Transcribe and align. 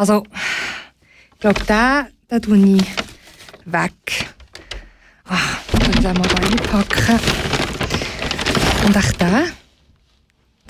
Also, 0.00 0.22
ich 1.34 1.40
glaube, 1.40 1.60
den, 1.64 2.06
den 2.30 2.40
tue 2.40 2.76
ich 2.78 2.84
weg. 3.66 3.92
Ah, 5.26 5.36
ich 5.74 5.78
den 6.00 6.14
mal 6.14 6.22
da 6.22 6.36
reinpacken. 6.36 7.20
Und 8.86 8.96
echt 8.96 9.20
den? 9.20 9.52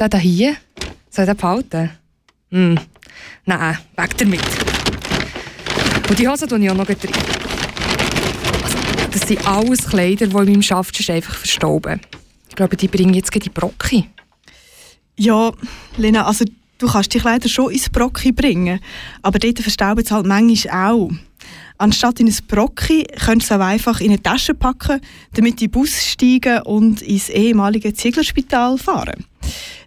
Den 0.00 0.10
da 0.10 0.18
hier? 0.18 0.56
Soll 1.10 1.26
ich 1.26 1.30
den 1.30 1.36
behalten? 1.36 1.90
Hm. 2.50 2.80
Nein, 3.44 3.78
weg 3.94 4.18
damit. 4.18 4.42
Und 6.08 6.18
die 6.18 6.26
Hose 6.26 6.48
tue 6.48 6.58
ich 6.58 6.68
auch 6.68 6.74
noch 6.74 6.88
rein. 6.88 6.98
Also, 8.64 8.78
das 9.12 9.28
sind 9.28 9.46
alles 9.46 9.88
Kleider, 9.88 10.26
die 10.26 10.32
in 10.32 10.32
meinem 10.32 10.62
Schaft 10.62 11.08
einfach 11.08 11.36
verstauben. 11.36 12.00
Ich 12.48 12.56
glaube, 12.56 12.76
die 12.76 12.88
bringen 12.88 13.14
jetzt 13.14 13.32
die 13.32 13.48
Brocki. 13.48 14.10
Ja, 15.16 15.52
Lena, 15.96 16.26
also 16.26 16.44
du 16.80 16.88
kannst 16.88 17.14
die 17.14 17.18
Kleider 17.18 17.48
schon 17.48 17.70
ins 17.70 17.88
Brocki 17.88 18.32
bringen, 18.32 18.80
aber 19.22 19.38
dort 19.38 19.60
verstauben 19.60 20.04
sie 20.04 20.14
halt 20.14 20.26
manchmal 20.26 20.92
auch. 20.92 21.10
Anstatt 21.78 22.20
in 22.20 22.26
ein 22.26 22.36
Brocki 22.46 23.06
könntest 23.24 23.50
du 23.50 23.54
es 23.54 23.60
auch 23.60 23.64
einfach 23.64 24.00
in 24.00 24.08
eine 24.08 24.22
Tasche 24.22 24.54
packen, 24.54 25.00
damit 25.32 25.60
den 25.60 25.70
Bus 25.70 26.04
steigen 26.04 26.60
und 26.62 27.00
ins 27.00 27.28
ehemalige 27.28 27.94
Zieglerspital 27.94 28.76
fahren. 28.76 29.24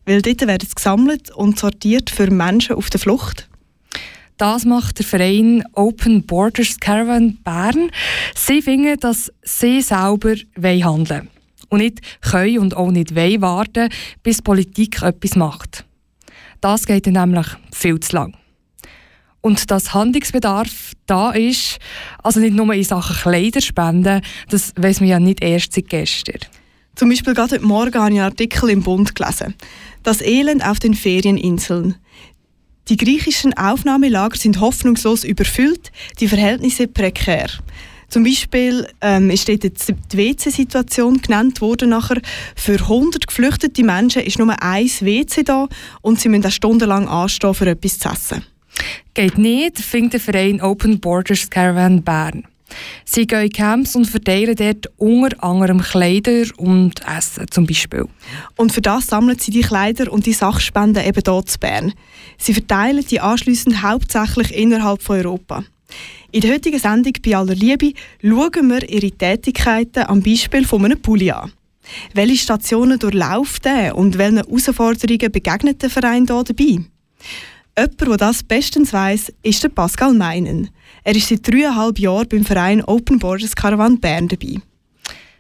Weil 0.05 0.21
dort 0.21 0.41
werden 0.41 0.67
sie 0.67 0.73
gesammelt 0.73 1.31
und 1.31 1.59
sortiert 1.59 2.09
für 2.09 2.31
Menschen 2.31 2.75
auf 2.75 2.89
der 2.89 2.99
Flucht. 2.99 3.47
Das 4.37 4.65
macht 4.65 4.99
der 4.99 5.05
Verein 5.05 5.63
Open 5.73 6.25
Borders 6.25 6.79
Caravan 6.79 7.37
Bern. 7.43 7.91
Sie 8.35 8.63
finden, 8.63 8.99
dass 8.99 9.31
sie 9.43 9.81
selber 9.81 10.35
handeln 10.55 11.07
wollen 11.09 11.27
und 11.69 11.79
nicht 11.79 12.01
können 12.21 12.59
und 12.59 12.75
auch 12.75 12.91
nicht 12.91 13.15
wollen 13.15 13.41
warten, 13.41 13.89
bis 14.23 14.37
die 14.37 14.43
Politik 14.43 15.01
etwas 15.03 15.35
macht. 15.35 15.85
Das 16.63 16.85
geht 16.85 17.07
nämlich 17.07 17.47
viel 17.73 17.99
zu 17.99 18.15
lang. 18.15 18.37
Und 19.41 19.69
dass 19.69 19.93
Handlungsbedarf 19.93 20.93
da 21.07 21.31
ist, 21.31 21.77
also 22.23 22.39
nicht 22.39 22.55
nur 22.55 22.73
in 22.73 22.85
Sachen 22.85 23.17
Kleiderspenden, 23.17 24.21
das 24.49 24.71
weiß 24.77 25.01
man 25.01 25.09
ja 25.09 25.19
nicht 25.19 25.43
erst 25.43 25.73
seit 25.73 25.89
gestern. 25.89 26.39
Zum 26.95 27.09
Beispiel 27.09 27.33
gerade 27.33 27.55
heute 27.55 27.65
Morgen 27.65 27.95
habe 27.95 28.13
ich 28.13 28.21
einen 28.21 28.31
Artikel 28.31 28.69
im 28.69 28.81
Bund 28.81 29.13
gelesen. 29.13 29.55
Das 30.03 30.21
Elend 30.21 30.65
auf 30.65 30.79
den 30.79 30.93
Ferieninseln. 30.93 31.95
Die 32.87 32.95
griechischen 32.95 33.53
Aufnahmelager 33.57 34.37
sind 34.37 34.61
hoffnungslos 34.61 35.25
überfüllt, 35.25 35.91
die 36.21 36.29
Verhältnisse 36.29 36.87
prekär. 36.87 37.49
Zum 38.13 38.23
Beispiel 38.23 38.87
ähm, 39.01 39.31
ist 39.31 39.49
dort 39.49 39.63
die 39.63 40.17
WC-Situation 40.17 41.19
genannt 41.19 41.61
worden. 41.61 41.89
Nachher. 41.89 42.21
Für 42.55 42.73
100 42.75 43.25
geflüchtete 43.25 43.83
Menschen 43.83 44.21
ist 44.21 44.37
nur 44.37 44.55
ein 44.61 44.85
WC 44.85 45.41
da 45.41 45.67
und 46.03 46.19
sie 46.19 46.29
müssen 46.29 46.45
auch 46.45 46.51
stundenlang 46.51 47.07
anstehen, 47.07 47.55
für 47.55 47.65
etwas 47.65 47.97
zu 47.97 48.09
essen. 48.09 48.45
Geht 49.15 49.39
nicht, 49.39 49.79
findet 49.79 50.13
der 50.13 50.19
Verein 50.19 50.61
Open 50.61 50.99
Borders 50.99 51.49
Caravan 51.49 52.03
Bern. 52.03 52.43
Sie 53.03 53.25
gehen 53.25 53.45
in 53.45 53.51
Camps 53.51 53.95
und 53.95 54.05
verteilen 54.05 54.57
dort 54.57 54.91
unter 54.97 55.43
anderem 55.43 55.81
Kleider 55.81 56.43
und 56.57 57.01
Essen 57.07 57.47
zum 57.49 57.65
Beispiel. 57.65 58.05
Und 58.55 58.73
für 58.73 58.81
das 58.81 59.07
sammeln 59.07 59.39
sie 59.39 59.49
die 59.49 59.61
Kleider 59.61 60.11
und 60.11 60.27
die 60.27 60.33
Sachspenden 60.33 61.03
eben 61.03 61.23
dort 61.23 61.49
zu 61.49 61.57
Bern. 61.57 61.93
Sie 62.37 62.53
verteilen 62.53 63.03
die 63.09 63.21
anschliessend 63.21 63.81
hauptsächlich 63.81 64.53
innerhalb 64.53 65.01
von 65.01 65.17
Europa. 65.17 65.63
In 66.33 66.41
der 66.41 66.53
heutigen 66.53 66.79
Sendung 66.79 67.13
«Bei 67.23 67.37
aller 67.37 67.53
Liebe» 67.53 67.93
schauen 68.19 68.67
wir 68.67 68.89
ihre 68.89 69.11
Tätigkeiten 69.11 70.07
am 70.07 70.23
Beispiel 70.23 70.65
von 70.65 70.83
einem 70.83 70.99
Pulli 70.99 71.29
an. 71.29 71.51
Welche 72.15 72.37
Stationen 72.37 72.97
durchläuft 72.97 73.67
er 73.67 73.95
und 73.95 74.17
welchen 74.17 74.37
Herausforderungen 74.37 75.31
begegnet 75.31 75.83
der 75.83 75.91
Verein 75.91 76.25
hier 76.25 76.43
dabei? 76.43 76.79
Jemand, 77.77 78.01
der 78.01 78.17
das 78.17 78.41
bestens 78.41 78.91
weiss, 78.93 79.31
ist 79.43 79.75
Pascal 79.75 80.15
Meinen. 80.15 80.71
Er 81.03 81.15
ist 81.15 81.29
seit 81.29 81.47
dreieinhalb 81.47 81.99
Jahren 81.99 82.27
beim 82.27 82.43
Verein 82.43 82.83
Open 82.83 83.19
Borders 83.19 83.55
Caravan 83.55 83.99
Bern 83.99 84.27
dabei. 84.27 84.55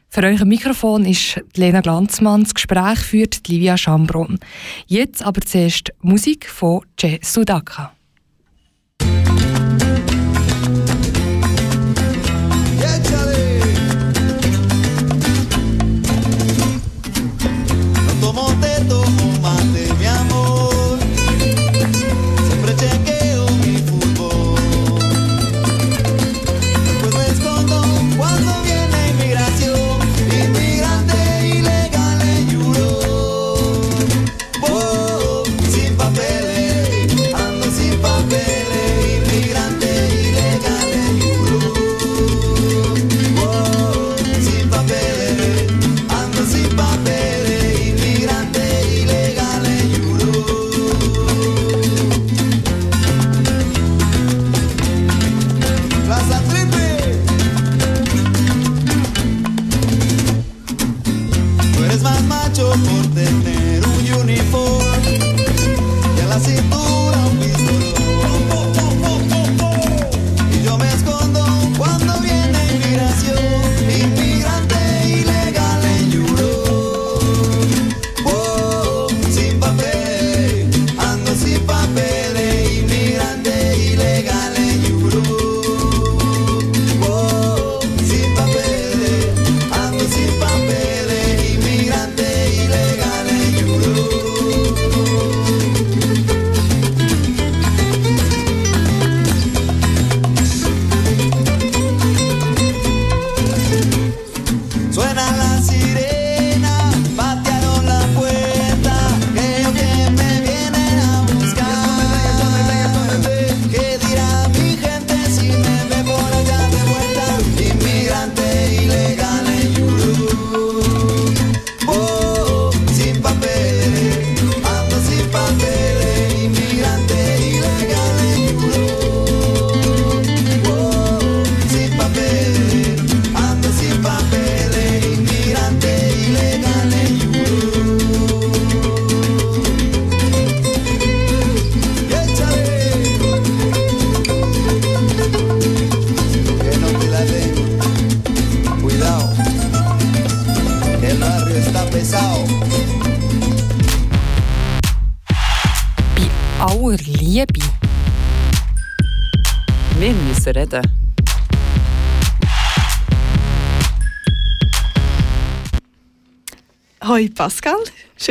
Für 0.09 0.21
euer 0.21 0.45
Mikrofon 0.45 1.05
ist 1.05 1.41
Lena 1.55 1.81
Glanzmann. 1.81 2.43
Das 2.43 2.53
Gespräch 2.53 2.99
führt 2.99 3.47
Livia 3.47 3.77
Schambron. 3.77 4.37
Jetzt 4.85 5.25
aber 5.25 5.41
zuerst 5.41 5.91
Musik 6.03 6.47
von 6.47 6.81
Jay 6.99 7.19
Sudaka. 7.23 7.95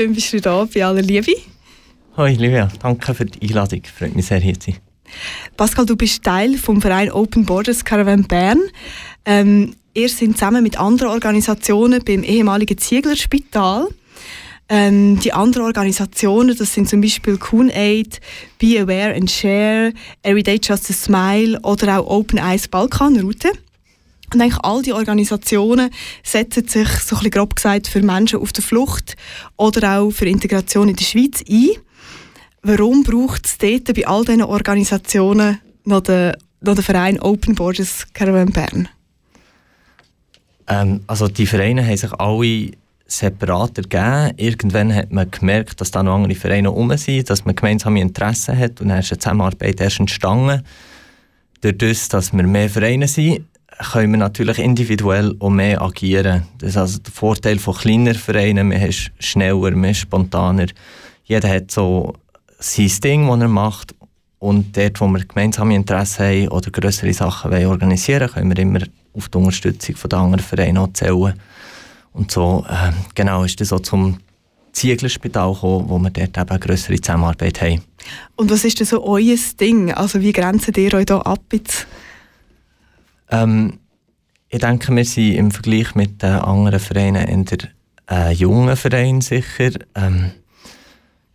Schön 0.02 0.14
bist 0.14 0.32
du 0.32 0.40
da 0.40 0.66
bei 0.72 0.84
aller 0.84 1.02
Liebe. 1.02 1.32
Hoi 2.16 2.32
Livia, 2.32 2.68
danke 2.82 3.14
für 3.14 3.24
die 3.24 3.48
Einladung, 3.48 3.82
freut 3.84 4.16
mich 4.16 4.26
sehr 4.26 4.40
hier 4.40 4.58
zu 4.58 4.72
sein. 4.72 4.80
Pascal, 5.56 5.86
du 5.86 5.96
bist 5.96 6.24
Teil 6.24 6.56
vom 6.56 6.80
Verein 6.80 7.12
Open 7.12 7.44
Borders 7.44 7.84
Caravan 7.84 8.24
Bern. 8.24 8.60
Ähm, 9.24 9.74
ihr 9.94 10.08
seid 10.08 10.32
zusammen 10.32 10.62
mit 10.64 10.78
anderen 10.78 11.12
Organisationen 11.12 12.02
beim 12.04 12.24
ehemaligen 12.24 12.78
Zieglerspital. 12.78 13.88
Ähm, 14.68 15.20
die 15.20 15.32
anderen 15.32 15.66
Organisationen, 15.66 16.56
das 16.56 16.74
sind 16.74 16.88
zum 16.88 17.00
Beispiel 17.00 17.36
Coon 17.36 17.70
Aid, 17.70 18.20
Be 18.58 18.80
Aware 18.80 19.14
and 19.14 19.30
Share, 19.30 19.92
Everyday 20.22 20.58
Just 20.60 20.90
a 20.90 20.94
Smile 20.94 21.60
oder 21.62 22.00
auch 22.00 22.06
Open 22.08 22.38
Eyes 22.38 22.66
Balkanroute. 22.66 23.52
Und 24.34 24.40
eigentlich 24.40 24.62
all 24.62 24.82
die 24.82 24.92
Organisationen 24.92 25.90
setzen 26.22 26.66
sich, 26.68 26.88
so 26.88 27.16
ein 27.16 27.18
bisschen 27.18 27.30
grob 27.30 27.56
gesagt, 27.56 27.88
für 27.88 28.02
Menschen 28.02 28.40
auf 28.40 28.52
der 28.52 28.62
Flucht 28.62 29.16
oder 29.56 29.98
auch 29.98 30.10
für 30.10 30.26
Integration 30.26 30.88
in 30.88 30.96
der 30.96 31.04
Schweiz 31.04 31.42
ein. 31.48 31.70
Warum 32.62 33.02
braucht 33.02 33.46
es 33.46 33.58
dort 33.58 33.92
bei 33.94 34.06
all 34.06 34.24
diesen 34.24 34.42
Organisationen 34.42 35.58
noch 35.84 36.00
den, 36.00 36.32
noch 36.60 36.74
den 36.74 36.84
Verein 36.84 37.20
Open 37.20 37.54
Borders 37.54 38.06
Caravan 38.14 38.52
Bern? 38.52 38.88
Ähm, 40.68 41.00
also 41.06 41.28
die 41.28 41.46
Vereine 41.46 41.84
haben 41.84 41.96
sich 41.96 42.12
alle 42.12 42.70
separat 43.06 43.78
ergeben. 43.78 44.34
Irgendwann 44.36 44.94
hat 44.94 45.12
man 45.12 45.30
gemerkt, 45.30 45.80
dass 45.80 45.90
da 45.90 46.02
noch 46.02 46.14
andere 46.14 46.34
Vereine 46.34 46.68
herum 46.68 46.96
sind, 46.96 47.28
dass 47.28 47.44
man 47.44 47.54
gemeinsame 47.54 48.00
Interessen 48.00 48.58
hat 48.58 48.80
und 48.80 48.88
dann 48.88 49.00
ist 49.00 49.12
eine 49.12 49.18
Zusammenarbeit 49.18 49.80
erst 49.80 50.00
entstanden. 50.00 50.62
Dadurch, 51.60 52.08
dass 52.08 52.32
wir 52.32 52.42
mehr 52.44 52.70
Vereine 52.70 53.06
sind, 53.06 53.44
können 53.92 54.12
wir 54.12 54.18
natürlich 54.18 54.58
individuell 54.58 55.34
auch 55.38 55.50
mehr 55.50 55.82
agieren. 55.82 56.44
Das 56.58 56.70
ist 56.70 56.76
also 56.76 56.98
der 56.98 57.12
Vorteil 57.12 57.58
von 57.58 57.74
kleineren 57.74 58.18
Vereinen. 58.18 58.68
Man 58.68 58.82
ist 58.82 59.10
schneller, 59.18 59.70
man 59.72 59.90
ist 59.90 59.98
spontaner. 59.98 60.66
Jeder 61.24 61.48
hat 61.48 61.70
so 61.70 62.14
sein 62.58 62.90
Ding, 63.02 63.28
das 63.28 63.40
er 63.40 63.48
macht. 63.48 63.94
Und 64.38 64.76
dort, 64.76 65.00
wo 65.00 65.06
wir 65.06 65.24
gemeinsame 65.24 65.74
Interessen 65.74 66.24
haben 66.24 66.48
oder 66.48 66.70
größere 66.70 67.12
Sachen 67.12 67.52
organisieren 67.66 68.22
wollen, 68.22 68.32
können 68.32 68.56
wir 68.56 68.58
immer 68.58 68.80
auf 69.14 69.28
die 69.28 69.38
Unterstützung 69.38 69.94
von 69.96 70.10
den 70.10 70.18
anderen 70.18 70.44
Vereinen 70.44 70.94
zählen. 70.94 71.34
Und 72.12 72.30
so 72.30 72.64
äh, 72.68 72.90
genau 73.14 73.44
ist 73.44 73.60
das 73.60 73.68
so 73.68 73.78
zum 73.78 74.18
Zieglerspital 74.72 75.52
gekommen, 75.52 75.88
wo 75.88 75.98
wir 75.98 76.10
dort 76.10 76.36
eben 76.36 76.50
eine 76.50 76.58
grössere 76.58 77.00
Zusammenarbeit 77.00 77.60
haben. 77.60 77.82
Und 78.36 78.50
was 78.50 78.64
ist 78.64 78.80
denn 78.80 78.86
so 78.86 79.04
euer 79.04 79.36
Ding? 79.60 79.92
Also 79.92 80.20
wie 80.20 80.32
grenzen 80.32 80.74
ihr 80.76 80.94
euch 80.94 81.06
da 81.06 81.18
ab 81.18 81.42
jetzt? 81.52 81.86
Ähm, 83.32 83.78
ich 84.48 84.60
denke, 84.60 84.94
wir 84.94 85.04
sind 85.04 85.34
im 85.34 85.50
Vergleich 85.50 85.94
mit 85.94 86.22
den 86.22 86.34
anderen 86.34 86.78
Vereinen 86.78 87.26
in 87.26 87.44
der 87.46 87.58
äh, 88.10 88.32
jungen 88.32 88.76
Verein 88.76 89.22
sicher. 89.22 89.70
Ähm, 89.94 90.32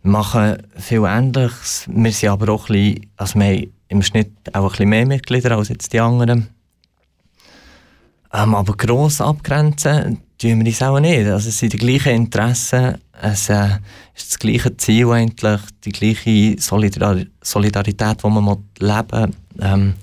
machen 0.02 0.62
viel 0.76 1.04
Ähnliches. 1.04 1.88
Wir 1.92 2.12
sind 2.12 2.30
aber 2.30 2.52
auch 2.52 2.70
ein 2.70 2.74
bisschen, 2.74 3.10
also 3.16 3.38
wir 3.38 3.46
haben 3.46 3.72
im 3.88 4.02
Schnitt 4.02 4.32
auch 4.52 4.64
ein 4.64 4.70
bisschen 4.70 4.88
mehr 4.88 5.06
Mitglieder 5.06 5.56
als 5.56 5.68
jetzt 5.68 5.92
die 5.92 6.00
anderen. 6.00 6.48
Ähm, 8.32 8.54
aber 8.54 8.76
gross 8.76 9.20
abgrenzen 9.20 10.20
tun 10.38 10.60
wir 10.60 10.66
uns 10.66 10.82
auch 10.82 11.00
nicht. 11.00 11.26
Also 11.26 11.48
es 11.48 11.58
sind 11.58 11.72
die 11.72 11.78
gleichen 11.78 12.14
Interessen, 12.14 12.98
es 13.20 13.48
äh, 13.48 13.78
ist 14.14 14.30
das 14.30 14.38
gleiche 14.38 14.76
Ziel 14.76 15.10
eigentlich, 15.10 15.60
die 15.84 15.92
gleiche 15.92 16.60
Solidar 16.60 17.16
Solidarität, 17.42 18.22
die 18.22 18.28
man 18.28 18.64
leben 18.78 19.34
ähm, 19.60 19.94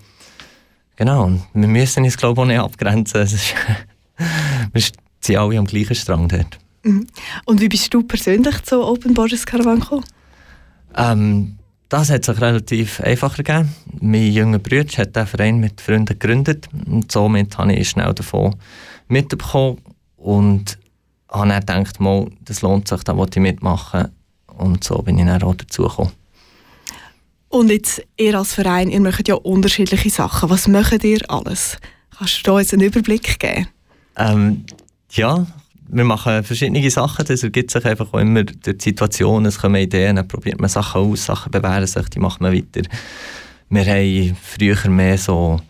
Genau, 0.96 1.26
und 1.26 1.44
wir 1.54 1.68
müssen 1.68 2.04
uns 2.04 2.18
glaube 2.18 2.42
ich 2.42 2.44
auch 2.44 2.48
nicht 2.48 2.60
abgrenzen. 2.60 3.22
Es 3.22 3.34
ist, 3.34 3.54
wir 4.74 4.82
sind 5.20 5.38
alle 5.38 5.58
am 5.58 5.66
gleichen 5.66 5.96
Strang 5.96 6.28
dort. 6.28 6.58
Mhm. 6.84 7.08
Und 7.46 7.62
wie 7.62 7.70
bist 7.70 7.94
du 7.94 8.04
persönlich 8.04 8.62
zu 8.64 8.84
Open 8.84 9.14
Borders 9.14 9.46
Caravan 9.46 9.80
gekommen? 9.80 10.06
Ähm, 10.96 11.58
das 11.90 12.10
hat 12.10 12.26
sich 12.26 12.42
relativ 12.42 13.02
einfach 13.02 13.36
gegeben. 13.36 13.74
Mein 14.00 14.32
junger 14.32 14.60
Bruder 14.60 14.98
hat 14.98 15.16
den 15.16 15.28
Verein 15.28 15.60
mit 15.60 15.82
Freunden 15.82 16.20
gegründet 16.20 16.68
und 16.88 17.12
somit 17.12 17.58
habe 17.58 17.74
ich 17.74 17.90
schnell 17.90 18.14
davon 18.14 18.56
mitbekommen 19.08 19.80
und 20.18 20.78
habe 21.30 21.66
dann 21.66 21.84
gedacht, 21.84 22.00
mal, 22.00 22.28
das 22.42 22.62
lohnt 22.62 22.88
sich, 22.88 23.04
da 23.04 23.16
wollte 23.18 23.40
ich 23.40 23.44
mitmachen 23.44 24.10
und 24.48 24.84
so 24.84 25.02
bin 25.02 25.20
ich 25.20 25.26
dann 25.26 25.44
auch 25.44 25.56
dazugekommen. 25.56 26.14
Und 27.56 27.72
jetzt, 27.72 28.02
ihr 28.18 28.38
als 28.38 28.54
Verein, 28.54 28.90
ihr 28.90 29.00
macht 29.00 29.30
ja 29.30 29.36
unterschiedliche 29.36 30.10
Sachen. 30.10 30.50
Was 30.50 30.68
macht 30.68 31.06
ihr 31.06 31.22
alles? 31.30 31.78
Kannst 32.18 32.46
du 32.46 32.60
jetzt 32.60 32.74
einen 32.74 32.82
Überblick 32.82 33.40
geben? 33.40 33.70
Ähm, 34.18 34.66
ja, 35.12 35.48
wir 35.88 36.04
machen 36.04 36.44
verschiedene 36.44 36.90
Sachen. 36.92 37.26
Das 37.26 37.44
ergibt 37.44 37.72
sich 37.72 37.86
einfach 37.86 38.12
auch 38.12 38.20
immer 38.20 38.44
durch 38.44 38.78
die 38.78 38.84
Situation. 38.84 39.46
Es 39.46 39.58
kommen 39.58 39.78
Ideen, 39.78 40.18
dann 40.18 40.28
probiert 40.28 40.60
man 40.60 40.70
Sachen 40.70 41.00
aus, 41.00 41.28
Sachen 41.28 41.50
bewähren 41.50 41.88
sich, 41.88 42.10
die 42.10 42.20
macht 42.20 42.42
man 42.42 42.54
weiter. 42.54 42.90
Wir 43.70 43.86
haben 43.86 44.38
früher 44.44 44.90
mehr 44.90 45.18
so 45.18 45.62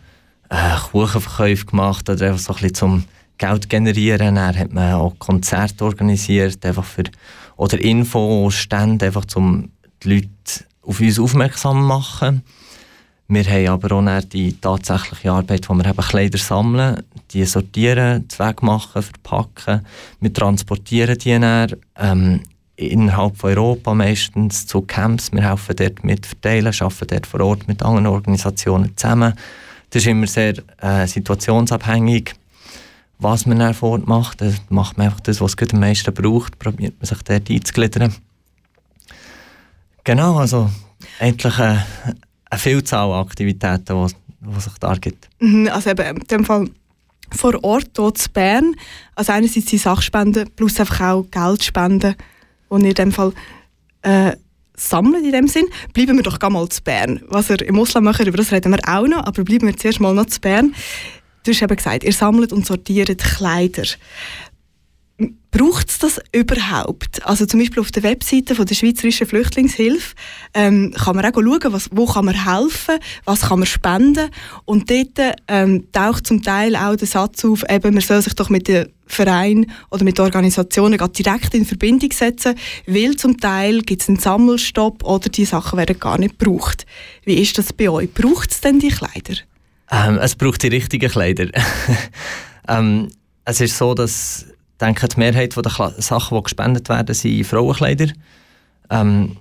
äh, 0.48 0.76
Kuchenverkäufe 0.90 1.66
gemacht 1.66 2.10
oder 2.10 2.26
einfach 2.26 2.40
so 2.40 2.52
ein 2.52 2.54
bisschen 2.56 2.74
zum 2.74 3.04
Geld 3.38 3.70
generieren. 3.70 4.34
Dann 4.34 4.58
hat 4.58 4.72
man 4.72 4.94
auch 4.94 5.16
Konzerte 5.20 5.84
organisiert, 5.84 6.66
einfach 6.66 6.84
für, 6.84 7.04
oder 7.56 7.78
Infostände, 7.80 9.06
einfach 9.06 9.26
um 9.36 9.70
die 10.02 10.14
Leute 10.14 10.66
auf 10.86 11.00
uns 11.00 11.18
aufmerksam 11.18 11.84
machen. 11.84 12.42
Wir 13.28 13.44
haben 13.44 13.68
aber 13.68 13.96
auch 13.96 14.24
die 14.24 14.52
tatsächliche 14.60 15.32
Arbeit, 15.32 15.68
wo 15.68 15.74
wir 15.74 15.86
eben 15.86 15.96
Kleider 15.96 16.38
sammeln, 16.38 17.02
die 17.32 17.44
sortieren, 17.44 18.28
Zweck 18.28 18.62
machen, 18.62 19.02
verpacken. 19.02 19.84
Wir 20.20 20.32
transportieren 20.32 21.18
die 21.18 21.38
dann 21.40 21.74
ähm, 21.98 22.40
innerhalb 22.76 23.36
von 23.36 23.50
Europa 23.50 23.94
meistens 23.94 24.66
zu 24.66 24.82
Camps. 24.82 25.32
Wir 25.32 25.48
helfen 25.48 25.74
dort 25.74 26.04
mit 26.04 26.24
verteilen, 26.24 26.72
arbeiten 26.78 27.06
dort 27.08 27.26
vor 27.26 27.40
Ort 27.40 27.66
mit 27.66 27.82
anderen 27.82 28.06
Organisationen 28.06 28.96
zusammen. 28.96 29.34
Das 29.90 30.02
ist 30.02 30.08
immer 30.08 30.26
sehr 30.28 30.54
äh, 30.80 31.06
situationsabhängig, 31.06 32.34
was 33.18 33.46
man 33.46 33.58
dann 33.58 33.74
vor 33.74 33.92
Ort 33.92 34.06
macht. 34.06 34.40
Da 34.40 34.52
macht 34.68 34.98
man 34.98 35.06
einfach 35.06 35.20
das, 35.20 35.40
was 35.40 35.56
es 35.58 35.72
am 35.72 35.80
meisten 35.80 36.14
braucht, 36.14 36.60
probiert 36.60 36.94
man 37.00 37.06
sich 37.06 37.22
dort 37.22 37.50
einzugliedern. 37.50 38.14
Genau, 40.06 40.36
also 40.36 40.70
eigentlich 41.18 41.58
eine, 41.58 41.84
eine 42.48 42.60
Vielzahl 42.60 43.10
an 43.10 43.26
Aktivitäten, 43.26 44.06
die 44.40 44.60
sich 44.60 44.72
da 44.78 44.94
gibt. 44.94 45.28
Mhm, 45.40 45.66
also 45.66 45.90
eben, 45.90 46.18
in 46.18 46.26
dem 46.28 46.44
Fall 46.44 46.70
vor 47.32 47.64
Ort 47.64 47.90
hier 47.96 48.12
in 48.12 48.32
Bern, 48.32 48.76
also 49.16 49.32
einerseits 49.32 49.66
die 49.66 49.78
Sachspenden 49.78 50.48
plus 50.54 50.78
einfach 50.78 51.00
auch 51.00 51.26
Geldspenden, 51.28 52.14
die 52.70 52.74
ihr 52.76 52.88
in 52.88 52.94
dem 52.94 53.10
Fall 53.10 53.32
äh, 54.02 54.36
sammelt 54.76 55.24
in 55.24 55.32
dem 55.32 55.48
Sinn. 55.48 55.66
Bleiben 55.92 56.16
wir 56.16 56.22
doch 56.22 56.38
mal 56.50 56.68
zu 56.68 56.84
Bern. 56.84 57.20
Was 57.26 57.50
ihr 57.50 57.60
im 57.62 57.76
Ausland 57.76 58.04
macht, 58.04 58.20
über 58.20 58.36
das 58.36 58.52
reden 58.52 58.70
wir 58.70 58.80
auch 58.86 59.08
noch, 59.08 59.24
aber 59.26 59.42
bleiben 59.42 59.66
wir 59.66 59.76
zuerst 59.76 59.98
mal 59.98 60.14
noch 60.14 60.26
zu 60.26 60.40
Bern. 60.40 60.72
Du 61.42 61.50
hast 61.50 61.62
eben 61.62 61.76
gesagt, 61.76 62.04
ihr 62.04 62.12
sammelt 62.12 62.52
und 62.52 62.64
sortiert 62.64 63.18
Kleider. 63.18 63.86
Braucht 65.50 65.88
es 65.88 65.98
das 65.98 66.20
überhaupt? 66.32 67.24
Also 67.24 67.46
zum 67.46 67.60
Beispiel 67.60 67.80
auf 67.80 67.90
der 67.90 68.02
Webseite 68.02 68.54
von 68.54 68.66
der 68.66 68.74
Schweizerischen 68.74 69.26
Flüchtlingshilfe 69.26 70.14
ähm, 70.52 70.92
kann 70.94 71.16
man 71.16 71.24
auch 71.24 71.32
schauen, 71.32 71.72
was, 71.72 71.88
wo 71.92 72.04
kann 72.04 72.26
man 72.26 72.34
helfen, 72.34 72.98
was 73.24 73.40
kann 73.40 73.60
man 73.60 73.66
spenden 73.66 74.28
und 74.66 74.90
dort 74.90 75.36
ähm, 75.48 75.90
taucht 75.92 76.26
zum 76.26 76.42
Teil 76.42 76.76
auch 76.76 76.96
der 76.96 77.06
Satz 77.06 77.42
auf, 77.46 77.64
eben, 77.70 77.94
man 77.94 78.02
soll 78.02 78.20
sich 78.20 78.34
doch 78.34 78.50
mit 78.50 78.68
dem 78.68 78.88
Verein 79.06 79.72
oder 79.90 80.04
mit 80.04 80.20
Organisationen 80.20 80.98
direkt 81.12 81.54
in 81.54 81.64
Verbindung 81.64 82.12
setzen, 82.12 82.54
weil 82.86 83.16
zum 83.16 83.40
Teil 83.40 83.80
gibt 83.80 84.02
es 84.02 84.08
einen 84.08 84.18
Sammelstopp 84.18 85.02
oder 85.04 85.30
die 85.30 85.46
Sachen 85.46 85.78
werden 85.78 85.98
gar 85.98 86.18
nicht 86.18 86.38
gebraucht. 86.38 86.84
Wie 87.24 87.40
ist 87.40 87.56
das 87.56 87.72
bei 87.72 87.88
euch? 87.88 88.12
Braucht 88.12 88.50
es 88.50 88.60
denn 88.60 88.78
die 88.80 88.88
Kleider? 88.88 89.36
Ähm, 89.90 90.18
es 90.18 90.34
braucht 90.34 90.62
die 90.62 90.68
richtigen 90.68 91.10
Kleider. 91.10 91.48
ähm, 92.68 93.08
es 93.46 93.60
ist 93.62 93.78
so, 93.78 93.94
dass 93.94 94.46
denke, 94.80 95.08
die 95.08 95.18
Mehrheit 95.18 95.56
der 95.56 95.94
Sachen, 95.98 96.36
die 96.36 96.42
gespendet 96.42 96.88
werden, 96.88 97.14
sind 97.14 97.44
Frauenkleider. 97.44 98.08
Ähm, 98.90 99.36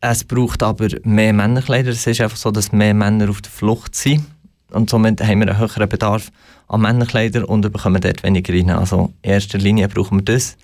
es 0.00 0.24
braucht 0.24 0.62
aber 0.62 0.88
mehr 1.04 1.32
Männerkleider. 1.32 1.90
Es 1.90 2.06
ist 2.06 2.20
einfach 2.20 2.36
so, 2.36 2.50
dass 2.50 2.72
mehr 2.72 2.94
Männer 2.94 3.30
auf 3.30 3.40
der 3.40 3.50
Flucht 3.50 3.94
sind. 3.94 4.26
Und 4.70 4.90
somit 4.90 5.22
haben 5.22 5.40
wir 5.40 5.48
einen 5.48 5.58
höheren 5.58 5.88
Bedarf 5.88 6.30
an 6.68 6.82
Männerkleidern 6.82 7.44
und 7.44 7.62
bekommen 7.72 8.00
dort 8.00 8.22
weniger 8.22 8.52
rein. 8.52 8.70
Also 8.70 9.12
in 9.22 9.30
erster 9.30 9.58
Linie 9.58 9.88
brauchen 9.88 10.18
wir 10.18 10.24
das. 10.24 10.56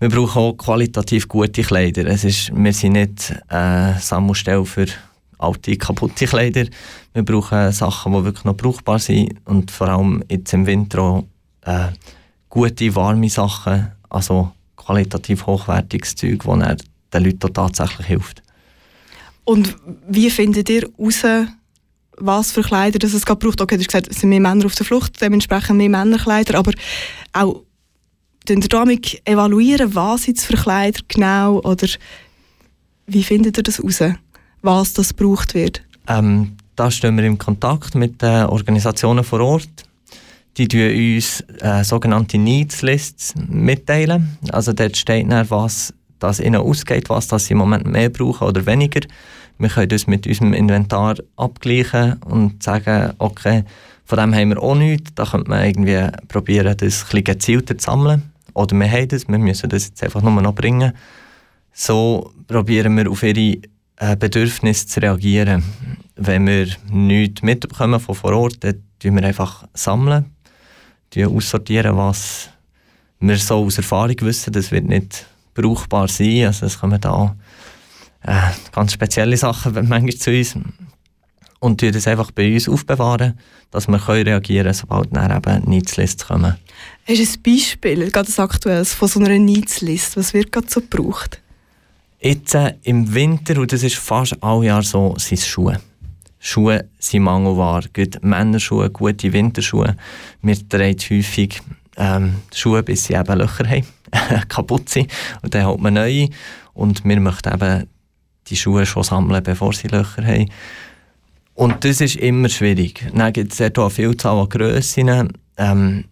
Wir 0.00 0.08
brauchen 0.08 0.38
auch 0.42 0.52
qualitativ 0.54 1.28
gute 1.28 1.62
Kleider. 1.62 2.06
Es 2.06 2.24
ist, 2.24 2.50
wir 2.54 2.72
sind 2.72 2.94
nicht 2.94 3.34
eine 3.48 3.98
Sammelstelle 4.00 4.64
für 4.64 4.86
alte, 5.38 5.76
kaputte 5.76 6.26
Kleider. 6.26 6.66
Wir 7.12 7.22
brauchen 7.24 7.70
Sachen, 7.70 8.12
die 8.12 8.24
wirklich 8.24 8.44
noch 8.44 8.56
brauchbar 8.56 8.98
sind 8.98 9.34
und 9.44 9.70
vor 9.70 9.88
allem 9.88 10.24
jetzt 10.28 10.52
im 10.54 10.66
Winter 10.66 11.00
auch 11.00 11.24
äh, 11.64 11.88
gute, 12.52 12.94
warme 12.94 13.30
Sachen, 13.30 13.92
also 14.10 14.52
qualitativ 14.76 15.46
hochwertiges 15.46 16.14
Zeug, 16.14 16.44
das 16.44 16.76
den 17.12 17.24
Leuten 17.24 17.52
tatsächlich 17.52 18.06
hilft. 18.06 18.42
Und 19.44 19.74
wie 20.06 20.30
findet 20.30 20.68
ihr 20.68 20.88
heraus, 20.98 21.48
was 22.18 22.52
für 22.52 22.60
Kleider 22.60 22.98
das 22.98 23.14
es 23.14 23.24
gerade 23.24 23.40
braucht? 23.40 23.60
Okay, 23.60 23.76
du 23.76 23.80
hast 23.80 23.88
gesagt, 23.88 24.08
es 24.08 24.20
sind 24.20 24.28
mehr 24.28 24.40
Männer 24.40 24.66
auf 24.66 24.74
der 24.74 24.84
Flucht, 24.84 25.20
dementsprechend 25.20 25.78
mehr 25.78 25.88
Männerkleider, 25.88 26.58
aber 26.58 26.72
auch 27.32 27.62
ihr 28.64 28.68
damit 28.68 29.22
evaluieren, 29.24 29.94
was 29.94 30.26
jetzt 30.26 30.44
für 30.44 30.56
Kleider 30.56 31.00
genau 31.08 31.58
oder 31.60 31.88
wie 33.06 33.22
findet 33.22 33.56
ihr 33.56 33.62
das 33.62 33.78
heraus, 33.78 34.14
was 34.60 34.92
das 34.92 35.16
gebraucht 35.16 35.54
wird? 35.54 35.82
Ähm, 36.06 36.56
da 36.76 36.90
stehen 36.90 37.16
wir 37.16 37.24
im 37.24 37.38
Kontakt 37.38 37.94
mit 37.94 38.20
den 38.20 38.46
Organisationen 38.46 39.24
vor 39.24 39.40
Ort. 39.40 39.86
Die 40.58 40.68
teilen 40.68 41.16
uns 41.16 41.42
äh, 41.60 41.82
sogenannte 41.82 42.38
Needs 42.38 42.82
Lists 42.82 43.34
mitteilen. 43.36 44.38
Also 44.50 44.72
dort 44.72 44.96
steht 44.96 45.30
dann, 45.30 45.48
was 45.50 45.94
das 46.18 46.40
ihnen 46.40 46.60
ausgeht, 46.60 47.08
was 47.08 47.28
das 47.28 47.46
sie 47.46 47.52
im 47.52 47.58
Moment 47.58 47.86
mehr 47.86 48.10
brauchen 48.10 48.46
oder 48.46 48.64
weniger. 48.66 49.00
Wir 49.58 49.68
können 49.68 49.88
das 49.88 50.06
mit 50.06 50.26
unserem 50.26 50.52
Inventar 50.52 51.16
abgleichen 51.36 52.14
und 52.24 52.62
sagen, 52.62 53.14
okay, 53.18 53.64
von 54.04 54.18
dem 54.18 54.34
haben 54.34 54.50
wir 54.50 54.62
auch 54.62 54.74
nichts. 54.74 55.14
Da 55.14 55.24
könnte 55.24 55.50
man 55.50 55.64
irgendwie 55.64 56.06
probieren, 56.28 56.76
das 56.76 57.06
ein 57.12 57.24
gezielter 57.24 57.78
zu 57.78 57.84
sammeln. 57.84 58.32
Oder 58.54 58.76
wir 58.76 58.90
haben 58.90 59.08
das, 59.08 59.28
wir 59.28 59.38
müssen 59.38 59.70
das 59.70 59.88
jetzt 59.88 60.02
einfach 60.02 60.20
nur 60.20 60.32
noch 60.42 60.54
bringen. 60.54 60.92
So 61.72 62.32
probieren 62.46 62.96
wir 62.96 63.10
auf 63.10 63.22
ihre 63.22 63.58
äh, 63.96 64.16
Bedürfnisse 64.16 64.86
zu 64.86 65.00
reagieren. 65.00 65.62
Wenn 66.16 66.46
wir 66.46 66.68
nichts 66.90 67.42
mitbekommen 67.42 68.00
von 68.00 68.14
vor 68.14 68.32
Ort, 68.32 68.62
dann 68.64 68.82
sammeln 68.98 69.14
wir 69.14 69.24
einfach 69.24 69.64
sammeln, 69.74 70.26
aussortieren, 71.16 71.96
was 71.96 72.48
wir 73.20 73.38
so 73.38 73.64
aus 73.64 73.78
Erfahrung 73.78 74.16
wissen. 74.20 74.52
Das 74.52 74.70
wird 74.70 74.86
nicht 74.86 75.26
brauchbar 75.54 76.08
sein. 76.08 76.46
Also 76.46 76.66
es 76.66 76.78
kommen 76.78 77.00
da 77.00 77.36
äh, 78.22 78.50
ganz 78.72 78.92
spezielle 78.92 79.36
Sachen 79.36 79.74
manchmal 79.88 80.14
zu 80.14 80.30
uns 80.30 80.56
und 81.62 81.80
wir 81.80 81.92
das 81.92 82.08
einfach 82.08 82.32
bei 82.32 82.52
uns 82.52 82.68
aufbewahren, 82.68 83.38
dass 83.70 83.86
wir 83.86 83.98
können 83.98 84.26
reagieren 84.26 84.64
können, 84.64 84.74
sobald 84.74 85.14
dann 85.16 85.36
eben 85.36 85.70
Needs-Lists 85.70 86.26
kommen. 86.26 86.56
Hast 87.06 87.18
du 87.18 87.22
ein 87.22 87.42
Beispiel, 87.42 88.02
ein 88.02 88.38
aktuelles, 88.38 88.94
von 88.94 89.08
so 89.08 89.20
einer 89.20 89.38
Needs-List? 89.38 90.16
Was 90.16 90.34
wird 90.34 90.50
gerade 90.50 90.68
so 90.68 90.80
gebraucht? 90.80 91.40
Jetzt 92.20 92.54
äh, 92.54 92.74
im 92.82 93.14
Winter, 93.14 93.60
und 93.60 93.72
das 93.72 93.84
ist 93.84 93.96
fast 93.96 94.36
alle 94.42 94.66
Jahr 94.66 94.82
so, 94.82 95.14
sind 95.18 95.40
Schuhe. 95.40 95.80
Schuhe 96.44 96.88
sind 96.98 97.22
Mangelware. 97.22 97.84
Gute 97.94 98.18
Männerschuhe, 98.20 98.90
gute 98.90 99.32
Winterschuhe. 99.32 99.96
Wir 100.42 100.68
tragen 100.68 100.98
häufig 101.08 101.62
ähm, 101.96 102.34
Schuhe, 102.52 102.82
bis 102.82 103.04
sie 103.04 103.14
eben 103.14 103.38
Löcher 103.38 103.68
haben, 103.68 103.86
kaputt 104.48 104.88
sind. 104.88 105.10
Und 105.42 105.54
dann 105.54 105.66
holt 105.66 105.80
man 105.80 105.94
neue. 105.94 106.28
Und 106.74 107.04
wir 107.04 107.20
möchten 107.20 107.54
eben 107.54 107.88
die 108.48 108.56
Schuhe 108.56 108.84
schon 108.86 109.04
sammeln, 109.04 109.40
bevor 109.44 109.72
sie 109.72 109.86
Löcher 109.86 110.26
haben. 110.26 110.50
Und 111.54 111.84
das 111.84 112.00
ist 112.00 112.16
immer 112.16 112.48
schwierig. 112.48 113.06
Dann 113.14 113.32
gibt 113.32 113.52
es 113.52 113.58
dort 113.58 113.78
auch 113.78 113.84
eine 113.84 113.90
Vielzahl 113.90 114.36
an 114.36 114.48
Grössen. 114.48 115.32
Ähm, 115.58 116.04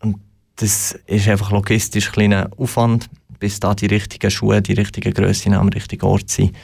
und 0.00 0.16
das 0.56 0.98
ist 1.06 1.28
einfach 1.28 1.52
logistisch 1.52 2.08
ein 2.08 2.12
kleiner 2.12 2.50
Aufwand, 2.56 3.08
bis 3.38 3.60
da 3.60 3.72
die 3.72 3.86
richtigen 3.86 4.32
Schuhe, 4.32 4.60
die 4.60 4.72
richtigen 4.72 5.14
Grössen 5.14 5.54
am 5.54 5.68
richtigen 5.68 6.06
Ort 6.06 6.28
sind. 6.28 6.56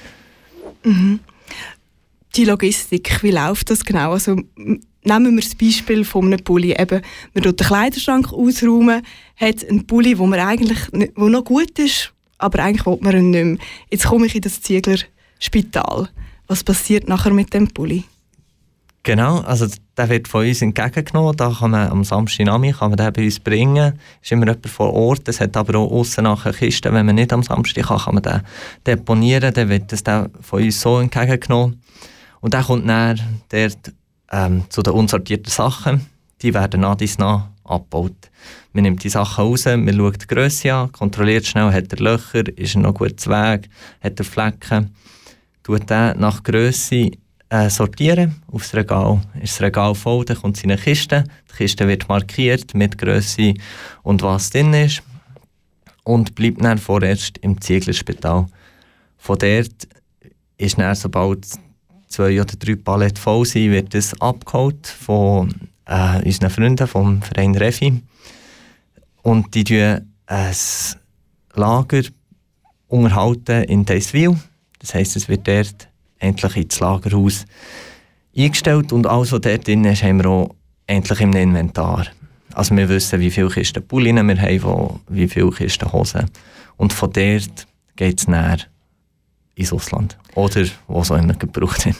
Mhm. 0.83 1.21
Die 2.35 2.45
Logistik, 2.45 3.23
wie 3.23 3.31
läuft 3.31 3.71
das 3.71 3.85
genau? 3.85 4.13
Also, 4.13 4.37
nehmen 4.57 5.37
wir 5.37 5.43
das 5.43 5.55
Beispiel 5.55 6.05
von 6.05 6.27
einem 6.27 6.43
Pulli. 6.43 6.73
Eben, 6.73 7.03
man 7.35 7.45
tut 7.45 7.61
den 7.61 7.67
Kleiderschrank 7.67 8.33
ausräumen, 8.33 9.03
hat 9.37 9.69
einen 9.69 9.87
Pulli, 9.87 10.19
wo 10.19 10.27
man 10.27 10.41
eigentlich 10.41 10.79
wo 11.15 11.29
noch 11.29 11.45
gut 11.45 11.79
ist, 11.79 12.13
aber 12.39 12.61
eigentlich 12.61 12.87
will 12.87 12.99
man 13.01 13.17
ihn 13.17 13.31
nicht 13.31 13.45
mehr. 13.45 13.57
Jetzt 13.91 14.07
komme 14.07 14.27
ich 14.27 14.35
in 14.35 14.41
das 14.41 14.63
Zieglerspital. 14.63 16.09
Was 16.47 16.65
passiert 16.65 17.09
nachher 17.09 17.33
mit 17.33 17.53
dem 17.53 17.69
Pulli? 17.69 18.05
Genau, 19.05 19.41
also 19.41 19.67
der 19.97 20.09
wird 20.09 20.29
von 20.29 20.47
uns 20.47 20.63
entgegengenommen. 20.63 21.37
Da 21.37 21.53
kann 21.59 21.73
man 21.73 21.91
am 21.91 22.05
Samstagnachmittag 22.05 22.79
kann 22.79 22.97
den 22.97 23.13
bei 23.13 23.25
uns 23.25 23.41
bringen. 23.41 23.99
Es 24.21 24.29
ist 24.29 24.33
immer 24.33 24.47
jemand 24.47 24.69
vor 24.69 24.93
Ort. 24.93 25.29
Es 25.29 25.41
hat 25.41 25.57
aber 25.57 25.79
auch 25.79 25.91
außen 25.91 26.23
nachher 26.23 26.53
Kisten. 26.53 26.95
Wenn 26.95 27.07
man 27.07 27.17
nicht 27.17 27.33
am 27.33 27.43
Samstag 27.43 27.87
kann, 27.87 27.99
kann 27.99 28.15
man 28.15 28.23
den 28.23 28.43
deponieren. 28.87 29.53
Dann 29.53 29.69
wird 29.69 29.91
das 29.91 30.05
von 30.41 30.63
uns 30.63 30.81
so 30.81 31.01
entgegengenommen. 31.01 31.83
Und 32.43 32.55
dann 32.55 32.65
kommt 32.65 32.89
dann 32.89 33.19
dort 33.49 33.93
ähm, 34.31 34.65
zu 34.69 34.83
den 34.83 34.93
unsortierten 34.93 35.51
Sachen. 35.51 36.07
Die 36.43 36.53
werden 36.53 36.81
nach 36.81 36.97
dies 36.97 37.17
nach 37.17 37.49
abgebaut. 37.65 38.31
Man 38.73 38.83
nimmt 38.83 39.05
die 39.05 39.09
Sachen 39.09 39.45
raus, 39.45 39.65
man 39.65 39.95
schaut 39.95 40.23
die 40.23 40.27
Grösse 40.27 40.75
an, 40.75 40.91
kontrolliert 40.91 41.47
schnell, 41.47 41.73
hat 41.73 41.93
er 41.93 41.99
Löcher, 42.01 42.47
ist 42.59 42.75
er 42.75 42.81
noch 42.81 42.95
gut 42.95 43.27
Weg, 43.29 43.71
hat 44.03 44.19
er 44.19 44.25
Flecken. 44.25 44.95
Tut 45.63 45.89
den 45.89 46.19
nach 46.19 46.43
Grösse 46.43 47.13
äh, 47.49 47.71
sortieren 47.71 48.43
aufs 48.51 48.75
Regal. 48.75 49.21
Ist 49.41 49.55
das 49.55 49.63
Regal 49.63 49.95
voll, 49.95 50.25
dann 50.25 50.37
kommt 50.37 50.57
es 50.57 50.65
in 50.65 50.73
eine 50.73 50.81
Kiste. 50.81 51.25
Die 51.53 51.57
Kiste 51.59 51.87
wird 51.87 52.09
markiert 52.09 52.75
mit 52.75 52.99
Größe 52.99 53.55
und 54.03 54.23
was 54.23 54.51
drin 54.51 54.75
ist 54.75 55.03
und 56.03 56.35
bleibt 56.35 56.65
dann 56.65 56.79
vorerst 56.79 57.39
im 57.39 57.61
Zieglerspital. 57.61 58.47
Von 59.17 59.39
dort 59.39 59.89
ist 60.59 60.79
dann, 60.79 60.95
sobald 60.97 61.47
zwei 62.13 62.41
oder 62.41 62.55
drei 62.57 62.77
Paletten 62.77 63.17
voll 63.17 63.45
sind, 63.45 63.73
wird 63.73 63.95
es 63.95 64.21
abgeholt 64.21 64.87
von 64.87 65.53
äh, 65.87 66.25
unseren 66.25 66.51
Freunden 66.51 66.87
vom 66.87 67.23
Verein 67.23 67.57
Refi. 67.57 68.03
Und 69.23 69.55
die 69.55 69.65
tun 69.65 70.13
ein 70.27 70.57
Lager 71.55 72.03
unterhalten 72.89 73.65
in 73.65 73.85
Deiswil. 73.85 74.37
Das 74.79 74.95
heisst, 74.95 75.17
es 75.17 75.29
wird 75.29 75.49
dort 75.49 75.89
endlich 76.19 76.57
ins 76.57 76.81
Lagerhaus 76.81 77.45
eingestellt 78.37 78.93
und 78.93 79.07
alles, 79.07 79.33
was 79.33 79.41
dort 79.41 79.67
drin 79.67 79.85
ist, 79.85 80.03
haben 80.03 80.23
wir 80.23 80.31
auch 80.31 80.55
endlich 80.87 81.21
im 81.21 81.33
Inventar. 81.35 82.07
Also 82.55 82.77
wir 82.77 82.89
wissen, 82.89 83.21
wie 83.21 83.31
viele 83.31 83.49
Kisten 83.49 83.87
Pullen 83.87 84.27
wir 84.27 84.41
haben, 84.41 85.01
wie 85.09 85.29
viele 85.29 85.51
Kisten 85.51 85.93
Hosen. 85.93 86.31
Und 86.77 86.93
von 86.93 87.13
dort 87.13 87.67
geht 87.97 88.21
es 88.21 88.29
näher 88.29 88.59
ins 89.55 89.73
Ausland. 89.73 90.17
Oder 90.35 90.67
wo 90.89 91.01
es 91.01 91.11
auch 91.11 91.19
immer 91.19 91.35
gebraucht 91.35 91.87
wird. 91.87 91.97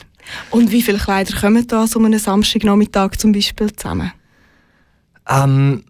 Und 0.51 0.71
wie 0.71 0.81
viele 0.81 0.97
Kleider 0.97 1.35
kommen 1.39 1.67
da 1.67 1.85
so 1.87 1.99
einem 1.99 2.17
Samstagnachmittag 2.17 3.17
zum 3.17 3.31
Beispiel 3.31 3.73
zusammen? 3.73 4.11
Ähm, 5.29 5.83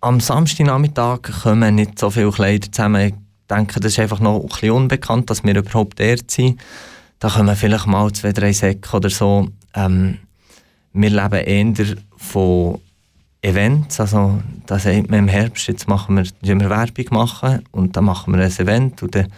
am 0.00 0.20
Samstagnachmittag 0.20 1.20
kommen 1.42 1.74
nicht 1.74 1.98
so 1.98 2.10
viele 2.10 2.30
Kleider 2.30 2.70
zusammen. 2.70 3.08
Ich 3.08 3.14
denke, 3.48 3.80
das 3.80 3.92
ist 3.92 3.98
einfach 3.98 4.20
noch 4.20 4.40
ein 4.40 4.48
bisschen 4.48 4.70
unbekannt, 4.70 5.30
dass 5.30 5.44
wir 5.44 5.56
überhaupt 5.56 6.00
dort 6.00 6.30
sind. 6.30 6.60
Da 7.18 7.28
kommen 7.28 7.54
vielleicht 7.54 7.86
mal 7.86 8.10
zwei, 8.12 8.32
drei 8.32 8.52
Säcke 8.52 8.96
oder 8.96 9.10
so. 9.10 9.48
Ähm, 9.74 10.18
wir 10.92 11.10
leben 11.10 11.76
eher 11.78 11.96
von 12.16 12.80
Events, 13.40 13.98
also 13.98 14.40
da 14.66 14.78
sagt 14.78 15.10
man 15.10 15.20
im 15.20 15.28
Herbst, 15.28 15.66
jetzt 15.66 15.88
machen 15.88 16.16
wir, 16.16 16.24
wir 16.42 16.70
Werbung 16.70 17.06
machen 17.10 17.64
und 17.72 17.96
dann 17.96 18.04
machen 18.04 18.32
wir 18.32 18.40
ein 18.40 18.50
Event 18.52 19.02
und 19.02 19.14
dann 19.16 19.32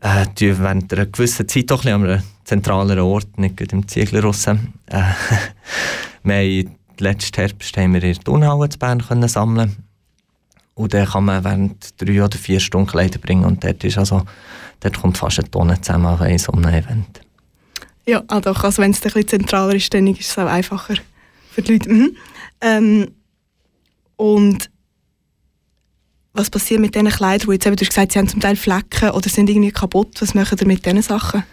äh, 0.00 0.26
während 0.38 0.92
einer 0.92 1.06
gewissen 1.06 1.48
Zeit 1.48 1.70
doch 1.70 1.84
ein 1.84 1.92
an 1.92 2.04
einem 2.04 2.22
zentraleren 2.44 3.00
Ort, 3.00 3.38
nicht 3.38 3.60
im 3.72 3.88
Zieglerruss. 3.88 4.46
Äh, 4.46 4.56
wir 6.22 6.34
haben 6.34 6.76
letzten 6.98 7.40
Herbst 7.40 7.76
haben 7.76 7.94
wir 7.94 8.02
in 8.02 8.14
der 8.14 8.22
Turnhalle 8.22 8.68
zu 8.68 8.78
Bern 8.78 9.02
können 9.02 9.28
sammeln 9.28 9.76
und 10.74 10.94
dann 10.94 11.06
kann 11.06 11.24
man 11.24 11.44
während 11.44 12.00
drei 12.00 12.22
oder 12.22 12.38
vier 12.38 12.60
Stunden 12.60 12.88
Kleider 12.88 13.18
bringen 13.18 13.44
und 13.44 13.64
dort 13.64 13.82
ist 13.84 13.98
also 13.98 14.22
dort 14.80 15.00
kommt 15.00 15.18
fast 15.18 15.38
eine 15.38 15.50
Tonne 15.50 15.80
zusammen 15.80 16.16
bei 16.18 16.36
so 16.38 16.52
einem 16.52 16.68
Event. 16.68 17.20
Ja, 18.06 18.22
ah 18.28 18.40
doch, 18.40 18.62
also 18.62 18.82
wenn 18.82 18.92
es 18.92 18.98
ein 18.98 19.04
bisschen 19.04 19.28
zentraler 19.28 19.74
ist, 19.74 19.92
dann 19.92 20.06
ist 20.06 20.20
es 20.20 20.38
auch 20.38 20.46
einfacher 20.46 20.94
für 21.50 21.62
die 21.62 21.72
Leute. 21.72 21.92
Mhm. 21.92 22.16
Ähm, 22.60 23.10
und 24.16 24.70
was 26.36 26.50
passiert 26.50 26.80
mit 26.80 26.94
diesen 26.94 27.08
Kleidern, 27.08 27.48
wo 27.48 27.52
jetzt 27.52 27.66
eben, 27.66 27.76
du 27.76 27.82
hast 27.84 27.90
gesagt, 27.90 28.12
sie 28.12 28.18
haben 28.18 28.28
zum 28.28 28.40
Teil 28.40 28.56
Flecken 28.56 29.10
oder 29.10 29.28
sind 29.28 29.48
irgendwie 29.48 29.72
kaputt. 29.72 30.20
Was 30.20 30.34
machen 30.34 30.58
ihr 30.60 30.66
mit 30.66 30.84
diesen 30.84 31.02
Sachen? 31.02 31.44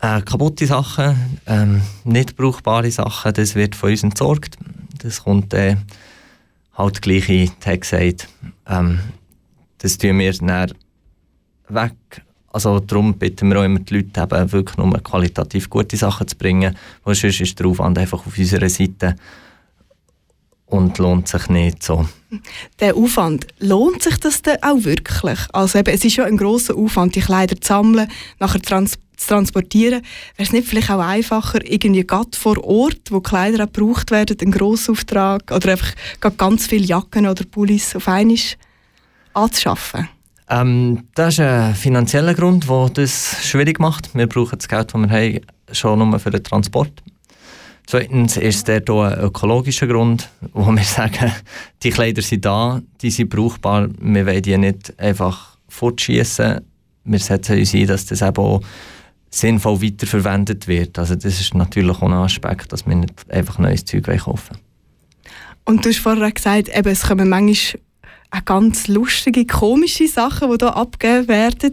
Äh, 0.00 0.22
kaputte 0.22 0.66
Sachen, 0.66 1.40
ähm, 1.46 1.82
nicht 2.04 2.36
brauchbare 2.36 2.90
Sachen, 2.90 3.32
das 3.32 3.54
wird 3.54 3.74
von 3.74 3.90
uns 3.90 4.02
entsorgt. 4.02 4.56
Das 5.02 5.24
kommt 5.24 5.54
äh, 5.54 5.76
halt 6.74 7.02
gleich 7.02 7.28
in 7.28 7.50
die. 7.64 8.16
Ähm, 8.66 9.00
das 9.78 9.98
tun 9.98 10.18
wir 10.18 10.32
dann 10.32 10.72
weg 11.68 11.94
also 12.50 12.80
darum 12.80 13.14
bitten 13.14 13.50
wir 13.50 13.60
auch 13.60 13.64
immer 13.64 13.80
die 13.80 13.94
Leute, 13.94 14.22
eben 14.22 14.52
wirklich 14.52 14.76
nur 14.78 14.90
qualitativ 15.00 15.68
gute 15.68 15.96
Sachen 15.96 16.26
zu 16.26 16.36
bringen, 16.36 16.74
weil 17.04 17.14
sonst 17.14 17.40
ist 17.40 17.58
der 17.58 17.66
Aufwand 17.66 17.98
einfach 17.98 18.26
auf 18.26 18.36
unserer 18.38 18.68
Seite 18.68 19.16
und 20.68 20.98
lohnt 20.98 21.28
sich 21.28 21.48
nicht 21.48 21.82
so. 21.82 22.06
Der 22.80 22.96
Aufwand, 22.96 23.46
lohnt 23.58 24.02
sich 24.02 24.18
das 24.18 24.42
denn 24.42 24.62
auch 24.62 24.84
wirklich? 24.84 25.38
Also 25.52 25.78
eben, 25.78 25.94
es 25.94 26.04
ist 26.04 26.16
ja 26.16 26.24
ein 26.24 26.36
grosser 26.36 26.76
Aufwand, 26.76 27.14
die 27.14 27.20
Kleider 27.20 27.60
zu 27.60 27.68
sammeln, 27.68 28.08
nachher 28.38 28.60
trans 28.60 28.98
zu 29.16 29.26
transportieren. 29.26 30.02
Wäre 30.36 30.46
es 30.46 30.52
nicht 30.52 30.68
vielleicht 30.68 30.90
auch 30.90 31.00
einfacher, 31.00 31.60
irgendwie 31.64 32.06
gerade 32.06 32.36
vor 32.36 32.62
Ort, 32.64 33.10
wo 33.10 33.20
Kleider 33.20 33.64
auch 33.64 33.72
gebraucht 33.72 34.10
werden, 34.10 34.36
einen 34.40 34.52
Grossauftrag 34.52 35.50
oder 35.50 35.72
einfach 35.72 35.92
ganz 36.36 36.66
viele 36.66 36.84
Jacken 36.84 37.26
oder 37.26 37.44
Pullis 37.44 37.96
auf 37.96 38.06
einmal 38.06 38.36
anzuschaffen? 39.34 40.08
Ähm, 40.50 41.04
das 41.14 41.34
ist 41.34 41.40
ein 41.40 41.74
finanzieller 41.74 42.34
Grund, 42.34 42.68
der 42.68 42.90
das 42.90 43.44
schwierig 43.44 43.80
macht. 43.80 44.14
Wir 44.14 44.26
brauchen 44.26 44.58
das 44.58 44.68
Geld, 44.68 44.94
das 44.94 45.00
wir 45.00 45.10
haben, 45.10 45.40
schon 45.72 45.98
nur 45.98 46.18
für 46.18 46.30
den 46.30 46.44
Transport. 46.44 46.92
Zweitens 47.90 48.36
ist 48.36 48.68
der 48.68 48.82
hier 48.86 49.00
ein 49.00 49.18
ökologischer 49.18 49.86
Grund, 49.86 50.28
wo 50.52 50.70
wir 50.70 50.84
sagen, 50.84 51.32
die 51.82 51.88
Kleider 51.88 52.20
sind 52.20 52.44
da, 52.44 52.82
die 53.00 53.10
sind 53.10 53.30
brauchbar, 53.30 53.88
wir 53.98 54.26
wollen 54.26 54.42
die 54.42 54.58
nicht 54.58 55.00
einfach 55.00 55.56
fortschießen. 55.70 56.60
Wir 57.04 57.18
setzen 57.18 57.58
uns 57.58 57.72
ein, 57.72 57.86
dass 57.86 58.04
das 58.04 58.20
eben 58.20 58.36
auch 58.36 58.60
sinnvoll 59.30 59.80
weiterverwendet 59.80 60.68
wird. 60.68 60.98
Also 60.98 61.14
das 61.14 61.40
ist 61.40 61.54
natürlich 61.54 61.96
auch 61.96 62.02
ein 62.02 62.12
Aspekt, 62.12 62.74
dass 62.74 62.86
wir 62.86 62.94
nicht 62.94 63.30
einfach 63.30 63.58
neues 63.58 63.86
Zeug 63.86 64.04
kaufen 64.04 64.58
Und 65.64 65.82
du 65.82 65.88
hast 65.88 66.00
vorher 66.00 66.30
gesagt, 66.30 66.68
eben, 66.68 66.88
es 66.92 67.04
kommen 67.04 67.30
manchmal 67.30 67.80
auch 68.32 68.44
ganz 68.44 68.86
lustige, 68.88 69.46
komische 69.46 70.08
Sachen, 70.08 70.50
die 70.50 70.56
hier 70.60 70.76
abgegeben 70.76 71.28
werden. 71.28 71.72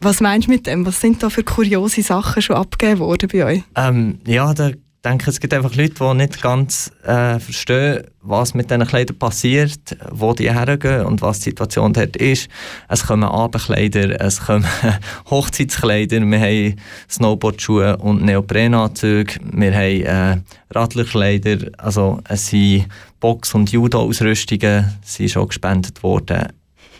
Was 0.00 0.20
meinst 0.20 0.48
du 0.48 0.50
mit 0.50 0.66
dem? 0.66 0.84
Was 0.84 1.00
sind 1.00 1.22
da 1.22 1.30
für 1.30 1.44
kuriose 1.44 2.02
Sachen 2.02 2.42
schon 2.42 2.56
abgegeben 2.56 2.98
worden 2.98 3.28
bei 3.32 3.44
euch? 3.44 3.62
Ähm, 3.76 4.18
ja, 4.26 4.52
da 4.54 4.72
denke, 5.04 5.30
es 5.30 5.40
gibt 5.40 5.54
einfach 5.54 5.74
Leute, 5.74 5.94
die 5.94 6.14
nicht 6.14 6.42
ganz 6.42 6.92
äh, 7.04 7.38
verstehen, 7.38 8.04
was 8.22 8.54
mit 8.54 8.70
diesen 8.70 8.86
Kleidern 8.86 9.18
passiert, 9.18 9.96
wo 10.10 10.34
die 10.34 10.52
hergehen 10.52 11.06
und 11.06 11.22
was 11.22 11.38
die 11.38 11.50
Situation 11.50 11.92
dort 11.92 12.16
ist. 12.16 12.48
Es 12.88 13.06
kommen 13.06 13.24
Abendkleider, 13.24 14.20
es 14.20 14.40
kommen 14.40 14.66
Hochzeitskleider, 15.30 16.20
wir 16.20 16.40
haben 16.40 16.76
Snowboardschuhe 17.08 17.96
und 17.96 18.22
Neoprenanzüge, 18.22 19.40
wir 19.52 19.74
haben 19.74 20.02
äh, 20.02 20.36
Radlerkleider, 20.74 21.70
also 21.78 22.20
es 22.28 22.48
sind 22.48 22.86
Box- 23.20 23.54
und 23.54 23.72
Judo-Ausrüstungen 23.72 24.98
sind 25.02 25.30
schon 25.30 25.48
gespendet 25.48 26.02
worden. 26.02 26.48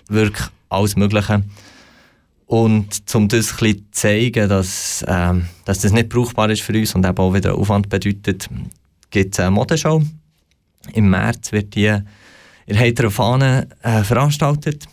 Wirklich 0.09 0.47
alles 0.69 0.97
Mögliche. 0.97 1.42
Und 2.50 3.04
um 3.14 3.28
das 3.28 3.62
ein 3.62 3.76
zu 3.76 3.90
zeigen, 3.92 4.49
dass, 4.49 5.04
ähm, 5.07 5.47
dass 5.66 5.83
das 5.83 5.92
nicht 5.92 6.09
brauchbar 6.09 6.50
ist 6.50 6.62
für 6.62 6.73
uns 6.73 6.97
und 6.97 7.07
eben 7.07 7.16
auch 7.16 7.33
wieder 7.33 7.54
Aufwand 7.54 7.88
bedeutet, 7.88 8.49
gibt 9.09 9.35
es 9.35 9.38
eine 9.38 9.52
Modeshow. 9.52 10.02
Im 10.92 11.11
März 11.11 11.52
wird 11.52 11.76
die 11.76 11.97
in 12.66 12.76
heiterer 12.76 13.12
Fahne 13.12 13.69
äh, 13.83 14.02
veranstaltet. 14.02 14.88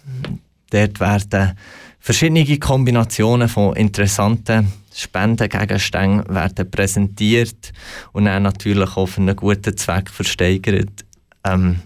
Dort 0.70 1.00
werden 1.00 1.54
verschiedene 2.00 2.60
Kombinationen 2.60 3.50
von 3.50 3.76
interessanten 3.76 4.72
Spendengegenständen 4.94 6.36
werden 6.36 6.70
präsentiert 6.70 7.74
und 8.12 8.26
dann 8.26 8.44
natürlich 8.44 8.96
auch 8.96 9.08
für 9.08 9.22
einen 9.22 9.36
guten 9.36 9.76
Zweck 9.76 10.12
versteigert. 10.12 11.06
Ähm, 11.44 11.82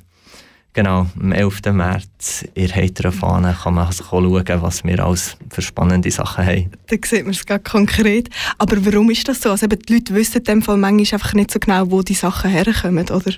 Genau, 0.73 1.07
am 1.19 1.33
11. 1.33 1.73
März 1.73 2.45
in 2.53 2.67
der 2.67 2.75
heiteren 2.75 3.11
Fahne 3.11 3.57
kann 3.61 3.73
man 3.73 3.87
also 3.87 4.05
schauen, 4.05 4.61
was 4.61 4.83
wir 4.85 5.03
alles 5.03 5.35
für 5.49 5.61
spannende 5.61 6.09
Sachen 6.11 6.45
haben. 6.45 6.71
Da 6.87 6.95
sieht 7.05 7.23
man 7.23 7.31
es 7.31 7.45
ganz 7.45 7.63
konkret. 7.69 8.29
Aber 8.57 8.85
warum 8.85 9.09
ist 9.09 9.27
das 9.27 9.41
so? 9.41 9.51
Also 9.51 9.65
eben 9.65 9.79
die 9.79 9.95
Leute 9.95 10.15
wissen 10.15 10.37
in 10.37 10.43
dem 10.45 10.61
Fall 10.61 10.77
manchmal 10.77 11.19
einfach 11.19 11.33
nicht 11.33 11.51
so 11.51 11.59
genau, 11.59 11.91
wo 11.91 12.01
die 12.01 12.13
Sachen 12.13 12.51
herkommen, 12.51 13.09
oder? 13.09 13.33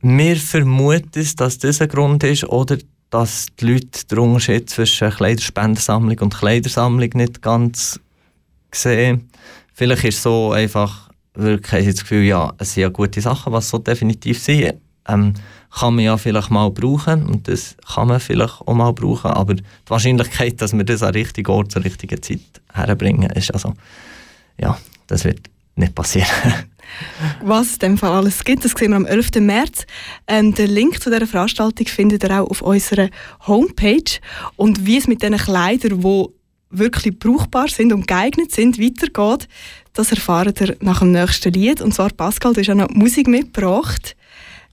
Wir 0.00 0.36
vermuten, 0.36 1.26
dass 1.36 1.58
das 1.58 1.80
ein 1.80 1.88
Grund 1.88 2.24
ist 2.24 2.44
oder 2.44 2.76
dass 3.10 3.46
die 3.60 3.72
Leute 3.72 4.06
den 4.10 4.18
Unterschied 4.18 4.68
zwischen 4.68 5.10
Kleiderspendensammlung 5.10 6.18
und 6.18 6.34
Kleidersammlung 6.34 7.10
nicht 7.14 7.40
ganz 7.40 8.00
sehen. 8.72 9.30
Vielleicht 9.74 10.04
ist 10.04 10.16
es 10.16 10.22
so 10.24 10.50
einfach, 10.50 11.08
wirklich 11.34 11.86
das 11.86 12.00
Gefühl, 12.00 12.24
ja, 12.24 12.52
es 12.58 12.74
sind 12.74 12.82
ja 12.82 12.88
gute 12.88 13.20
Sachen, 13.20 13.52
was 13.52 13.68
so 13.68 13.78
definitiv 13.78 14.42
sind. 14.42 14.74
Ähm, 15.08 15.34
kann 15.70 15.94
man 15.94 16.04
ja 16.04 16.16
vielleicht 16.16 16.50
mal 16.50 16.70
brauchen 16.70 17.26
und 17.26 17.48
das 17.48 17.76
kann 17.94 18.08
man 18.08 18.20
vielleicht 18.20 18.60
auch 18.60 18.74
mal 18.74 18.92
brauchen, 18.92 19.30
aber 19.30 19.54
die 19.54 19.62
Wahrscheinlichkeit, 19.86 20.60
dass 20.60 20.72
wir 20.72 20.84
das 20.84 21.02
an 21.02 21.12
richtigen 21.12 21.50
Ort 21.50 21.72
zur 21.72 21.84
richtigen 21.84 22.22
Zeit 22.22 22.40
herbringen, 22.72 23.30
ist 23.30 23.52
also, 23.52 23.74
ja, 24.58 24.78
das 25.06 25.24
wird 25.24 25.50
nicht 25.76 25.94
passieren. 25.94 26.28
Was 27.42 27.66
es 27.66 27.72
in 27.74 27.78
dem 27.80 27.98
Fall 27.98 28.12
alles 28.12 28.44
gibt, 28.44 28.64
das 28.64 28.72
sehen 28.72 28.90
wir 28.90 28.96
am 28.96 29.06
11. 29.06 29.36
März. 29.40 29.86
Ähm, 30.26 30.54
den 30.54 30.70
Link 30.70 31.02
zu 31.02 31.10
dieser 31.10 31.26
Veranstaltung 31.26 31.86
findet 31.86 32.24
ihr 32.24 32.40
auch 32.40 32.48
auf 32.48 32.62
unserer 32.62 33.10
Homepage. 33.46 34.20
Und 34.56 34.86
wie 34.86 34.96
es 34.96 35.06
mit 35.06 35.22
diesen 35.22 35.36
Kleidern, 35.36 36.00
die 36.00 36.26
wirklich 36.70 37.18
brauchbar 37.18 37.68
sind 37.68 37.92
und 37.92 38.06
geeignet 38.08 38.52
sind, 38.52 38.78
weitergeht, 38.78 39.48
das 39.92 40.12
erfahrt 40.12 40.60
ihr 40.60 40.76
nach 40.80 41.00
dem 41.00 41.12
nächsten 41.12 41.52
Lied. 41.52 41.80
Und 41.80 41.94
zwar, 41.94 42.10
Pascal, 42.10 42.52
du 42.52 42.60
hast 42.60 42.70
auch 42.70 42.74
noch 42.74 42.90
Musik 42.90 43.28
mitgebracht. 43.28 44.16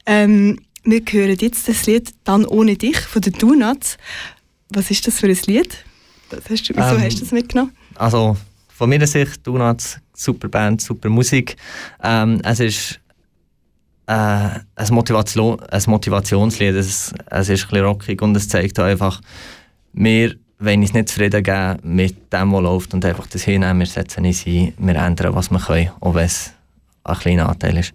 Ähm, 0.06 0.60
wir 0.86 1.02
hören 1.10 1.38
jetzt 1.40 1.68
das 1.68 1.86
Lied 1.86 2.14
«Dann 2.24 2.46
ohne 2.46 2.76
dich» 2.76 2.98
von 2.98 3.22
den 3.22 3.34
Donuts. 3.34 3.98
Was 4.70 4.92
ist 4.92 5.08
das 5.08 5.20
für 5.20 5.28
ein 5.28 5.38
Lied? 5.46 5.84
Hast 6.32 6.70
du, 6.70 6.76
wieso 6.76 6.96
ähm, 6.96 7.02
hast 7.02 7.18
du 7.18 7.20
das 7.22 7.32
mitgenommen? 7.32 7.72
Also 7.96 8.38
von 8.70 8.90
meiner 8.90 9.08
Sicht 9.08 9.46
Donuts, 9.46 10.00
super 10.14 10.48
Band, 10.48 10.82
super 10.82 11.10
Musik. 11.10 11.56
Ähm, 12.04 12.42
es 12.44 12.60
ist 12.60 13.00
äh, 14.08 14.14
ein, 14.14 14.88
Motivation, 14.92 15.60
ein 15.60 15.84
Motivationslied. 15.88 16.76
Es, 16.76 17.14
es 17.26 17.50
ist 17.50 17.64
ein 17.64 17.70
bisschen 17.70 17.86
rockig 17.86 18.22
und 18.22 18.36
es 18.36 18.48
zeigt 18.48 18.80
einfach, 18.80 19.22
wir 19.94 20.36
wenn 20.58 20.82
ich 20.82 20.94
nicht 20.94 21.10
zufrieden 21.10 21.44
geben 21.44 21.80
mit 21.84 22.32
dem, 22.32 22.54
was 22.54 22.62
läuft 22.62 22.94
und 22.94 23.04
einfach 23.04 23.28
das 23.28 23.44
hinnehmen, 23.44 23.80
wir 23.80 23.86
setzen 23.88 24.26
uns 24.26 24.46
ein, 24.46 24.74
wir 24.78 24.96
ändern, 24.96 25.36
was 25.36 25.52
wir 25.52 25.60
können, 25.60 25.92
auch 26.00 26.14
wenn 26.14 26.26
es 26.26 26.54
ein 27.04 27.18
kleiner 27.18 27.50
Anteil 27.50 27.78
ist. 27.78 27.94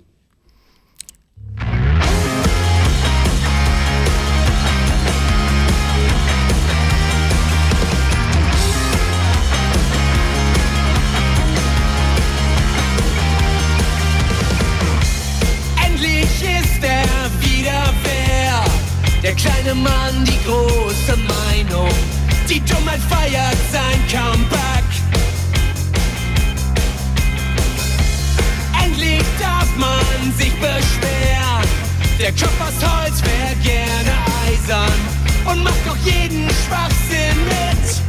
Der 32.30 32.46
Kopf 32.46 32.60
aus 32.60 32.88
Holz 32.88 33.22
wäre 33.24 33.56
gerne 33.56 34.12
eisern 34.46 35.00
und 35.46 35.64
macht 35.64 35.84
doch 35.84 35.96
jeden 36.04 36.48
Schwachsinn 36.48 37.36
mit. 37.48 38.02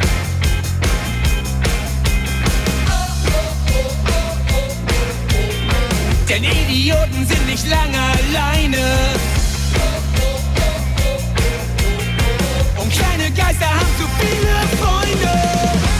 Denn 6.30 6.44
Idioten 6.44 7.26
sind 7.26 7.48
nicht 7.48 7.68
lange 7.68 7.98
alleine. 7.98 8.78
Kleine 12.92 13.32
Geister 13.32 13.70
haben 13.70 13.88
zu 13.98 14.06
viele 14.20 14.68
Freunde. 14.78 15.91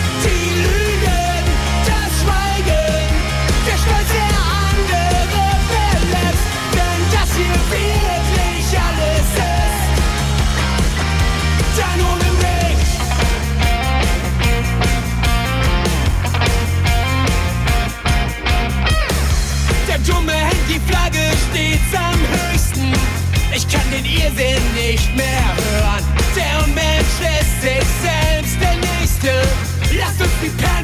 will 24.36 24.62
nicht 24.74 25.16
mehr 25.16 25.56
hören. 25.56 26.04
Der 26.36 26.68
Mensch 26.74 27.18
ist 27.40 27.62
sich 27.62 27.86
selbst 28.02 28.58
der 28.62 28.76
Nächste. 28.76 29.32
Lasst 29.98 30.22
uns 30.22 30.32
die 30.42 30.50
Perle 30.50 30.81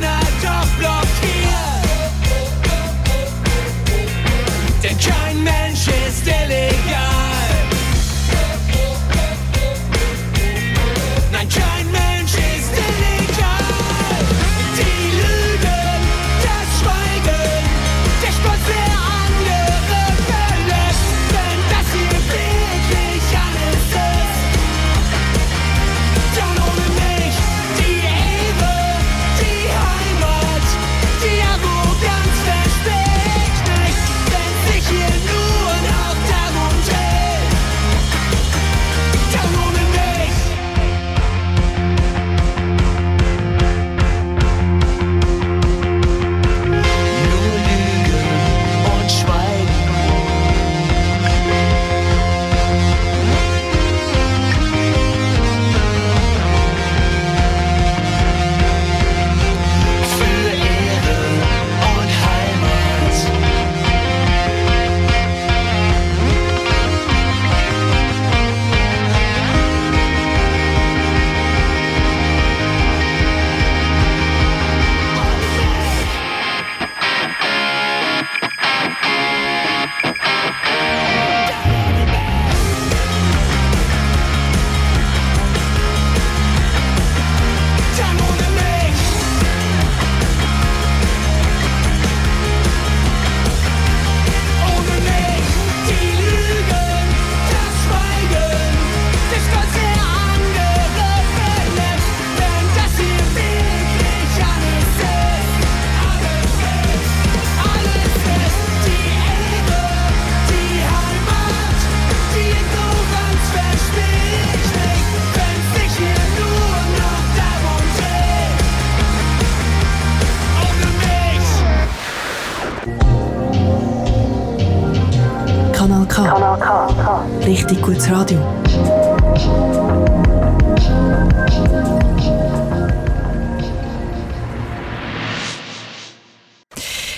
Gutes 127.97 128.11
Radio. 128.11 128.37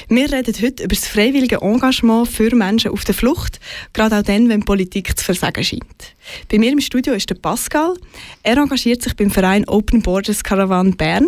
Wir 0.07 0.31
reden 0.31 0.55
heute 0.61 0.83
über 0.83 0.95
das 0.95 1.05
freiwillige 1.05 1.57
Engagement 1.57 2.29
für 2.29 2.55
Menschen 2.55 2.91
auf 2.91 3.03
der 3.03 3.13
Flucht, 3.13 3.59
gerade 3.91 4.19
auch 4.19 4.23
dann, 4.23 4.47
wenn 4.47 4.63
Politik 4.63 5.19
zu 5.19 5.25
versagen 5.25 5.65
scheint. 5.65 6.15
Bei 6.49 6.57
mir 6.57 6.71
im 6.71 6.79
Studio 6.79 7.13
ist 7.13 7.29
der 7.29 7.35
Pascal. 7.35 7.95
Er 8.43 8.55
engagiert 8.55 9.01
sich 9.01 9.17
beim 9.17 9.31
Verein 9.31 9.67
Open 9.67 10.01
Borders 10.01 10.45
Caravan 10.45 10.95
Bern. 10.95 11.27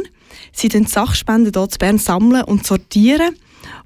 Sie 0.53 0.69
sammeln 0.69 0.87
Sachspenden 0.87 1.51
hier 1.51 1.67
in 1.73 1.77
Bern 1.77 1.97
sammeln 1.97 2.45
und 2.45 2.65
sortieren 2.65 3.35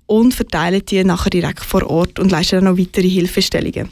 und 0.06 0.36
verteilen 0.36 0.86
die 0.86 1.04
nachher 1.04 1.32
direkt 1.32 1.66
vor 1.66 1.90
Ort 1.90 2.20
und 2.20 2.32
leisten 2.32 2.58
dann 2.58 2.66
noch 2.66 2.78
weitere 2.78 3.10
Hilfestellungen. 3.10 3.90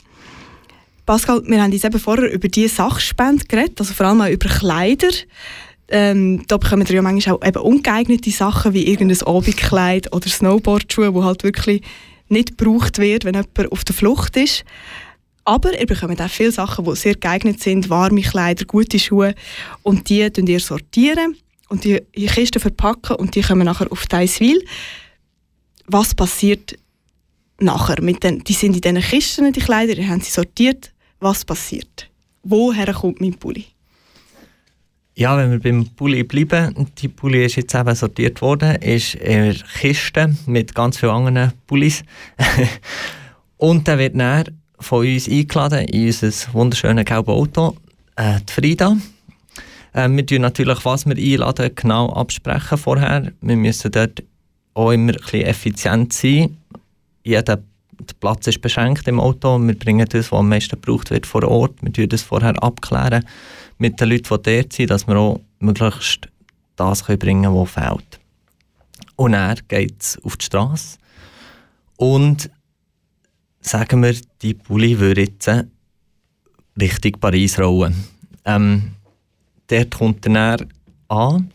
Pascal, 1.06 1.42
wir 1.46 1.62
haben 1.62 1.72
uns 1.72 1.84
eben 1.84 2.00
vorher 2.00 2.32
über 2.32 2.48
diese 2.48 2.76
Sachspende 2.76 3.46
geredet, 3.46 3.80
also 3.80 3.94
vor 3.94 4.06
allem 4.06 4.22
auch 4.22 4.30
über 4.30 4.48
Kleider. 4.48 5.10
Ähm, 5.90 6.44
da 6.48 6.58
bekommen 6.58 6.88
wir 6.88 6.96
ja 6.96 7.02
manchmal 7.02 7.36
auch 7.36 7.46
eben 7.46 7.62
ungeeignete 7.62 8.32
Sachen 8.32 8.74
wie 8.74 8.88
irgendein 8.88 9.28
Abendkleid 9.28 10.14
oder 10.14 10.30
Snowboardschuhe, 10.30 11.12
die 11.12 11.22
halt 11.22 11.44
wirklich 11.44 11.82
nicht 12.30 12.58
gebraucht 12.58 13.00
wird, 13.00 13.26
wenn 13.26 13.36
jemand 13.36 13.72
auf 13.72 13.84
der 13.84 13.96
Flucht 13.96 14.38
ist. 14.38 14.64
Aber 15.46 15.78
ihr 15.78 15.86
bekommt 15.86 16.22
auch 16.22 16.30
viele 16.30 16.54
Sachen, 16.54 16.86
die 16.86 16.96
sehr 16.96 17.16
geeignet 17.16 17.60
sind, 17.60 17.90
warme 17.90 18.22
Kleider, 18.22 18.64
gute 18.64 18.98
Schuhe 18.98 19.36
und 19.84 20.10
die 20.10 20.30
sortieren 20.32 20.48
ihr 20.48 20.62
sortieren 20.62 21.36
und 21.68 21.84
die 21.84 22.02
in 22.14 22.28
Kisten 22.28 22.62
verpacken 22.62 23.18
und 23.18 23.36
die 23.36 23.42
kommen 23.42 23.66
nachher 23.66 23.92
auf 23.92 24.06
Deiswil. 24.08 24.64
Was 25.88 26.16
passiert 26.16 26.78
nachher? 27.60 28.02
Mit 28.02 28.24
den, 28.24 28.42
die 28.44 28.54
sind 28.54 28.76
in 28.76 28.82
diesen 28.82 29.02
Kisten, 29.02 29.52
die 29.52 29.60
Kleider, 29.60 29.98
ihr 29.98 30.08
habt 30.08 30.24
sie 30.24 30.32
sortiert. 30.32 30.93
Was 31.24 31.46
passiert? 31.46 32.10
Woher 32.44 32.92
kommt 32.92 33.22
mein 33.22 33.34
Pulli? 33.36 33.68
Ja, 35.16 35.38
wenn 35.38 35.52
wir 35.52 35.60
beim 35.60 35.88
Pulli 35.96 36.24
bleiben, 36.24 36.86
die 36.98 37.08
Pulli 37.08 37.46
ist 37.46 37.56
jetzt 37.56 37.74
eben 37.74 37.96
sortiert 37.96 38.42
worden, 38.42 38.76
ist 38.82 39.16
in 39.16 39.32
einer 39.32 39.54
Kiste 39.80 40.36
mit 40.48 40.76
ganz 40.76 40.98
vielen 40.98 41.14
anderen 41.14 41.54
Pullis. 41.66 42.04
und 43.58 43.88
der 43.88 44.00
wird 44.00 44.20
dann 44.20 44.50
von 44.80 45.08
uns 45.08 45.30
eingeladen 45.30 45.88
in 45.88 46.08
unser 46.08 46.54
wunderschönes 46.54 47.06
gelbes 47.06 47.34
Auto, 47.34 47.78
äh, 48.18 48.42
die 48.42 48.52
Frida. 48.52 48.98
Äh, 49.94 50.10
wir 50.10 50.26
tun 50.26 50.42
natürlich, 50.42 50.84
was 50.84 51.06
wir 51.06 51.16
einladen, 51.16 51.72
genau 51.74 52.12
absprechen 52.12 52.78
vorher. 52.78 53.32
Wir 53.40 53.56
müssen 53.56 53.94
dort 53.94 54.22
auch 54.74 54.92
immer 54.92 55.14
ein 55.14 55.20
bisschen 55.22 55.44
effizient 55.44 56.12
sein. 56.12 56.58
Jeder 57.24 57.64
der 58.10 58.16
Platz 58.20 58.48
ist 58.48 58.62
beschränkt 58.62 59.08
im 59.08 59.20
Auto. 59.20 59.58
Wir 59.60 59.78
bringen 59.78 60.08
das, 60.10 60.32
was 60.32 60.40
am 60.40 60.50
meisten 60.50 60.80
gebraucht 60.80 61.12
wird, 61.12 61.26
vor 61.26 61.44
Ort. 61.44 61.82
Wir 61.82 61.92
tun 61.92 62.10
das 62.10 62.22
vorher 62.22 62.62
abklären 62.62 63.26
mit 63.78 64.00
den 64.00 64.10
Leuten, 64.10 64.42
die 64.44 64.56
dort 64.56 64.74
sind, 64.74 64.90
dass 64.90 65.08
wir 65.08 65.18
auch 65.18 65.42
möglichst 65.60 66.28
das 66.76 67.04
bringen 67.04 67.44
können, 67.44 67.56
was 67.56 67.72
fehlt. 67.72 68.20
Und 69.16 69.34
er 69.34 69.56
geht 69.68 70.20
auf 70.24 70.38
die 70.38 70.46
Straße 70.46 70.98
und 71.98 72.50
sagen 73.62 74.04
wir, 74.04 74.16
die 74.42 74.54
Pulli 74.54 75.00
würde 75.00 75.22
jetzt 75.22 75.50
Richtung 76.80 77.14
Paris 77.20 77.60
rollen. 77.60 77.96
Ähm, 78.46 78.94
dort 79.68 79.92
kommt 79.92 80.26
er 80.26 80.58
an. 81.08 81.52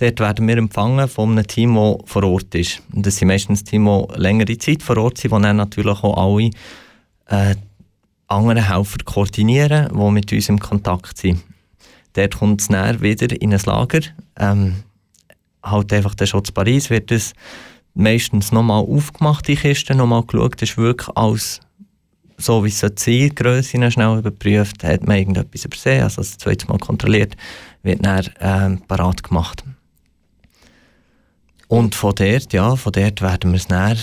Dort 0.00 0.18
werden 0.18 0.48
wir 0.48 0.56
empfangen 0.56 1.08
von 1.08 1.32
einem 1.32 1.46
Team, 1.46 1.74
das 1.74 1.96
vor 2.06 2.24
Ort 2.24 2.54
ist. 2.54 2.82
Und 2.92 3.04
das 3.04 3.16
sind 3.16 3.28
meistens 3.28 3.64
Teams, 3.64 4.06
die 4.14 4.20
längere 4.20 4.56
Zeit 4.56 4.82
vor 4.82 4.96
Ort 4.96 5.18
sind, 5.18 5.36
die 5.36 5.42
dann 5.42 5.56
natürlich 5.56 6.02
auch 6.02 6.16
alle 6.16 6.50
äh, 7.26 7.54
anderen 8.26 8.66
Helfer 8.66 8.98
koordinieren, 9.04 9.90
die 9.92 10.10
mit 10.10 10.32
uns 10.32 10.48
im 10.48 10.58
Kontakt 10.58 11.18
sind. 11.18 11.42
Dort 12.14 12.38
kommt 12.38 12.62
es 12.62 12.70
näher 12.70 13.00
wieder 13.02 13.40
in 13.40 13.52
ein 13.52 13.60
Lager. 13.66 14.00
Ähm, 14.38 14.76
halt 15.62 15.92
einfach 15.92 16.14
der 16.14 16.26
schon 16.26 16.44
zu 16.44 16.52
Paris 16.52 16.88
wird 16.88 17.12
es 17.12 17.34
meistens 17.92 18.52
nochmal 18.52 18.82
aufgemacht, 18.82 19.46
die 19.48 19.56
Kiste, 19.56 19.94
nochmal 19.94 20.22
geschaut, 20.22 20.62
das 20.62 20.70
ist 20.70 20.78
wirklich 20.78 21.14
alles 21.14 21.60
so 22.38 22.64
wie 22.64 22.68
es 22.68 22.80
sein 22.80 22.94
soll, 22.96 23.90
schnell 23.90 24.18
überprüft, 24.18 24.82
hat 24.82 25.06
man 25.06 25.18
irgendetwas 25.18 25.66
übersehen, 25.66 26.04
also 26.04 26.22
das 26.22 26.38
zweite 26.38 26.66
Mal 26.68 26.78
kontrolliert, 26.78 27.36
wird 27.82 28.02
dann 28.04 28.26
ähm, 28.40 28.82
parat 28.88 29.22
gemacht. 29.22 29.62
Und 31.70 31.94
von 31.94 32.12
dort, 32.16 32.52
ja, 32.52 32.74
von 32.74 32.90
dort 32.90 33.22
werden 33.22 33.52
wir 33.52 33.56
es 33.56 33.68
dann, 33.68 33.96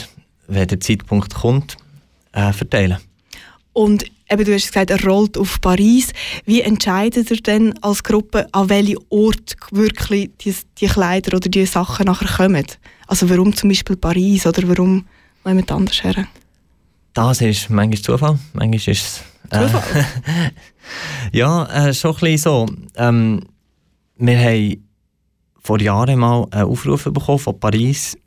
wenn 0.48 0.70
der 0.70 0.80
Zeitpunkt 0.80 1.36
kommt, 1.36 1.76
äh, 2.32 2.54
verteilen. 2.54 2.98
Und 3.74 4.06
eben, 4.30 4.46
du 4.46 4.54
hast 4.54 4.68
gesagt, 4.68 4.90
er 4.90 5.04
rollt 5.04 5.38
auf 5.38 5.60
Paris. 5.60 6.14
Wie 6.46 6.62
entscheidet 6.62 7.30
er 7.30 7.36
denn 7.36 7.78
als 7.84 8.06
Gruppe, 8.06 8.48
an 8.54 8.70
welchen 8.70 9.00
Ort 9.10 9.58
wirklich 9.72 10.30
die, 10.40 10.56
die 10.78 10.88
Kleider 10.88 11.36
oder 11.36 11.50
die 11.50 11.66
Sachen 11.66 12.06
nachher 12.06 12.38
kommen? 12.38 12.66
Also 13.06 13.30
warum 13.30 13.54
zum 13.54 13.68
Beispiel 13.68 13.98
Paris 13.98 14.48
oder 14.48 14.66
warum 14.70 15.06
jemand 15.46 15.70
anders 15.70 16.02
her? 16.02 16.26
Das 17.14 17.42
ist 17.42 17.70
manchmal 17.70 18.02
Zufall, 18.02 18.40
manchmal 18.54 18.76
ist 18.78 18.88
es... 18.88 19.24
Äh, 19.50 19.66
Zufall? 19.66 20.06
ja, 21.34 21.88
äh, 21.88 21.94
schon 21.94 22.16
ein 22.16 22.20
bisschen 22.22 22.38
so. 22.38 22.66
Ähm, 22.96 23.42
wir 24.16 24.40
haben 24.40 24.87
vor 25.68 25.82
Jahren 25.82 26.20
mal 26.20 26.48
einen 26.52 26.64
Aufruf 26.64 27.04
bekommen 27.04 27.40
von 27.40 27.60
Paris, 27.60 28.18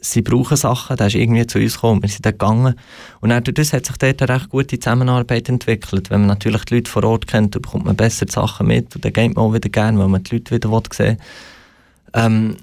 sie 0.00 0.20
brauchen 0.20 0.56
Sachen, 0.56 0.96
der 0.96 1.06
ist 1.06 1.14
irgendwie 1.14 1.46
zu 1.46 1.60
uns 1.60 1.74
gekommen, 1.74 2.02
wir 2.02 2.08
sind 2.08 2.26
dann 2.26 2.32
gegangen. 2.32 2.74
Und 3.20 3.28
dann 3.28 3.44
das 3.44 3.72
hat 3.72 3.86
sich 3.86 3.96
dort 3.96 4.20
eine 4.20 4.34
recht 4.34 4.48
gute 4.48 4.80
Zusammenarbeit 4.80 5.48
entwickelt. 5.48 6.10
Wenn 6.10 6.22
man 6.22 6.28
natürlich 6.28 6.64
die 6.64 6.74
Leute 6.74 6.90
vor 6.90 7.04
Ort 7.04 7.28
kennt, 7.28 7.54
dann 7.54 7.62
bekommt 7.62 7.84
man 7.84 7.94
besser 7.94 8.26
die 8.26 8.32
Sachen 8.32 8.66
mit 8.66 8.96
und 8.96 9.04
dann 9.04 9.12
geht 9.12 9.36
man 9.36 9.44
auch 9.44 9.54
wieder 9.54 9.68
gerne, 9.68 9.96
weil 9.96 10.08
man 10.08 10.24
die 10.24 10.34
Leute 10.34 10.56
wieder 10.56 10.82
sehen 10.92 11.18
will. 11.18 11.24
Ähm, 12.14 12.56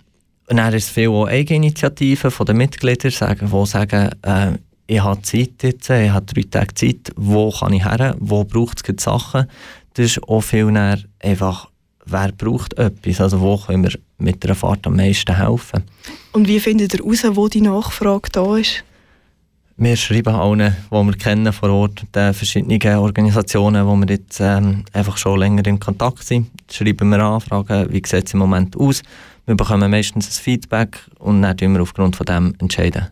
und 0.50 0.58
dann 0.58 0.74
ist 0.74 0.86
es 0.86 0.90
viel 0.90 1.08
auch 1.08 1.28
Eigeninitiativen 1.28 2.30
von 2.30 2.46
den 2.46 2.58
Mitgliedern, 2.58 3.12
sagen, 3.12 3.50
die 3.50 3.66
sagen, 3.66 4.10
äh, 4.24 4.58
ich 4.88 5.02
habe 5.02 5.22
Zeit 5.22 5.64
jetzt, 5.64 5.90
ich 5.90 6.10
habe 6.10 6.26
drei 6.26 6.44
Tage 6.44 6.74
Zeit, 6.74 7.14
wo 7.16 7.52
kann 7.52 7.72
ich 7.72 7.86
her, 7.86 8.18
wo 8.20 8.44
braucht 8.44 8.82
es 8.86 9.04
Sachen. 9.04 9.46
Das 9.94 10.06
ist 10.08 10.24
auch 10.24 10.42
viel 10.42 10.76
einfach 11.20 11.69
wer 12.12 12.32
braucht 12.32 12.78
etwas, 12.78 13.22
also 13.22 13.42
wo 13.42 13.58
können 13.58 13.84
wir 13.84 14.00
mit 14.18 14.44
der 14.44 14.56
Fahrt 14.56 14.86
am 14.86 14.96
meisten 14.96 15.36
helfen. 15.36 15.84
Und 16.34 16.48
wie 16.48 16.60
findet 16.60 16.94
ihr 16.94 17.00
heraus, 17.00 17.24
wo 17.36 17.48
die 17.48 17.62
Nachfrage 17.62 18.30
da 18.32 18.58
ist? 18.58 18.84
Wir 19.78 19.96
schreiben 19.96 20.36
allen, 20.36 20.76
die 20.92 20.96
wir 20.96 21.14
kennen 21.14 21.54
vor 21.54 21.70
Ort, 21.70 22.04
den 22.14 22.34
verschiedenen 22.34 22.98
Organisationen, 22.98 23.88
wo 23.88 23.96
wir 23.96 24.08
jetzt 24.10 24.42
ähm, 24.42 24.84
einfach 24.92 25.16
schon 25.16 25.40
länger 25.40 25.66
in 25.66 25.80
Kontakt 25.80 26.26
sind, 26.26 26.48
schreiben 26.70 27.10
wir 27.10 27.20
an, 27.20 27.40
fragen, 27.40 27.88
wie 27.90 28.02
sieht 28.06 28.28
es 28.28 28.34
im 28.34 28.40
Moment 28.40 28.76
aus. 28.76 29.02
Wir 29.46 29.56
bekommen 29.56 29.90
meistens 29.90 30.28
ein 30.28 30.44
Feedback 30.44 31.00
und 31.20 31.42
dann 31.42 31.52
entscheiden 31.52 31.76
wir 31.76 31.82
aufgrund 31.82 32.18
von 32.18 32.26
dem 32.26 32.56
entscheiden. 32.60 33.08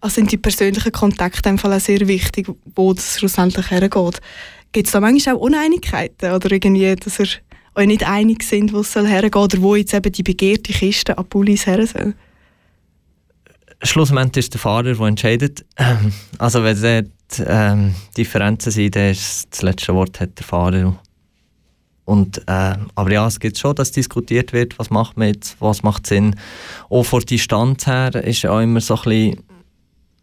Also 0.00 0.14
sind 0.16 0.32
die 0.32 0.36
persönlichen 0.36 0.90
Kontakte 0.90 1.48
in 1.48 1.58
Fall 1.58 1.74
auch 1.74 1.80
sehr 1.80 2.06
wichtig, 2.08 2.48
wo 2.74 2.92
das 2.92 3.18
schlussendlich 3.18 3.70
hergeht. 3.70 4.20
Gibt 4.72 4.86
es 4.86 4.92
da 4.92 5.00
manchmal 5.00 5.36
auch 5.36 5.40
Uneinigkeiten 5.40 6.32
oder 6.32 6.50
irgendwie, 6.50 6.96
dass 6.96 7.20
er 7.20 7.26
euch 7.74 7.86
nicht 7.86 8.06
einig 8.06 8.42
sind, 8.42 8.72
wo 8.72 8.80
es 8.80 8.94
hergehen 8.94 9.30
soll 9.32 9.44
oder 9.44 9.62
wo 9.62 9.76
jetzt 9.76 9.94
eben 9.94 10.12
die 10.12 10.22
begehrte 10.22 10.72
Kiste 10.72 11.16
an 11.16 11.26
Pullis 11.26 11.66
her 11.66 11.86
soll? 11.86 12.14
Schlussendlich 13.82 14.46
ist 14.46 14.54
der 14.54 14.60
Fahrer, 14.60 14.94
der 14.94 15.06
entscheidet. 15.06 15.64
Also 16.38 16.62
wenn 16.62 16.76
es 16.76 17.40
ähm, 17.46 17.94
Differenzen 18.16 18.72
sind, 18.72 18.96
dann 18.96 19.10
ist 19.10 19.48
das 19.50 19.62
letzte 19.62 19.94
Wort 19.94 20.20
hat 20.20 20.38
der 20.38 20.44
Fahrer. 20.46 20.98
Und, 22.04 22.38
äh, 22.48 22.74
aber 22.94 23.12
ja, 23.12 23.26
es 23.26 23.38
gibt 23.38 23.56
schon, 23.56 23.74
dass 23.76 23.92
diskutiert 23.92 24.52
wird, 24.52 24.78
was 24.80 24.90
macht 24.90 25.16
man 25.16 25.28
jetzt, 25.28 25.56
was 25.60 25.84
macht 25.84 26.08
Sinn. 26.08 26.34
Auch 26.88 27.04
von 27.04 27.20
Distanz 27.20 27.86
her 27.86 28.12
ist 28.16 28.44
auch 28.46 28.58
immer 28.58 28.80
so 28.80 28.96
ein 28.96 29.02
bisschen, 29.02 29.44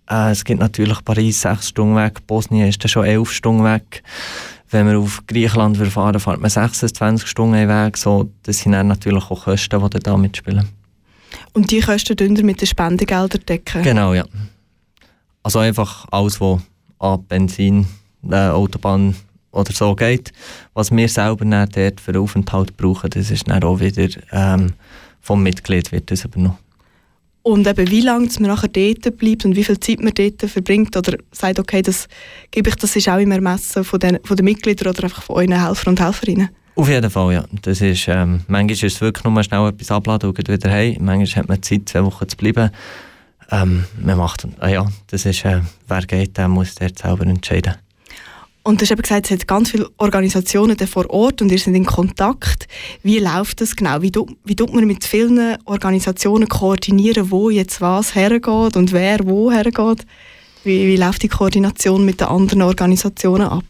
äh, 0.09 0.31
es 0.31 0.43
gibt 0.43 0.59
natürlich 0.59 1.03
Paris 1.05 1.41
sechs 1.41 1.69
Stunden 1.69 1.95
weg, 1.95 2.27
Bosnien 2.27 2.67
ist 2.67 2.83
dann 2.83 2.89
schon 2.89 3.05
elf 3.05 3.31
Stunden 3.31 3.63
weg 3.63 4.03
wenn 4.69 4.87
wir 4.87 4.99
auf 4.99 5.23
Griechenland 5.27 5.77
fahren, 5.77 6.19
fährt 6.19 6.41
man 6.41 6.49
26 6.49 7.27
Stunden 7.27 7.67
Weg. 7.67 7.97
So, 7.97 8.29
das 8.43 8.59
sind 8.59 8.73
dann 8.73 8.87
natürlich 8.87 9.29
auch 9.29 9.45
Kosten, 9.45 9.89
die 9.89 9.99
da 9.99 10.17
mitspielen. 10.17 10.67
Und 11.53 11.71
die 11.71 11.79
Kosten 11.79 12.15
dünner 12.15 12.43
mit 12.43 12.61
den 12.61 12.67
Spendengeldern 12.67 13.41
decken? 13.47 13.83
Genau, 13.83 14.13
ja. 14.13 14.25
Also 15.43 15.59
einfach 15.59 16.05
alles, 16.11 16.41
was 16.41 16.61
an 16.99 17.23
Benzin, 17.23 17.87
äh, 18.29 18.49
Autobahn 18.49 19.15
oder 19.51 19.71
so 19.71 19.95
geht. 19.95 20.31
Was 20.73 20.91
wir 20.91 21.07
selber 21.07 21.45
dann 21.45 21.69
dort 21.69 22.01
für 22.01 22.19
Aufenthalt 22.19 22.75
brauchen, 22.75 23.09
das 23.09 23.31
ist 23.31 23.47
dann 23.47 23.63
auch 23.63 23.79
wieder 23.79 24.09
ähm, 24.31 24.73
vom 25.21 25.43
Mitglied 25.43 25.91
wird 25.91 26.11
das 26.11 26.25
übernommen. 26.25 26.57
Und 27.47 27.65
eben, 27.65 27.89
wie 27.89 28.01
lange 28.01 28.27
man 28.41 28.49
nachher 28.49 28.67
dort 28.67 29.17
bleibt 29.17 29.45
und 29.45 29.55
wie 29.55 29.63
viel 29.63 29.79
Zeit 29.79 30.01
man 30.01 30.13
dort 30.13 30.41
verbringt 30.51 30.97
oder 30.97 31.17
sagt, 31.31 31.59
okay, 31.59 31.81
das 31.81 32.09
gebe 32.51 32.67
ich, 32.67 32.75
das 32.75 32.93
ist 32.93 33.07
auch 33.07 33.19
im 33.19 33.31
Ermessen 33.31 33.85
von 33.85 34.01
den, 34.01 34.19
von 34.25 34.35
den 34.35 34.43
Mitgliedern 34.43 34.89
oder 34.89 35.05
einfach 35.05 35.23
von 35.23 35.37
euren 35.37 35.65
Helfer 35.65 35.89
und 35.89 36.01
Helferinnen? 36.01 36.49
Auf 36.75 36.89
jeden 36.89 37.09
Fall, 37.09 37.35
ja. 37.35 37.45
Das 37.61 37.79
ist, 37.79 38.05
ähm, 38.09 38.41
manchmal 38.49 38.71
ist 38.71 38.83
es 38.83 38.99
wirklich 38.99 39.23
nur 39.23 39.41
schnell 39.43 39.65
etwas 39.69 39.91
abladen 39.91 40.29
und 40.29 40.37
wieder 40.49 40.69
heim. 40.69 40.97
Manchmal 40.99 41.43
hat 41.43 41.47
man 41.47 41.63
Zeit, 41.63 41.87
zwei 41.87 42.03
Wochen 42.03 42.27
zu 42.27 42.35
bleiben. 42.35 42.69
Ähm, 43.49 43.85
man 43.97 44.17
macht, 44.17 44.45
ah 44.59 44.67
ja, 44.67 44.85
das 45.07 45.25
ist, 45.25 45.45
äh, 45.45 45.61
wer 45.87 46.01
geht, 46.01 46.37
der 46.37 46.49
muss 46.49 46.75
dort 46.75 46.99
selber 46.99 47.25
entscheiden. 47.27 47.75
Und 48.67 48.81
du 48.81 48.83
hast 48.83 48.91
eben 48.91 49.01
gesagt, 49.01 49.27
es 49.27 49.31
hat 49.31 49.47
ganz 49.47 49.71
viele 49.71 49.87
Organisationen 49.97 50.77
vor 50.79 51.09
Ort 51.09 51.41
und 51.41 51.49
ihr 51.53 51.57
seid 51.57 51.73
in 51.73 51.85
Kontakt. 51.85 52.67
Wie 53.01 53.17
läuft 53.17 53.61
das 53.61 53.77
genau? 53.77 54.01
Wie, 54.01 54.11
tut- 54.11 54.35
wie 54.43 54.57
tut 54.57 54.73
man 54.73 54.85
mit 54.85 55.05
vielen 55.05 55.55
Organisationen 55.63 56.49
koordinieren, 56.49 57.31
wo 57.31 57.49
jetzt 57.49 57.79
was 57.79 58.13
hergeht 58.13 58.75
und 58.75 58.91
wer 58.91 59.19
wo 59.23 59.49
hergeht? 59.53 60.05
Wie, 60.65 60.85
wie 60.85 60.97
läuft 60.97 61.23
die 61.23 61.29
Koordination 61.29 62.03
mit 62.03 62.19
den 62.19 62.27
anderen 62.27 62.61
Organisationen 62.61 63.47
ab? 63.47 63.63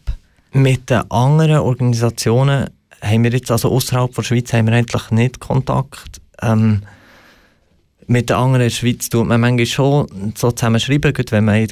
Mit 0.51 0.89
den 0.89 1.03
anderen 1.11 1.59
Organisationen 1.59 2.65
haben 2.99 3.23
wir 3.23 3.29
jetzt, 3.29 3.51
also 3.51 3.69
außerhalb 3.69 4.15
der 4.15 4.23
Schweiz, 4.23 4.51
haben 4.51 4.65
wir 4.65 4.73
eigentlich 4.73 5.11
nicht 5.11 5.39
Kontakt. 5.39 6.21
Ähm, 6.41 6.81
mit 8.07 8.31
den 8.31 8.35
anderen 8.35 8.61
in 8.63 8.69
der 8.69 8.75
Schweiz 8.75 9.09
tut 9.09 9.27
man 9.27 9.41
manchmal 9.41 9.67
schon 9.67 10.33
so 10.35 10.49
zusammen 10.49 10.79
schreiben, 10.79 11.13
wenn 11.29 11.45
man 11.45 11.67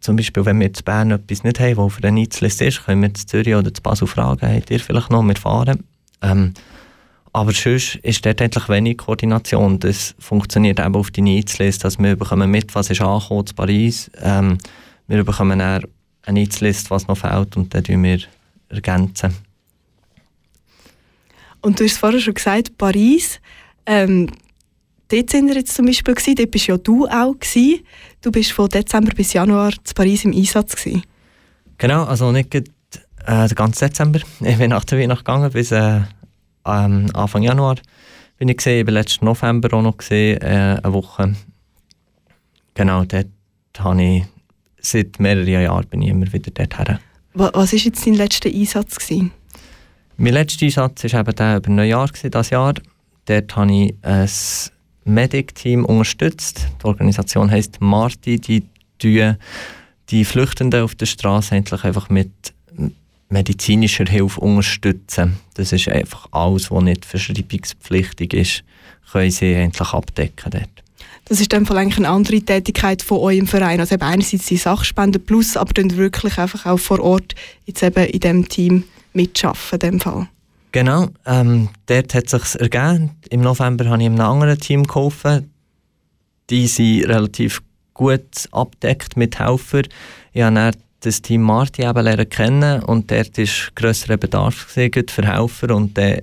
zum 0.00 0.16
Beispiel, 0.16 0.44
wenn 0.44 0.60
wir 0.60 0.66
in 0.66 0.72
Bern 0.84 1.10
etwas 1.10 1.44
nicht 1.44 1.60
haben, 1.60 1.76
was 1.76 1.84
auf 1.84 2.00
der 2.00 2.12
Needs-Liste 2.12 2.64
ist, 2.64 2.84
können 2.84 3.02
wir 3.02 3.14
zu 3.14 3.26
Zürich 3.26 3.54
oder 3.54 3.72
zu 3.72 3.82
Basel 3.82 4.06
fragen, 4.06 4.54
habt 4.54 4.70
ihr 4.70 4.80
vielleicht 4.80 5.10
noch, 5.10 5.22
wir 5.22 5.36
fahren. 5.36 5.84
Ähm, 6.22 6.54
aber 7.32 7.52
sonst 7.52 7.96
ist 7.96 8.24
dort 8.26 8.42
eigentlich 8.42 8.68
wenig 8.68 8.98
Koordination. 8.98 9.78
Das 9.78 10.14
funktioniert 10.18 10.78
eben 10.78 10.94
auf 10.94 11.10
die 11.10 11.22
Needs-Liste, 11.22 11.84
dass 11.84 11.98
wir 11.98 12.16
bekommen 12.16 12.50
mit, 12.50 12.74
was 12.74 12.90
ist 12.90 13.00
angekommen 13.00 13.46
zu 13.46 13.54
Paris. 13.54 14.10
Ähm, 14.20 14.58
wir 15.06 15.24
bekommen 15.24 15.58
dann 15.58 15.84
eine 16.24 16.40
Needs-Liste, 16.40 16.90
was 16.90 17.08
noch 17.08 17.16
fehlt 17.16 17.56
und 17.56 17.74
dann 17.74 18.02
wir 18.02 18.18
ergänzen. 18.68 19.34
Und 21.62 21.80
du 21.80 21.84
hast 21.84 21.98
vorher 21.98 22.20
schon 22.20 22.34
gesagt, 22.34 22.76
Paris. 22.76 23.40
Ähm, 23.86 24.28
dort 25.08 25.30
sind 25.30 25.48
wir 25.48 25.54
jetzt 25.54 25.74
zum 25.74 25.86
Beispiel 25.86 26.14
gewesen, 26.14 26.34
dort 26.34 26.50
bist 26.50 26.66
ja 26.66 26.76
du 26.76 27.06
auch 27.06 27.34
gewesen. 27.38 27.80
Du 28.22 28.30
bist 28.30 28.52
von 28.52 28.68
Dezember 28.68 29.12
bis 29.14 29.32
Januar 29.32 29.72
zu 29.82 29.94
Paris 29.94 30.24
im 30.24 30.32
Einsatz 30.32 30.76
gewesen. 30.76 31.02
Genau, 31.78 32.04
also 32.04 32.30
nicht 32.30 32.54
äh, 32.54 32.62
den 33.26 33.54
ganzen 33.56 33.88
Dezember. 33.88 34.20
Ich 34.40 34.58
bin 34.58 34.70
nach 34.70 34.84
der 34.84 35.00
Weihnacht 35.00 35.24
gegangen 35.24 35.50
bis 35.50 35.72
äh, 35.72 36.00
ähm, 36.64 37.10
Anfang 37.14 37.42
Januar. 37.42 37.76
Bin 38.38 38.48
ich 38.48 38.58
gesehen, 38.58 38.78
ich 38.78 38.86
bin 38.86 38.94
letzten 38.94 39.24
November 39.24 39.76
auch 39.76 39.82
noch 39.82 39.96
gesehen, 39.96 40.40
äh, 40.40 40.78
eine 40.80 40.92
Woche. 40.92 41.34
Genau, 42.74 43.04
dort 43.04 43.26
habe 43.78 44.02
ich 44.02 44.24
seit 44.80 45.18
mehreren 45.18 45.48
Jahren 45.48 45.86
bin 45.88 46.02
ich 46.02 46.08
immer 46.08 46.32
wieder 46.32 46.52
dort 46.52 46.78
her. 46.78 47.00
Was 47.34 47.54
war 47.54 47.78
jetzt 47.78 48.06
dein 48.06 48.14
letzter 48.14 48.50
Einsatz? 48.50 48.98
Gewesen? 48.98 49.32
Mein 50.16 50.34
letzter 50.34 50.66
Einsatz 50.66 51.04
war 51.12 51.20
eben 51.20 51.34
der 51.34 51.56
über 51.56 51.70
Neujahr, 51.70 52.06
gewesen, 52.06 52.30
das 52.30 52.50
Jahr. 52.50 52.74
Dort 53.24 53.56
habe 53.56 53.72
ich 53.72 53.94
ein 54.02 54.28
Medic-Team 55.04 55.84
unterstützt. 55.84 56.66
Die 56.80 56.86
Organisation 56.86 57.50
heisst 57.50 57.80
Marti. 57.80 58.38
Die 58.38 58.64
tun 58.98 59.36
die 60.10 60.24
Flüchtenden 60.24 60.82
auf 60.82 60.94
der 60.94 61.06
Straße 61.06 61.54
eigentlich 61.54 61.84
einfach 61.84 62.10
mit 62.10 62.30
medizinischer 63.28 64.04
Hilfe 64.04 64.40
unterstützen. 64.40 65.38
Das 65.54 65.72
ist 65.72 65.88
einfach 65.88 66.28
alles, 66.30 66.70
was 66.70 66.84
nicht 66.84 67.04
verschreibungspflichtig 67.04 68.34
ist, 68.34 68.64
können 69.10 69.30
sie 69.30 69.56
eigentlich 69.56 69.92
abdecken 69.92 70.50
dort. 70.50 70.68
Das 71.24 71.40
ist 71.40 71.52
Fall 71.66 71.78
eigentlich 71.78 71.98
eine 71.98 72.10
andere 72.10 72.40
Tätigkeit 72.40 73.00
von 73.00 73.18
eurem 73.18 73.46
Verein. 73.46 73.80
Also 73.80 73.94
eben 73.94 74.02
einerseits 74.02 74.46
die 74.46 74.56
Sachspenden 74.56 75.24
plus, 75.24 75.56
aber 75.56 75.72
dann 75.72 75.96
wirklich 75.96 76.36
einfach 76.38 76.66
auch 76.66 76.78
vor 76.78 77.00
Ort 77.00 77.34
jetzt 77.64 77.82
eben 77.82 78.04
in 78.06 78.20
diesem 78.20 78.48
Team 78.48 78.84
mitschaffen 79.14 79.78
in 79.80 79.90
dem 79.90 80.00
Fall. 80.00 80.28
Genau, 80.72 81.08
ähm, 81.26 81.68
dort 81.86 82.14
hat 82.14 82.32
es 82.32 82.52
sich 82.52 82.60
ergeben. 82.60 83.10
Im 83.28 83.42
November 83.42 83.84
habe 83.90 84.02
ich 84.02 84.06
einem 84.06 84.20
anderen 84.20 84.58
Team 84.58 84.84
geholfen. 84.84 85.52
Die 86.48 86.66
sind 86.66 87.04
relativ 87.04 87.62
gut 87.92 88.48
abdeckt 88.52 89.18
mit 89.18 89.38
Helfern. 89.38 89.86
Ich 90.32 90.42
habe 90.42 90.54
dann 90.54 90.76
das 91.00 91.20
Team 91.20 91.42
Marti 91.42 91.82
eben 91.82 92.02
lernen 92.02 92.28
kennen 92.28 92.82
und 92.84 93.10
dort 93.10 93.36
war 93.36 93.46
grösserer 93.74 94.16
Bedarf 94.16 94.54
für 94.54 94.88
Helfer 94.88 95.74
und 95.74 95.98
dann 95.98 96.22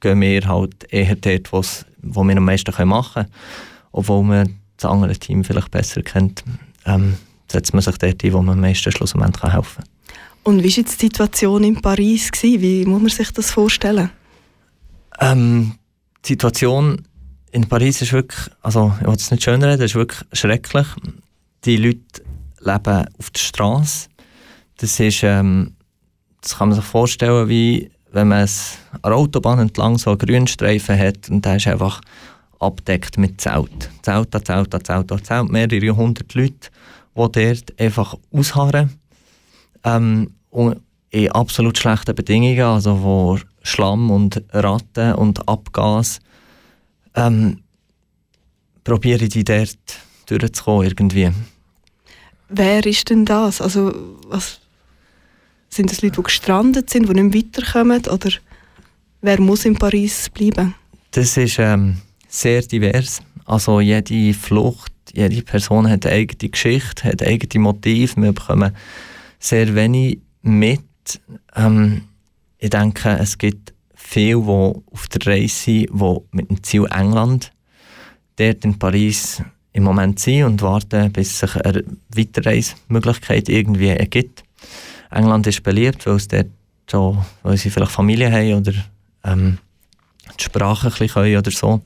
gehen 0.00 0.20
wir 0.20 0.48
halt 0.48 0.92
eher 0.92 1.14
dort, 1.14 1.52
wo 2.02 2.24
wir 2.24 2.36
am 2.36 2.44
meisten 2.44 2.88
machen 2.88 3.24
können. 3.24 3.32
Obwohl 3.92 4.24
man 4.24 4.58
das 4.76 4.90
andere 4.90 5.16
Team 5.16 5.44
vielleicht 5.44 5.70
besser 5.70 6.02
kennt, 6.02 6.42
ähm, 6.86 7.14
setzt 7.50 7.72
man 7.72 7.82
sich 7.82 7.96
dort 7.98 8.24
ein, 8.24 8.32
wo 8.32 8.42
man 8.42 8.54
am 8.54 8.60
meisten 8.60 8.90
schlussendlich 8.90 9.52
helfen 9.52 9.84
kann. 9.84 9.93
Und 10.44 10.62
wie 10.62 10.68
war 10.68 10.76
jetzt 10.76 11.00
die 11.00 11.06
Situation 11.06 11.64
in 11.64 11.80
Paris? 11.80 12.30
Gewesen? 12.30 12.60
Wie 12.60 12.84
muss 12.84 13.00
man 13.00 13.10
sich 13.10 13.32
das 13.32 13.50
vorstellen? 13.50 14.10
Ähm, 15.20 15.72
die 16.24 16.32
Situation 16.32 17.02
in 17.50 17.66
Paris 17.66 18.02
ist 18.02 18.12
wirklich, 18.12 18.50
also 18.62 18.92
ich 19.00 19.06
will 19.06 19.14
es 19.14 19.30
nicht 19.30 19.42
schön 19.42 19.62
reden, 19.62 19.82
ist 19.82 19.94
wirklich 19.94 20.20
schrecklich. 20.32 20.86
Die 21.64 21.76
Leute 21.76 22.22
leben 22.60 23.06
auf 23.18 23.30
der 23.30 23.40
Straße. 23.40 24.08
Das 24.76 25.00
ist, 25.00 25.22
ähm, 25.22 25.76
das 26.40 26.58
kann 26.58 26.68
man 26.68 26.76
sich 26.76 26.84
vorstellen, 26.84 27.48
wie 27.48 27.90
wenn 28.12 28.28
man 28.28 28.48
der 29.02 29.12
Autobahn 29.12 29.60
entlang 29.60 29.98
so 29.98 30.10
einen 30.10 30.18
Grünstreifen 30.18 30.98
hat 30.98 31.28
und 31.30 31.44
der 31.44 31.56
ist 31.56 31.66
einfach 31.66 32.00
abdeckt 32.60 33.18
mit 33.18 33.40
Zelt. 33.40 33.90
Zelt 34.02 34.30
Zelt 34.46 34.86
Zelt 34.86 35.12
an 35.12 35.24
Zelt. 35.24 35.50
Mehrere 35.50 35.96
hundert 35.96 36.34
Leute, 36.34 36.70
die 37.16 37.32
dort 37.32 37.80
einfach 37.80 38.14
ausharren. 38.32 38.98
Ähm, 39.84 40.30
in 41.10 41.30
absolut 41.30 41.78
schlechten 41.78 42.14
Bedingungen, 42.14 42.60
also 42.60 43.02
wo 43.02 43.38
Schlamm 43.62 44.10
und 44.10 44.42
Ratten 44.52 45.14
und 45.14 45.48
Abgas, 45.48 46.20
ähm, 47.14 47.60
probiere 48.82 49.28
die 49.28 49.44
dort 49.44 49.78
durchzukommen 50.26 50.86
irgendwie. 50.86 51.30
Wer 52.48 52.84
ist 52.84 53.10
denn 53.10 53.24
das? 53.24 53.60
Also 53.60 53.92
was, 54.28 54.60
sind 55.74 55.90
das 55.90 56.02
Leute, 56.02 56.16
die 56.16 56.22
gestrandet 56.22 56.90
sind, 56.90 57.08
die 57.08 57.20
nicht 57.22 57.34
weiterkommen? 57.34 58.02
Oder 58.06 58.30
wer 59.22 59.40
muss 59.40 59.64
in 59.64 59.74
Paris 59.74 60.30
bleiben? 60.30 60.74
Das 61.10 61.36
ist 61.36 61.58
ähm, 61.58 61.98
sehr 62.28 62.62
divers. 62.62 63.22
Also 63.44 63.80
jede 63.80 64.34
Flucht, 64.34 64.92
jede 65.12 65.42
Person 65.42 65.88
hat 65.88 66.06
eine 66.06 66.14
eigene 66.16 66.50
Geschichte, 66.50 67.04
hat 67.04 67.22
eigene 67.22 67.62
Motive. 67.62 68.20
Wir 68.20 68.32
bekommen 68.32 68.74
sehr 69.44 69.74
wenig 69.74 70.20
mit. 70.42 70.80
Ähm, 71.54 72.02
ich 72.58 72.70
denke, 72.70 73.10
es 73.18 73.36
gibt 73.36 73.74
viele, 73.94 74.40
die 74.40 74.82
auf 74.92 75.08
der 75.08 75.26
Reise 75.26 75.54
sind, 75.54 75.90
die 75.92 76.16
mit 76.32 76.48
dem 76.48 76.62
Ziel 76.62 76.86
England 76.90 77.52
dort 78.36 78.64
in 78.64 78.78
Paris 78.78 79.42
im 79.72 79.82
Moment 79.82 80.18
sind 80.18 80.44
und 80.44 80.62
warten, 80.62 81.12
bis 81.12 81.40
sich 81.40 81.56
eine 81.56 81.84
Weiterreisemöglichkeit 82.08 83.48
irgendwie 83.48 83.88
ergibt. 83.88 84.44
England 85.10 85.46
ist 85.46 85.62
beliebt, 85.62 86.06
weil, 86.06 86.16
es 86.16 86.28
dort 86.28 86.46
schon, 86.90 87.18
weil 87.42 87.56
sie 87.56 87.70
vielleicht 87.70 87.92
Familie 87.92 88.32
haben 88.32 88.54
oder 88.54 88.72
ähm, 89.24 89.58
die 90.38 90.44
Sprache 90.44 90.86
ein 90.86 90.90
bisschen 90.90 91.08
können 91.08 91.36
oder 91.36 91.50
so. 91.50 91.82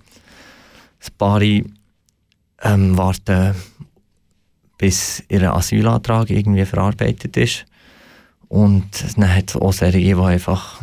Ein 1.04 1.12
paar 1.18 1.40
ähm, 1.42 2.96
warten, 2.96 3.54
bis 4.78 5.22
ihr 5.28 5.52
Asylantrag 5.52 6.30
irgendwie 6.30 6.64
verarbeitet 6.64 7.36
ist. 7.36 7.66
Und 8.48 8.88
dann 9.16 9.34
hat 9.34 9.50
es 9.50 9.56
auch 9.56 9.72
solche, 9.72 9.98
die 9.98 10.14
einfach 10.14 10.80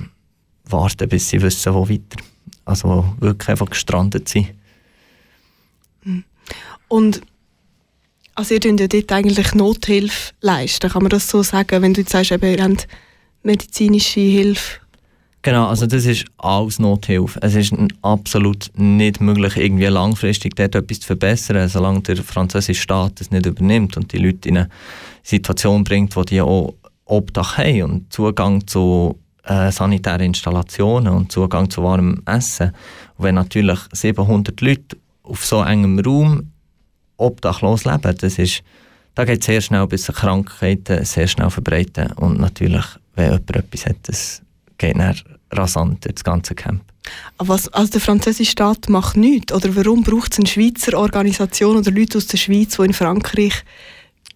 warten, 0.66 1.10
bis 1.10 1.30
sie 1.30 1.42
wissen, 1.42 1.74
wo 1.74 1.90
weiter. 1.90 2.22
Also 2.66 3.16
wirklich 3.20 3.50
einfach 3.50 3.70
gestrandet 3.70 4.28
sind. 4.30 4.50
Und 6.88 7.22
also 8.36 8.54
ihr 8.54 8.60
könnt 8.60 8.82
ja 8.82 8.88
dort 8.88 9.12
eigentlich 9.12 9.54
Nothilfe 9.56 10.34
leisten, 10.42 10.90
kann 10.90 11.04
man 11.04 11.10
das 11.10 11.28
so 11.30 11.42
sagen, 11.42 11.82
wenn 11.82 11.94
du 11.94 12.02
jetzt 12.02 12.12
sagst, 12.12 12.32
eben, 12.32 12.52
ihr 12.52 12.64
habt 12.64 12.88
medizinische 13.44 14.20
Hilfe. 14.20 14.80
Genau, 15.46 15.68
also 15.68 15.86
das 15.86 16.08
ist 16.08 16.26
alles 16.40 16.80
Nothilfe. 16.80 17.40
Es 17.44 17.54
ist 17.54 17.72
absolut 18.02 18.72
nicht 18.74 19.22
möglich, 19.22 19.58
irgendwie 19.58 19.86
langfristig 19.86 20.56
dort 20.56 20.74
etwas 20.74 21.02
zu 21.02 21.06
verbessern, 21.06 21.70
solange 21.70 22.02
der 22.02 22.18
französische 22.18 22.82
Staat 22.82 23.20
das 23.20 23.30
nicht 23.30 23.46
übernimmt 23.46 23.96
und 23.96 24.12
die 24.12 24.18
Leute 24.18 24.50
in 24.50 24.58
eine 24.58 24.70
Situation 25.22 25.84
bringt, 25.84 26.16
wo 26.16 26.24
die 26.24 26.42
auch 26.42 26.74
Obdach 27.06 27.60
haben 27.60 27.84
und 27.84 28.12
Zugang 28.12 28.66
zu 28.66 29.20
äh, 29.44 29.72
sanitären 29.72 30.22
Installationen 30.22 31.14
und 31.14 31.32
Zugang 31.32 31.70
zu 31.70 31.84
warmem 31.84 32.24
Essen. 32.26 32.72
Und 33.16 33.26
wenn 33.26 33.36
natürlich 33.36 33.78
700 33.92 34.60
Leute 34.62 34.98
auf 35.22 35.46
so 35.46 35.62
engem 35.62 36.00
Raum 36.00 36.54
obdachlos 37.18 37.86
leben, 37.86 38.18
das 38.18 38.40
ist, 38.40 38.64
da 39.14 39.26
geht 39.26 39.42
es 39.42 39.46
sehr 39.46 39.62
schnell, 39.62 39.86
bis 39.86 40.08
Krankheiten 40.08 41.06
sehr 41.06 41.28
schnell 41.28 41.52
verbreiten. 41.52 42.14
Und 42.14 42.40
natürlich, 42.40 42.86
wenn 43.14 43.26
jemand 43.26 43.56
etwas 43.56 43.86
hat, 43.86 43.98
das 44.08 44.42
geht 44.78 44.98
dann 44.98 45.16
rasant 45.52 46.04
durch 46.06 46.16
das 46.16 46.24
ganze 46.24 46.56
Camp. 46.56 46.82
Was, 47.38 47.68
also 47.70 47.92
der 47.92 48.02
französische 48.02 48.52
Staat 48.52 48.90
macht 48.90 49.18
nichts. 49.18 49.54
Oder 49.54 49.76
warum 49.76 50.04
braucht 50.04 50.34
es 50.34 50.40
eine 50.40 50.48
Schweizer 50.48 50.98
Organisation 50.98 51.78
oder 51.78 51.92
Leute 51.92 52.18
aus 52.18 52.28
der 52.28 52.38
Schweiz, 52.38 52.78
die 52.78 52.84
in 52.84 52.94
Frankreich... 52.94 53.64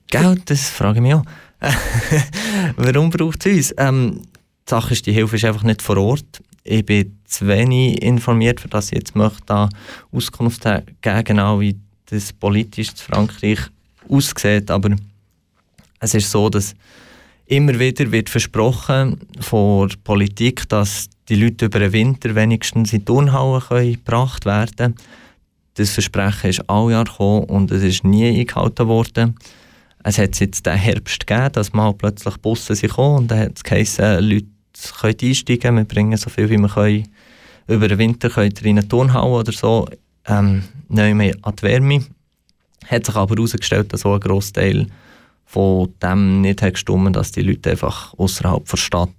Gell, 0.07 0.41
das 0.45 0.69
frage 0.69 0.97
ich 0.97 1.03
mich 1.03 1.13
auch. 1.13 1.23
Warum 2.77 3.09
braucht 3.09 3.45
es 3.45 3.71
uns? 3.71 3.75
Ähm, 3.77 4.21
die 4.67 4.69
Sache 4.69 4.93
ist, 4.93 5.05
die 5.05 5.11
Hilfe 5.11 5.35
ist 5.35 5.45
einfach 5.45 5.63
nicht 5.63 5.81
vor 5.81 5.97
Ort. 5.97 6.41
Ich 6.63 6.85
bin 6.85 7.19
zu 7.25 7.47
wenig 7.47 8.01
informiert, 8.01 8.59
für 8.59 8.69
das 8.69 8.87
ich 8.87 8.97
jetzt 8.97 9.15
möchte 9.15 9.41
da 9.45 9.69
Auskunft 10.11 10.63
geben, 10.63 11.23
genau 11.23 11.59
wie 11.59 11.77
das 12.05 12.33
politisch 12.33 12.89
in 12.89 12.97
Frankreich 12.97 13.59
aussieht. 14.07 14.71
Aber 14.71 14.95
es 15.99 16.13
ist 16.13 16.31
so, 16.31 16.49
dass 16.49 16.73
immer 17.49 17.79
wieder 17.79 18.11
wird 18.11 18.29
versprochen 18.29 19.19
von 19.39 19.89
der 19.89 19.97
Politik, 20.03 20.69
dass 20.69 21.09
die 21.27 21.35
Leute 21.35 21.65
über 21.65 21.79
den 21.79 21.91
Winter 21.91 22.35
wenigstens 22.35 22.93
in 22.93 23.03
die 23.03 23.95
gebracht 23.95 24.45
werden 24.45 24.75
können. 24.77 24.95
Das 25.73 25.91
Versprechen 25.91 26.51
ist 26.51 26.69
all 26.69 26.91
Jahr 26.91 27.05
gekommen 27.05 27.45
und 27.45 27.71
es 27.71 27.83
ist 27.83 28.03
nie 28.03 28.39
eingehalten 28.39 28.87
worden. 28.87 29.35
Es 30.03 30.17
hat 30.19 30.39
jetzt 30.39 30.65
den 30.65 30.77
Herbst 30.77 31.25
gegeben, 31.25 31.51
dass 31.53 31.73
mal 31.73 31.93
plötzlich 31.93 32.37
Busse 32.37 32.75
sind 32.75 32.97
und 32.97 33.29
dann 33.29 33.39
hat 33.39 33.57
es 33.57 33.63
geheißen, 33.63 34.23
Leute 34.23 34.45
können 34.99 35.17
einsteigen, 35.21 35.77
wir 35.77 35.83
bringen 35.85 36.17
so 36.17 36.29
viel 36.29 36.49
wie 36.49 36.57
wir 36.57 36.69
können. 36.69 37.07
Über 37.67 37.87
den 37.87 37.97
Winter 37.97 38.29
könnt 38.29 38.61
ihr 38.61 38.67
in 38.67 38.77
eine 38.77 38.87
Turnhalle 38.87 39.31
oder 39.31 39.51
so 39.51 39.87
ähm, 40.27 40.63
neu 40.87 41.15
mehr 41.15 41.35
an 41.41 41.55
die 41.55 41.63
Wärme. 41.63 42.05
Hat 42.87 43.05
sich 43.05 43.15
aber 43.15 43.35
herausgestellt, 43.35 43.91
dass 43.91 44.05
auch 44.05 44.13
ein 44.13 44.19
Großteil 44.19 44.87
von 45.49 45.91
dem 45.99 46.41
nicht 46.41 46.61
hat 46.61 46.73
gestimmt, 46.73 47.15
dass 47.15 47.31
die 47.31 47.41
Leute 47.41 47.71
einfach 47.71 48.13
außerhalb 48.19 48.69
der 48.69 48.77
Stadt 48.77 49.09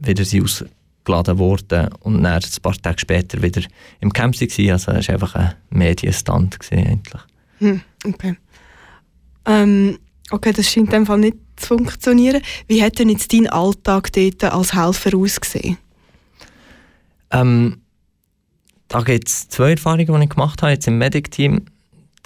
wieder 0.00 0.24
sind 0.24 0.42
ausgeladen 0.42 1.38
wurden 1.38 1.88
und 2.00 2.24
dann 2.24 2.42
ein 2.42 2.62
paar 2.62 2.74
Tage 2.74 2.98
später 2.98 3.40
wieder 3.40 3.62
im 4.00 4.12
Camp 4.12 4.34
waren. 4.34 4.70
Also 4.70 4.90
es 4.90 5.06
war 5.06 5.14
einfach 5.14 5.34
ein 5.36 5.54
Medienstand. 5.70 6.58
Eigentlich. 6.72 7.22
Hm, 7.58 7.80
okay. 8.04 8.36
Ähm, 9.44 9.98
okay, 10.32 10.52
das 10.52 10.68
scheint 10.68 10.88
in 10.88 10.92
dem 10.92 11.06
Fall 11.06 11.18
nicht 11.18 11.36
zu 11.54 11.68
funktionieren. 11.68 12.42
Wie 12.66 12.82
hat 12.82 12.98
denn 12.98 13.08
jetzt 13.08 13.32
dein 13.32 13.48
Alltag 13.48 14.12
dort 14.12 14.42
als 14.42 14.74
Helfer 14.74 15.16
ausgesehen? 15.16 15.78
Ähm, 17.30 17.80
da 18.88 19.02
gibt 19.02 19.28
es 19.28 19.48
zwei 19.48 19.70
Erfahrungen, 19.70 20.18
die 20.18 20.24
ich 20.24 20.30
gemacht 20.30 20.62
habe 20.62 20.72
jetzt 20.72 20.88
im 20.88 20.98
Medic-Team. 20.98 21.64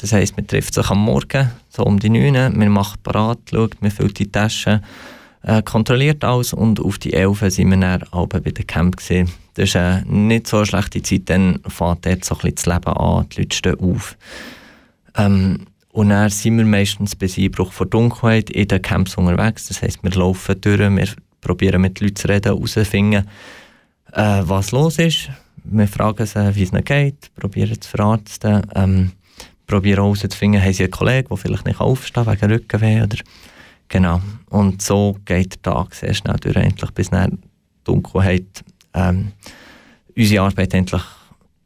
Das 0.00 0.12
heisst, 0.12 0.36
man 0.36 0.46
trifft 0.46 0.72
sich 0.72 0.88
am 0.88 1.04
Morgen, 1.04 1.50
so 1.68 1.84
um 1.84 1.98
die 1.98 2.08
9 2.08 2.34
Uhr, 2.34 2.50
man 2.50 2.68
macht 2.70 3.02
parat, 3.02 3.38
schaut, 3.50 3.80
man 3.82 3.90
füllt 3.90 4.18
die 4.18 4.32
Taschen, 4.32 4.82
äh, 5.42 5.62
kontrolliert 5.62 6.24
alles 6.24 6.54
und 6.54 6.80
auf 6.80 6.98
die 6.98 7.12
11 7.12 7.42
Uhr 7.42 7.50
sind 7.50 7.70
wir 7.70 7.76
dann 7.76 8.28
bei 8.28 8.40
den 8.40 8.66
Camp 8.66 8.96
gewesen. 8.96 9.30
Das 9.54 9.68
ist 9.70 9.74
äh, 9.74 10.02
nicht 10.06 10.46
so 10.46 10.58
eine 10.58 10.66
schlechte 10.66 11.02
Zeit, 11.02 11.22
dann 11.26 11.60
fängt 11.68 12.06
dort 12.06 12.24
so 12.24 12.34
ein 12.34 12.40
bisschen 12.40 12.54
das 12.54 12.66
Leben 12.66 12.96
an, 12.96 13.26
die 13.28 13.40
Leute 13.42 13.56
stehen 13.56 13.80
auf. 13.80 14.16
Ähm, 15.16 15.66
und 15.92 16.08
dann 16.10 16.30
sind 16.30 16.56
wir 16.56 16.64
meistens 16.64 17.16
bei 17.16 17.28
Einbruch 17.36 17.72
von 17.72 17.90
Dunkelheit 17.90 18.48
in 18.48 18.68
den 18.68 18.80
Camps 18.80 19.16
unterwegs. 19.16 19.66
Das 19.68 19.82
heisst, 19.82 20.02
wir 20.02 20.12
laufen 20.12 20.60
durch, 20.60 20.78
wir 20.78 21.08
probieren 21.40 21.82
mit 21.82 22.00
Leuten 22.00 22.16
zu 22.16 22.28
reden, 22.28 22.54
herauszufinden, 22.54 23.26
äh, 24.12 24.42
was 24.44 24.72
los 24.72 24.98
ist. 24.98 25.30
Wir 25.64 25.88
fragen 25.88 26.24
sie, 26.24 26.54
wie 26.54 26.62
es 26.62 26.72
ihnen 26.72 26.84
geht, 26.84 27.34
probieren 27.34 27.78
zu 27.80 27.90
verarzten. 27.90 28.62
Ähm, 28.74 29.12
probieren 29.70 30.02
herauszufinden, 30.02 30.62
haben 30.62 30.72
sie 30.72 30.84
einen 30.84 30.90
Kollegen, 30.90 31.28
der 31.28 31.36
vielleicht 31.36 31.66
nicht 31.66 31.80
aufstehen 31.80 32.24
kann 32.24 32.40
wegen 32.40 32.52
Rückenweh 32.52 33.02
oder 33.02 33.16
genau. 33.88 34.20
Und 34.50 34.82
so 34.82 35.16
geht 35.24 35.64
der 35.64 35.74
Tag 35.74 35.94
sehr 35.94 36.12
schnell 36.12 36.36
durch, 36.36 36.56
endlich, 36.56 36.90
bis 36.90 37.10
dann 37.10 37.38
Dunkelheit 37.84 38.64
ähm, 38.94 39.32
unsere 40.16 40.44
Arbeit 40.44 40.74
endlich 40.74 41.02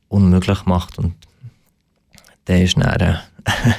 unmöglich 0.09 0.65
macht 0.67 0.99
und 0.99 1.15
der 2.47 2.63
ist 2.63 2.77
dann 2.77 3.01
äh, 3.01 3.17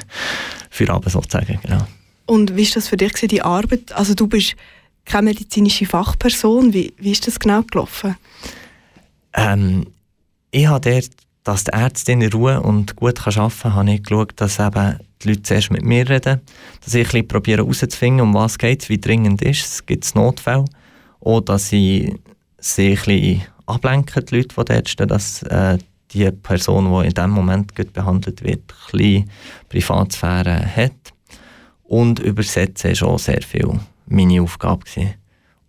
für 0.70 0.90
Abend 0.90 1.10
sozusagen, 1.10 1.58
genau. 1.62 1.86
Und 2.26 2.56
wie 2.56 2.62
ist 2.62 2.74
das 2.74 2.88
für 2.88 2.96
dich 2.96 3.12
die 3.12 3.42
Arbeit? 3.42 3.92
Also 3.92 4.14
du 4.14 4.26
bist 4.26 4.56
keine 5.04 5.26
medizinische 5.26 5.86
Fachperson, 5.86 6.72
wie, 6.72 6.92
wie 6.98 7.12
ist 7.12 7.26
das 7.26 7.38
genau 7.38 7.62
gelaufen? 7.62 8.16
Ähm, 9.32 9.86
ich 10.50 10.66
habe 10.66 10.90
dort 10.90 11.10
dass 11.46 11.62
die 11.62 11.72
Ärztin 11.72 12.22
in 12.22 12.32
Ruhe 12.32 12.60
und 12.60 12.96
gut 12.96 13.24
arbeiten 13.24 13.60
kann, 13.62 13.74
habe 13.74 13.92
ich 13.92 14.02
geschaut, 14.02 14.32
dass 14.34 14.58
eben 14.58 14.98
die 15.22 15.28
Leute 15.28 15.42
zuerst 15.42 15.70
mit 15.70 15.84
mir 15.84 16.08
reden, 16.08 16.40
dass 16.84 16.92
ich 16.92 17.14
ein 17.14 17.28
probiere 17.28 17.62
herauszufinden, 17.62 18.20
um 18.20 18.34
was 18.34 18.58
geht, 18.58 18.88
wie 18.88 18.98
dringend 18.98 19.42
ist 19.42 19.64
es, 19.64 19.86
gibt 19.86 20.04
es 20.04 20.16
Notfälle, 20.16 20.64
oder 21.20 21.54
dass 21.54 21.70
ich 21.70 22.12
sie 22.58 22.90
ein 22.90 22.94
bisschen 22.96 23.42
ablenken, 23.66 24.26
die 24.26 24.36
Leute, 24.38 24.48
die 24.48 24.64
dort 24.64 24.88
stehen, 24.88 25.06
dass 25.06 25.44
äh, 25.44 25.78
die 26.12 26.28
Person, 26.32 26.90
die 26.90 27.06
in 27.06 27.14
diesem 27.14 27.30
Moment 27.30 27.76
gut 27.76 27.92
behandelt 27.92 28.42
wird, 28.42 28.62
ein 28.72 28.98
bisschen 28.98 29.30
Privatsphäre 29.68 30.66
hat. 30.66 31.12
Und 31.84 32.18
übersetzen 32.18 32.90
war 33.00 33.08
auch 33.08 33.18
sehr 33.20 33.42
viel 33.42 33.78
meine 34.06 34.42
Aufgabe. 34.42 34.84
Gewesen. 34.84 35.14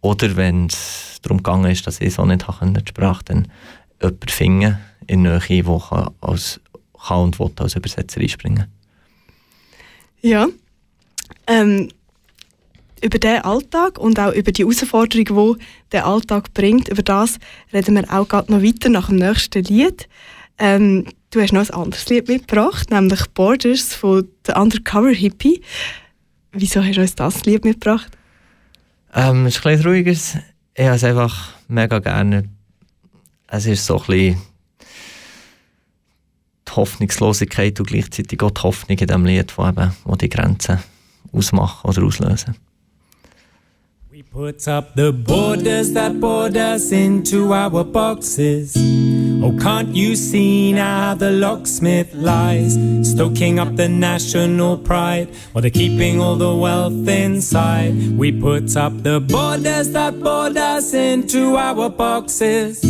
Oder 0.01 0.35
wenn 0.35 0.65
es 0.67 1.19
darum 1.21 1.43
ging, 1.43 1.77
dass 1.83 2.01
ich 2.01 2.13
so 2.13 2.25
nicht 2.25 2.45
die 2.47 2.81
Sprache 2.87 3.23
dann 3.25 3.47
jemanden 4.01 4.29
finden 4.29 4.77
in 5.07 5.23
der 5.23 5.41
Nähe, 5.47 5.63
der 5.63 6.13
als, 6.21 6.60
kann 7.07 7.19
und 7.19 7.39
will 7.39 7.51
als 7.57 7.75
Übersetzer 7.75 8.21
einspringen 8.21 8.67
Ja. 10.21 10.47
Ähm, 11.47 11.89
über 13.03 13.19
den 13.19 13.41
Alltag 13.41 13.99
und 13.99 14.19
auch 14.19 14.34
über 14.34 14.51
die 14.51 14.63
Herausforderung, 14.63 15.55
die 15.57 15.63
der 15.91 16.07
Alltag 16.07 16.53
bringt, 16.53 16.89
über 16.89 17.03
das 17.03 17.38
reden 17.72 17.95
wir 17.95 18.11
auch 18.11 18.28
gerade 18.28 18.51
noch 18.51 18.63
weiter 18.63 18.89
nach 18.89 19.07
dem 19.07 19.17
nächsten 19.17 19.63
Lied. 19.63 20.07
Ähm, 20.57 21.05
du 21.30 21.41
hast 21.41 21.53
noch 21.53 21.69
ein 21.69 21.76
anderes 21.76 22.09
Lied 22.09 22.28
mitgebracht, 22.28 22.89
nämlich 22.89 23.26
Borders 23.34 23.93
von 23.93 24.28
The 24.45 24.53
Undercover 24.53 25.11
Hippie. 25.11 25.61
Wieso 26.51 26.84
hast 26.84 26.97
du 26.97 27.01
uns 27.01 27.15
das 27.15 27.45
Lied 27.45 27.63
mitgebracht? 27.63 28.11
Ähm, 29.13 29.45
es 29.45 29.57
ist 29.57 29.65
ein 29.65 29.74
bisschen 29.74 29.88
ruhiges. 29.88 30.38
Ich 30.74 30.86
habe 30.86 30.95
es 30.95 31.03
einfach 31.03 31.53
mega 31.67 31.99
gerne. 31.99 32.49
Es 33.50 33.66
ist 33.66 33.86
so 33.86 33.98
ein 34.00 34.06
bisschen 34.08 34.38
die 36.68 36.76
Hoffnungslosigkeit 36.76 37.80
und 37.80 37.88
gleichzeitig 37.88 38.41
auch 38.43 38.52
die 38.52 38.62
Hoffnung 38.62 38.98
in 38.98 39.08
diesem 39.08 39.26
Lied, 39.26 39.58
wo, 39.58 39.68
eben, 39.68 39.91
wo 40.04 40.16
die 40.16 40.30
Grenzen 40.30 40.80
ausmachen 41.32 41.89
oder 41.89 42.04
auslösen. 42.04 42.56
We 44.12 44.24
put 44.24 44.68
up 44.68 44.95
the 44.95 45.12
borders 45.12 45.93
that 45.93 46.20
board 46.20 46.58
us 46.58 46.91
into 46.91 47.54
our 47.54 47.84
boxes. 47.84 48.76
Oh, 48.76 49.52
can't 49.62 49.95
you 49.95 50.16
see 50.16 50.74
now 50.74 51.14
the 51.14 51.30
locksmith 51.30 52.16
lies, 52.16 52.76
stoking 53.04 53.60
up 53.60 53.76
the 53.76 53.88
national 53.88 54.80
pride 54.80 55.30
while 55.54 55.62
they're 55.62 55.70
keeping 55.70 56.20
all 56.20 56.36
the 56.36 56.52
wealth 56.52 57.08
inside? 57.08 58.18
We 58.18 58.32
put 58.32 58.76
up 58.76 59.04
the 59.04 59.20
borders 59.20 59.91
that 59.91 60.20
board 60.20 60.58
us 60.58 60.95
into 60.95 61.56
our 61.56 61.88
boxes. 61.88 62.82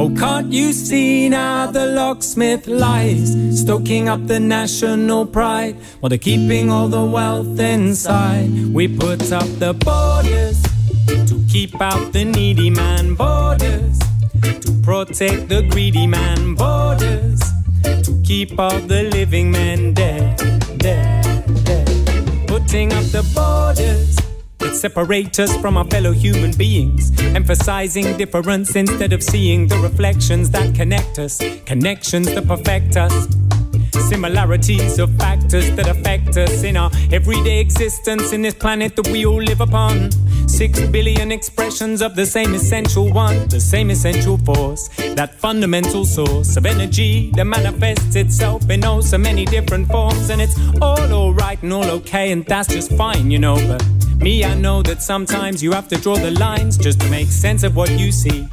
Oh, 0.00 0.14
can't 0.16 0.52
you 0.52 0.72
see 0.72 1.28
now 1.28 1.66
the 1.66 1.86
locksmith 1.86 2.68
lies, 2.68 3.34
stoking 3.60 4.08
up 4.08 4.28
the 4.28 4.38
national 4.38 5.26
pride 5.26 5.74
while 5.98 6.08
they're 6.08 6.18
keeping 6.18 6.70
all 6.70 6.86
the 6.86 7.04
wealth 7.04 7.58
inside? 7.58 8.48
We 8.72 8.86
put 8.86 9.32
up 9.32 9.48
the 9.58 9.74
borders 9.74 10.62
to 11.28 11.44
keep 11.50 11.80
out 11.80 12.12
the 12.12 12.24
needy 12.24 12.70
man, 12.70 13.16
borders 13.16 13.98
to 14.42 14.80
protect 14.84 15.48
the 15.48 15.66
greedy 15.68 16.06
man, 16.06 16.54
borders 16.54 17.40
to 17.82 18.22
keep 18.22 18.56
all 18.56 18.78
the 18.78 19.02
living 19.02 19.50
men 19.50 19.94
dead, 19.94 20.36
dead, 20.78 21.64
dead. 21.64 22.46
Putting 22.46 22.92
up 22.92 23.04
the 23.06 23.28
borders 23.34 24.27
that 24.68 24.76
separate 24.76 25.40
us 25.40 25.56
from 25.58 25.78
our 25.78 25.84
fellow 25.86 26.12
human 26.12 26.52
beings, 26.52 27.10
emphasizing 27.34 28.16
difference 28.18 28.76
instead 28.76 29.14
of 29.14 29.22
seeing 29.22 29.66
the 29.66 29.78
reflections 29.78 30.50
that 30.50 30.74
connect 30.74 31.18
us, 31.18 31.38
connections 31.64 32.26
that 32.26 32.46
perfect 32.46 32.96
us. 32.96 33.26
Similarities 34.08 34.98
of 34.98 35.14
factors 35.16 35.70
that 35.72 35.88
affect 35.88 36.36
us 36.36 36.62
in 36.64 36.76
our 36.76 36.90
everyday 37.12 37.60
existence 37.60 38.32
in 38.32 38.42
this 38.42 38.54
planet 38.54 38.94
that 38.96 39.08
we 39.08 39.24
all 39.24 39.42
live 39.42 39.60
upon. 39.60 40.10
Six 40.46 40.80
billion 40.88 41.32
expressions 41.32 42.02
of 42.02 42.14
the 42.14 42.26
same 42.26 42.54
essential 42.54 43.10
one, 43.10 43.48
the 43.48 43.60
same 43.60 43.90
essential 43.90 44.36
force, 44.38 44.88
that 45.14 45.34
fundamental 45.34 46.04
source 46.04 46.56
of 46.56 46.66
energy 46.66 47.30
that 47.36 47.44
manifests 47.44 48.16
itself 48.16 48.68
in 48.68 48.84
oh 48.84 49.00
so 49.00 49.16
many 49.18 49.44
different 49.46 49.88
forms. 49.88 50.30
And 50.30 50.42
it's 50.42 50.58
all 50.82 51.12
alright 51.12 51.62
and 51.62 51.72
all 51.72 51.90
okay, 52.00 52.32
and 52.32 52.44
that's 52.44 52.68
just 52.68 52.92
fine, 52.92 53.30
you 53.30 53.38
know. 53.38 53.56
But 53.66 53.82
me, 54.18 54.44
I 54.44 54.54
know 54.54 54.82
that 54.82 55.02
sometimes 55.02 55.62
you 55.62 55.72
have 55.72 55.88
to 55.88 55.96
draw 55.96 56.16
the 56.16 56.30
lines 56.32 56.76
just 56.76 57.00
to 57.00 57.10
make 57.10 57.28
sense 57.28 57.62
of 57.62 57.76
what 57.76 57.90
you 57.90 58.12
see 58.12 58.48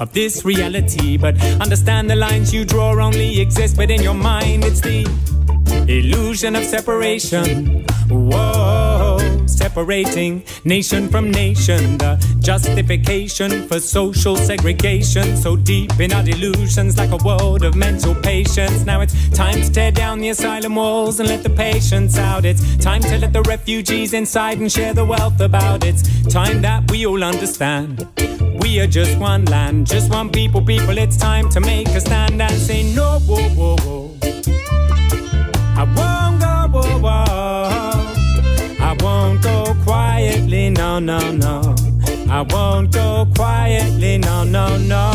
of 0.00 0.12
this 0.12 0.44
reality. 0.44 1.16
But 1.16 1.40
understand 1.60 2.10
the 2.10 2.16
lines 2.16 2.52
you 2.52 2.64
draw 2.64 2.92
only 3.00 3.40
exist 3.40 3.78
within 3.78 4.02
your 4.02 4.14
mind. 4.14 4.64
It's 4.64 4.80
the 4.80 5.04
illusion 5.88 6.56
of 6.56 6.64
separation. 6.64 7.84
Whoa, 8.08 9.18
separating 9.46 10.44
nation 10.64 11.08
from 11.08 11.30
nation. 11.30 11.98
The 11.98 12.16
justification 12.40 13.66
for 13.66 13.80
social 13.80 14.36
segregation. 14.36 15.36
So 15.36 15.56
deep 15.56 15.98
in 16.00 16.12
our 16.12 16.22
delusions, 16.22 16.96
like 16.98 17.10
a 17.10 17.24
world 17.24 17.64
of 17.64 17.74
mental 17.74 18.14
patients. 18.14 18.84
Now 18.84 19.00
it's 19.00 19.14
time 19.30 19.62
to 19.62 19.72
tear 19.72 19.90
down 19.90 20.20
the 20.20 20.30
asylum 20.30 20.76
walls 20.76 21.20
and 21.20 21.28
let 21.28 21.42
the 21.42 21.50
patients 21.50 22.18
out. 22.18 22.44
It's 22.44 22.76
time 22.76 23.02
to 23.02 23.18
let 23.18 23.32
the 23.32 23.42
refugees 23.42 24.12
inside 24.12 24.58
and 24.58 24.70
share 24.70 24.94
the 24.94 25.04
wealth 25.04 25.40
about. 25.40 25.84
It's 25.84 26.02
time 26.32 26.62
that 26.62 26.90
we 26.90 27.06
all 27.06 27.24
understand. 27.24 28.06
We 28.60 28.80
are 28.80 28.86
just 28.86 29.18
one 29.18 29.44
land, 29.46 29.86
just 29.86 30.10
one 30.10 30.30
people, 30.30 30.62
people. 30.62 30.96
It's 30.98 31.16
time 31.16 31.48
to 31.50 31.60
make 31.60 31.88
a 31.88 32.00
stand 32.00 32.40
and 32.40 32.52
say 32.52 32.94
no. 32.94 33.18
Whoa, 33.20 33.48
whoa, 33.50 33.76
whoa. 33.76 34.83
I 35.76 35.82
won't 35.82 36.40
go, 36.40 36.54
whoa, 36.78 36.98
whoa. 36.98 37.64
I 38.80 38.96
won't 39.00 39.42
go 39.42 39.74
quietly, 39.84 40.70
no, 40.70 41.00
no, 41.00 41.32
no. 41.32 41.74
I 42.30 42.42
won't 42.42 42.92
go 42.92 43.26
quietly, 43.34 44.18
no, 44.18 44.44
no, 44.44 44.76
no. 44.76 45.10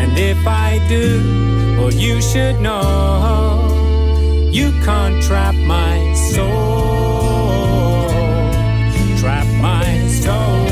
And 0.00 0.18
if 0.18 0.46
I 0.46 0.80
do, 0.88 1.76
well, 1.78 1.92
you 1.92 2.22
should 2.22 2.60
know 2.60 3.78
you 4.50 4.70
can't 4.84 5.22
trap 5.22 5.54
my 5.54 6.14
soul. 6.14 8.08
Trap 9.18 9.46
my 9.60 10.08
soul. 10.08 10.64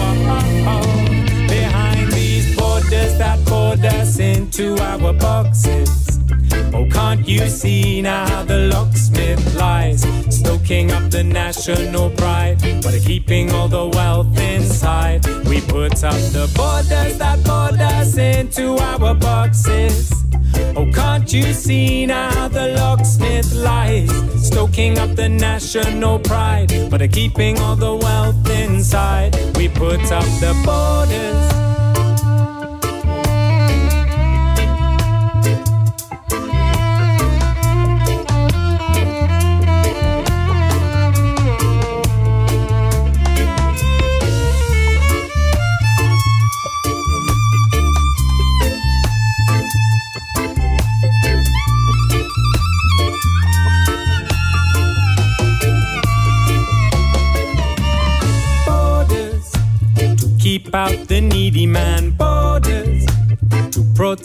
Behind 1.48 2.12
these 2.12 2.56
borders 2.56 3.18
that 3.18 3.44
board 3.44 3.84
us 3.84 4.18
into 4.18 4.76
our 4.82 5.12
boxes. 5.12 6.05
Oh, 6.74 6.86
can't 6.90 7.26
you 7.26 7.46
see 7.48 8.02
now 8.02 8.44
the 8.44 8.68
locksmith 8.72 9.54
lies, 9.54 10.02
stoking 10.28 10.90
up 10.90 11.10
the 11.10 11.24
national 11.24 12.10
pride, 12.10 12.58
but 12.82 12.94
are 12.94 13.00
keeping 13.00 13.50
all 13.52 13.68
the 13.68 13.86
wealth 13.86 14.38
inside. 14.38 15.24
We 15.46 15.60
put 15.60 16.02
up 16.04 16.20
the 16.32 16.50
borders 16.54 17.18
that 17.18 17.42
board 17.44 17.80
us 17.80 18.16
into 18.16 18.76
our 18.76 19.14
boxes. 19.14 20.12
Oh, 20.76 20.90
can't 20.92 21.32
you 21.32 21.52
see 21.52 22.06
now 22.06 22.48
the 22.48 22.68
locksmith 22.76 23.52
lies, 23.54 24.10
stoking 24.46 24.98
up 24.98 25.14
the 25.14 25.28
national 25.28 26.18
pride, 26.18 26.72
but 26.90 27.00
are 27.00 27.08
keeping 27.08 27.58
all 27.60 27.76
the 27.76 27.94
wealth 27.94 28.50
inside. 28.50 29.34
We 29.56 29.68
put 29.68 30.12
up 30.12 30.24
the 30.40 30.54
borders. 30.64 31.65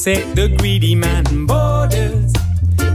Protect 0.04 0.36
the 0.36 0.48
greedy 0.58 0.96
man 0.96 1.46
borders 1.46 2.34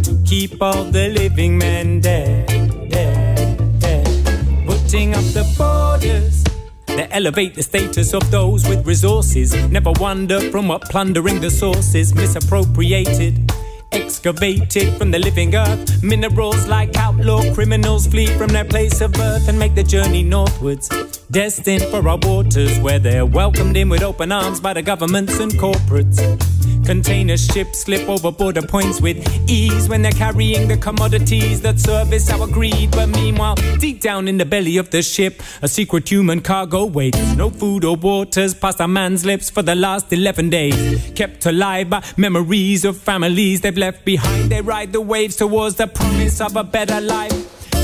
to 0.03 0.21
keep 0.25 0.61
all 0.61 0.83
the 0.83 1.09
living 1.11 1.57
men 1.57 2.01
dead 2.01 2.49
dead 2.91 3.79
dead 3.79 4.67
putting 4.67 5.15
up 5.15 5.23
the 5.27 5.45
borders 5.57 6.43
they 6.87 7.07
elevate 7.13 7.55
the 7.55 7.63
status 7.63 8.13
of 8.13 8.29
those 8.33 8.69
with 8.69 8.85
resources 8.85 9.55
never 9.71 9.93
wonder 10.01 10.41
from 10.51 10.67
what 10.67 10.83
plundering 10.91 11.41
the 11.41 11.49
sources 11.49 12.13
misappropriated 12.13 13.53
excavated 13.93 14.93
from 14.99 15.11
the 15.11 15.19
living 15.19 15.55
earth. 15.55 16.03
Minerals 16.03 16.67
like 16.67 16.95
outlaw 16.97 17.41
criminals 17.55 18.07
flee 18.07 18.27
from 18.27 18.49
their 18.49 18.65
place 18.65 19.01
of 19.01 19.13
birth 19.13 19.49
and 19.49 19.59
make 19.59 19.75
the 19.75 19.83
journey 19.83 20.23
northwards. 20.23 20.89
Destined 21.31 21.85
for 21.85 22.07
our 22.07 22.19
waters, 22.19 22.79
where 22.81 22.99
they're 22.99 23.25
welcomed 23.25 23.77
in 23.77 23.89
with 23.89 24.03
open 24.03 24.33
arms 24.33 24.61
by 24.61 24.75
the 24.75 24.83
governments 24.83 25.39
and 25.39 25.53
corporates. 25.53 26.56
Container 26.87 27.37
ships 27.37 27.81
slip 27.81 28.09
over 28.09 28.31
border 28.31 28.63
points 28.63 29.01
with 29.01 29.19
ease 29.51 29.89
when 29.89 30.03
they're 30.03 30.13
carrying 30.13 30.69
the 30.69 30.77
commodities 30.77 31.61
that 31.61 31.81
service 31.81 32.31
our 32.31 32.47
greed. 32.47 32.93
But 32.93 33.09
meanwhile, 33.09 33.57
deep 33.79 34.01
down 34.01 34.29
in 34.29 34.39
the 34.39 34.45
belly 34.45 34.77
of 34.77 34.91
the 34.91 35.03
ship, 35.03 35.43
a 35.63 35.69
secret 35.69 36.09
human 36.09 36.41
cargo 36.41 36.85
waits. 36.85 37.19
No 37.35 37.51
food 37.51 37.85
or 37.85 37.97
waters 37.97 38.55
past 38.55 38.79
a 38.79 38.87
man's 38.87 39.27
lips 39.27 39.51
for 39.51 39.63
the 39.63 39.75
last 39.75 40.13
11 40.13 40.49
days. 40.51 41.11
Kept 41.17 41.45
alive 41.47 41.91
by 41.91 42.05
memories 42.17 42.85
of 42.85 42.97
families 42.97 43.63
they've 43.63 43.77
left 43.77 44.05
behind. 44.05 44.51
They 44.51 44.61
ride 44.61 44.93
the 44.93 45.01
waves 45.01 45.35
towards 45.35 45.75
the 45.75 45.89
promise 45.89 46.41
of 46.41 46.55
a 46.55 46.63
better 46.63 47.01
life. 47.01 47.33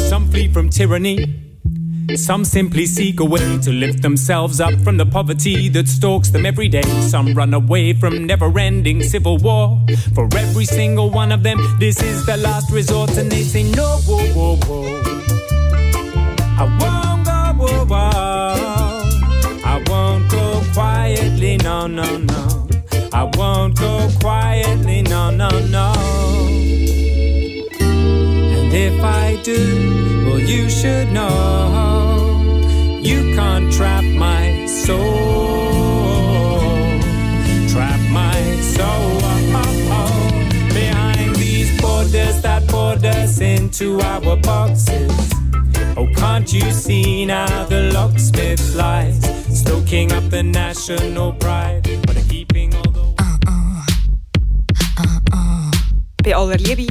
Some 0.09 0.31
flee 0.31 0.47
from 0.47 0.71
tyranny. 0.71 1.52
Some 2.17 2.45
simply 2.45 2.85
seek 2.87 3.21
a 3.21 3.25
way 3.25 3.59
to 3.59 3.71
lift 3.73 4.03
themselves 4.03 4.61
up 4.61 4.75
from 4.85 4.97
the 4.97 5.07
poverty 5.07 5.69
that 5.71 5.89
stalks 5.89 6.29
them 6.29 6.45
every 6.45 6.69
day. 6.69 6.83
Some 7.01 7.33
run 7.33 7.55
away 7.55 7.95
from 7.95 8.27
never 8.27 8.47
ending 8.59 9.03
civil 9.03 9.39
war. 9.39 9.81
For 10.15 10.29
every 10.37 10.67
single 10.67 11.11
one 11.11 11.33
of 11.33 11.43
them, 11.43 11.59
this 11.79 12.03
is 12.03 12.27
the 12.27 12.37
last 12.37 12.71
resort, 12.71 13.17
and 13.17 13.31
they 13.33 13.43
say, 13.43 13.63
No, 13.63 13.99
whoa, 14.07 14.27
whoa, 14.35 14.57
whoa. 14.67 15.03
I 16.59 16.65
won't 16.81 17.25
go, 17.25 17.65
whoa, 17.65 17.85
whoa. 17.87 18.13
I 19.65 19.83
won't 19.87 20.31
go 20.31 20.63
quietly, 20.75 21.57
no, 21.59 21.87
no, 21.87 22.19
no. 22.19 22.69
I 23.13 23.25
won't 23.37 23.79
go 23.79 24.11
quietly, 24.21 25.03
no, 25.03 25.31
no, 25.31 25.49
no. 25.69 25.93
And 27.81 28.73
if 28.73 29.03
I 29.03 29.41
do, 29.43 30.27
well, 30.27 30.39
you 30.39 30.69
should 30.69 31.11
know 31.13 31.92
you 33.03 33.35
can't 33.35 33.73
trap 33.73 34.05
my 34.05 34.67
soul. 34.67 35.01
Trap 37.69 38.01
my 38.11 38.61
soul. 38.61 39.19
Behind 40.73 41.35
these 41.37 41.81
borders 41.81 42.41
that 42.43 42.67
board 42.69 43.05
us 43.05 43.41
into 43.41 44.01
our 44.01 44.37
boxes. 44.37 45.33
Oh, 45.97 46.09
can't 46.17 46.51
you 46.53 46.71
see 46.73 47.27
now 47.27 47.65
the 47.67 47.91
locksmith 47.93 48.75
lies, 48.75 49.19
stoking 49.49 50.13
up 50.13 50.31
the 50.31 50.43
national 50.43 51.33
pride, 51.35 51.83
but 52.07 52.17
keeping 52.29 52.75
all 52.77 52.91
the. 52.91 53.03
Uh 53.19 53.39
uh. 53.47 53.85
Uh 54.99 55.21
uh. 55.33 55.71
Bei 56.23 56.35
aller 56.35 56.59
Liebe. 56.59 56.87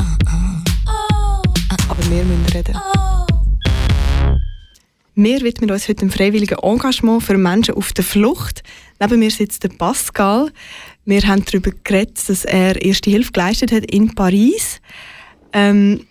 Aber 1.89 2.03
wir 2.09 2.23
müssen 2.23 2.45
reden. 2.53 3.10
Wir 5.23 5.41
widmen 5.41 5.69
uns 5.69 5.87
heute 5.87 5.99
dem 5.99 6.09
freiwilligen 6.09 6.57
Engagement 6.63 7.21
für 7.21 7.37
Menschen 7.37 7.75
auf 7.75 7.93
der 7.93 8.03
Flucht. 8.03 8.63
Neben 8.99 9.19
mir 9.19 9.29
sitzt 9.29 9.63
der 9.63 9.69
Pascal. 9.69 10.51
Wir 11.05 11.21
haben 11.27 11.45
darüber 11.45 11.69
geredet, 11.83 12.27
dass 12.27 12.43
er 12.43 12.81
erste 12.81 13.11
Hilfe 13.11 13.31
geleistet 13.31 13.71
hat 13.71 13.85
in 13.91 14.15
Paris. 14.15 14.81
Ähm, 15.53 16.07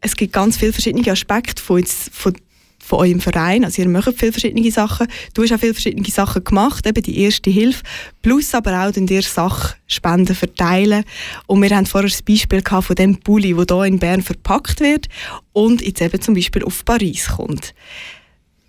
es 0.00 0.16
gibt 0.16 0.32
ganz 0.32 0.56
viele 0.56 0.72
verschiedene 0.72 1.12
Aspekte 1.12 1.62
von, 1.62 1.80
jetzt, 1.80 2.08
von, 2.14 2.32
von 2.78 3.00
eurem 3.00 3.20
Verein. 3.20 3.66
Also 3.66 3.82
ihr 3.82 3.88
macht 3.90 4.14
viele 4.16 4.32
verschiedene 4.32 4.70
Sachen. 4.70 5.08
Du 5.34 5.42
hast 5.42 5.52
auch 5.52 5.60
viele 5.60 5.74
verschiedene 5.74 6.08
Sachen 6.08 6.42
gemacht, 6.42 6.86
eben 6.86 7.02
die 7.02 7.18
erste 7.18 7.50
Hilfe. 7.50 7.82
Plus 8.22 8.54
aber 8.54 8.88
auch 8.88 8.92
dir 8.92 9.20
Sachspenden 9.20 10.34
verteilen. 10.34 11.04
Und 11.46 11.60
wir 11.60 11.76
haben 11.76 11.84
vorher 11.84 12.08
das 12.08 12.22
Beispiel 12.22 12.62
gehabt 12.62 12.86
von 12.86 12.96
dem 12.96 13.18
Bulli, 13.18 13.52
der 13.52 13.76
hier 13.76 13.84
in 13.84 13.98
Bern 13.98 14.22
verpackt 14.22 14.80
wird 14.80 15.08
und 15.52 15.82
jetzt 15.82 16.00
eben 16.00 16.22
zum 16.22 16.32
Beispiel 16.32 16.64
auf 16.64 16.82
Paris 16.86 17.28
kommt. 17.28 17.74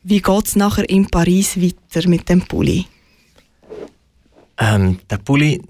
Wie 0.03 0.21
geht 0.21 0.47
es 0.47 0.55
nachher 0.55 0.89
in 0.89 1.07
Paris 1.07 1.57
weiter 1.59 2.07
mit 2.09 2.27
dem 2.27 2.41
Pulli? 2.41 2.85
Ähm, 4.57 4.99
der 5.09 5.17
Pulli 5.17 5.61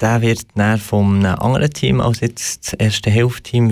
der 0.00 0.20
wird 0.20 0.46
dann 0.54 0.78
von 0.78 1.24
einem 1.24 1.38
anderen 1.38 1.70
Team 1.70 2.00
als 2.00 2.20
jetzt 2.20 2.66
das 2.66 2.72
erste 2.74 3.10
Hilfteam 3.10 3.70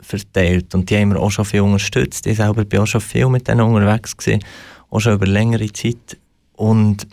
verteilt. 0.00 0.74
Und 0.74 0.88
die 0.88 0.96
haben 0.96 1.12
wir 1.12 1.20
auch 1.20 1.30
schon 1.30 1.44
viel 1.44 1.60
unterstützt. 1.60 2.26
Ich 2.26 2.36
selber 2.36 2.64
bin 2.64 2.80
auch 2.80 2.86
schon 2.86 3.00
viel 3.00 3.28
mit 3.28 3.48
denen 3.48 3.60
unterwegs 3.60 4.16
gewesen, 4.16 4.42
auch 4.90 5.00
schon 5.00 5.14
über 5.14 5.26
längere 5.26 5.72
Zeit. 5.72 6.16
Und 6.54 7.06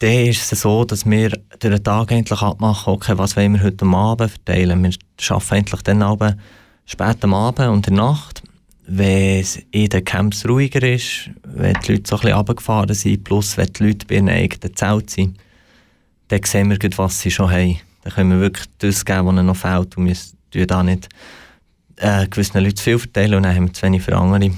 dann 0.00 0.26
ist 0.26 0.52
es 0.52 0.60
so, 0.60 0.84
dass 0.84 1.08
wir 1.08 1.30
durch 1.30 1.74
den 1.74 1.84
Tag 1.84 2.12
eigentlich 2.12 2.42
abmachen, 2.42 2.92
okay, 2.92 3.16
was 3.16 3.36
wollen 3.36 3.54
wir 3.54 3.62
heute 3.62 3.86
Abend 3.86 4.30
verteilen. 4.30 4.82
Wir 4.82 4.92
arbeiten 5.30 5.54
eigentlich 5.54 5.82
dann 5.82 6.02
Abend, 6.02 6.36
spät 6.84 7.22
am 7.22 7.32
Abend 7.32 7.68
und 7.68 7.86
in 7.88 7.94
der 7.94 8.04
Nacht 8.04 8.42
wenn 8.86 9.40
es 9.40 9.58
in 9.70 9.88
den 9.88 10.04
Camps 10.04 10.46
ruhiger 10.46 10.82
ist, 10.82 11.30
wenn 11.42 11.74
die 11.74 11.92
Leute 11.92 12.08
so 12.08 12.16
ein 12.16 12.20
bisschen 12.20 12.36
runtergefahren 12.36 12.94
sind, 12.94 13.24
plus 13.24 13.56
wenn 13.56 13.72
die 13.72 13.84
Leute 13.84 14.06
bei 14.06 14.16
ihrem 14.16 14.28
eigenen 14.28 14.76
Zelt 14.76 15.10
sind, 15.10 15.38
dann 16.28 16.42
sehen 16.42 16.70
wir 16.70 16.78
gut, 16.78 16.98
was 16.98 17.20
sie 17.20 17.30
schon 17.30 17.50
haben. 17.50 17.78
Dann 18.02 18.12
können 18.12 18.30
wir 18.30 18.40
wirklich 18.40 18.66
das 18.78 19.04
geben, 19.04 19.26
was 19.26 19.32
ihnen 19.32 19.46
noch 19.46 19.56
fehlt 19.56 19.96
und 19.96 20.12
wir 20.52 20.66
da 20.66 20.82
nicht 20.82 21.08
äh, 21.96 22.26
gewissen 22.28 22.62
Leuten 22.62 22.76
zu 22.76 22.84
viel 22.84 22.98
verteilen 22.98 23.34
und 23.34 23.42
dann 23.44 23.54
haben 23.54 23.66
wir 23.66 23.72
zu 23.72 23.82
wenig 23.82 24.02
für 24.02 24.16
andere. 24.16 24.50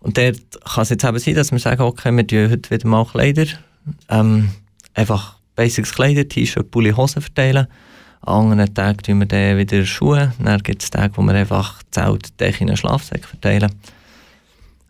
Und 0.00 0.16
dort 0.16 0.40
kann 0.64 0.82
es 0.82 0.90
jetzt 0.90 1.04
eben 1.04 1.18
sein, 1.18 1.34
dass 1.34 1.52
wir 1.52 1.58
sagen, 1.58 1.82
okay, 1.82 2.12
wir 2.12 2.26
tun 2.26 2.50
heute 2.50 2.70
wieder 2.70 2.88
mal 2.88 3.04
Kleider, 3.04 3.46
ähm, 4.08 4.50
einfach 4.94 5.36
Basics 5.56 5.92
Kleider, 5.92 6.28
T-Shirt, 6.28 6.70
Pulli, 6.70 6.90
Hosen 6.90 7.22
verteilen 7.22 7.66
an 8.22 8.50
anderen 8.50 8.74
Tagen 8.74 8.98
tun 8.98 9.18
wir 9.20 9.26
dann 9.26 9.56
wieder 9.56 9.84
Schuhe. 9.86 10.32
Dann 10.38 10.62
gibt 10.62 10.82
es 10.82 10.90
Tage, 10.90 11.16
wo 11.16 11.22
wir 11.22 11.34
einfach 11.34 11.82
Zelt, 11.90 12.38
Decke 12.38 12.62
in 12.62 12.68
einen 12.68 12.76
Schlafsack 12.76 13.24
verteilen. 13.24 13.72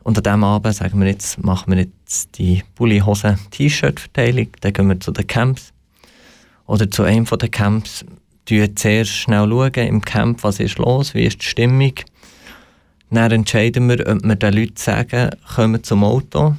Und 0.03 0.17
an 0.17 0.25
diesem 0.25 0.45
Abend 0.45 0.75
sagen 0.75 1.01
wir 1.01 1.09
jetzt, 1.09 1.43
machen 1.45 1.73
wir 1.73 1.83
jetzt 1.83 2.37
die 2.39 2.65
Pulli, 2.75 2.99
Hose, 3.01 3.39
T-Shirt-Verteilung. 3.51 4.49
Dann 4.61 4.73
gehen 4.73 4.89
wir 4.89 4.99
zu 4.99 5.13
den 5.13 5.27
Camps. 5.27 5.73
Oder 6.67 6.91
zu 6.91 7.05
einem 7.05 7.25
der 7.25 7.49
Camps. 7.49 8.05
Wir 8.47 8.75
zuerst 8.75 9.13
schnell 9.13 9.49
schauen 9.49 9.73
im 9.75 10.01
Camp, 10.01 10.43
was 10.43 10.59
ist 10.59 10.79
los, 10.79 11.15
wie 11.15 11.25
ist 11.25 11.41
die 11.41 11.47
Stimmung. 11.47 11.95
Dann 13.11 13.31
entscheiden 13.31 13.89
wir, 13.89 14.07
ob 14.09 14.25
wir 14.25 14.35
den 14.35 14.55
Leuten 14.55 14.77
sagen, 14.77 15.31
kommen 15.55 15.85
zum 15.85 16.03
Auto, 16.03 16.57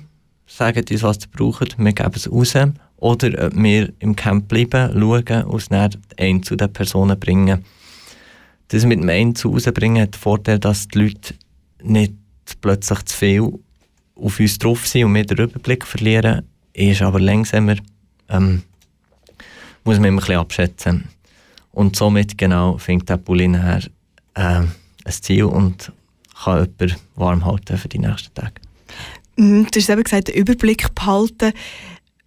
sagen 0.47 0.85
uns, 0.89 1.03
was 1.03 1.17
sie 1.17 1.27
brauchen, 1.27 1.67
wir 1.77 1.93
geben 1.93 2.11
es 2.15 2.31
raus. 2.31 2.53
Oder 3.01 3.47
ob 3.47 3.55
wir 3.55 3.91
im 3.97 4.15
Camp 4.15 4.47
bleiben, 4.47 4.93
schauen 4.93 5.43
und 5.45 5.71
dann 5.71 5.91
einen 6.17 6.43
zu 6.43 6.55
den 6.55 6.71
Personen 6.71 7.19
bringen. 7.19 7.65
Das 8.67 8.85
mit 8.85 9.01
dem 9.01 9.09
einen 9.09 9.35
zu 9.35 9.49
rausbringen 9.49 10.03
hat 10.03 10.13
den 10.13 10.19
Vorteil, 10.19 10.59
dass 10.59 10.87
die 10.87 10.99
Leute 10.99 11.33
nicht 11.83 12.13
plötzlich 12.61 13.03
zu 13.05 13.17
viel 13.17 13.59
auf 14.15 14.39
uns 14.39 14.59
drauf 14.59 14.87
sind 14.87 15.05
und 15.05 15.15
wir 15.15 15.25
den 15.25 15.39
Überblick 15.39 15.85
verlieren. 15.85 16.47
Ist 16.73 17.01
aber 17.01 17.19
langsamer, 17.19 17.77
ähm, 18.29 18.61
muss 19.83 19.97
man 19.97 20.09
immer 20.09 20.21
ein 20.21 20.25
bisschen 20.25 20.39
abschätzen. 20.39 21.09
Und 21.71 21.95
somit 21.95 22.37
genau 22.37 22.77
findet 22.77 23.09
der 23.09 23.17
Bulli 23.17 23.47
nachher 23.47 23.83
äh, 24.35 24.61
ein 24.61 24.69
Ziel 25.09 25.45
und 25.45 25.91
kann 26.43 26.69
jemanden 26.79 27.01
warm 27.15 27.45
halten 27.45 27.77
für 27.77 27.89
die 27.89 27.97
nächsten 27.97 28.31
Tage. 28.35 28.53
Mhm, 29.37 29.67
Du 29.71 29.79
hast 29.79 29.89
eben 29.89 30.03
gesagt, 30.03 30.27
den 30.27 30.35
Überblick 30.35 30.93
behalten. 30.93 31.51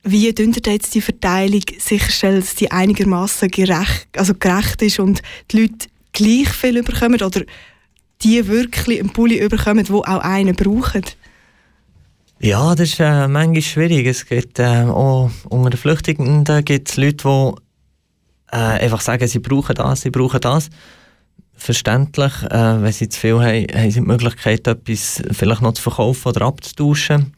Wie 0.05 0.33
dünnt 0.35 0.67
jetzt 0.67 0.95
die 0.95 1.01
Verteilung 1.01 1.63
sicherstellen, 1.79 2.41
dass 2.41 2.55
die 2.55 2.71
einigermaßen 2.71 3.49
gerecht, 3.49 4.09
also 4.17 4.35
gerecht 4.35 4.83
ist 4.83 4.99
und 4.99 5.23
die 5.51 5.63
Leute 5.63 5.89
gleich 6.13 6.49
viel 6.51 6.77
überkommen 6.77 7.23
oder 7.23 7.43
die 8.23 8.47
wirklich 8.47 9.01
einen 9.01 9.11
Pulli 9.11 9.39
überkommen, 9.39 9.89
wo 9.89 10.01
auch 10.01 10.21
einen 10.21 10.55
brauchen? 10.55 11.05
Ja, 12.39 12.75
das 12.75 12.91
ist 12.91 13.01
äh, 13.01 13.29
manchmal 13.29 13.63
schwierig. 13.63 14.07
Es 14.07 14.27
gibt 14.27 14.59
äh, 14.59 14.85
auch 14.85 15.31
unter 15.49 15.71
den 15.71 15.79
Flüchtenden 15.79 16.65
gibt 16.65 16.91
es 16.91 16.97
Leute, 16.99 17.17
die 17.17 18.57
äh, 18.57 18.85
einfach 18.85 19.01
sagen, 19.01 19.27
sie 19.27 19.39
brauchen 19.39 19.75
das, 19.75 20.03
sie 20.03 20.11
brauchen 20.11 20.41
das. 20.41 20.69
Verständlich, 21.55 22.33
äh, 22.51 22.83
wenn 22.83 22.93
sie 22.93 23.09
zu 23.09 23.19
viel 23.19 23.39
haben, 23.41 23.67
haben 23.73 23.91
sie 23.91 24.01
die 24.01 24.07
Möglichkeit, 24.07 24.67
etwas 24.67 25.23
vielleicht 25.31 25.63
noch 25.63 25.73
zu 25.73 25.83
verkaufen 25.83 26.29
oder 26.29 26.43
abzutauschen. 26.43 27.33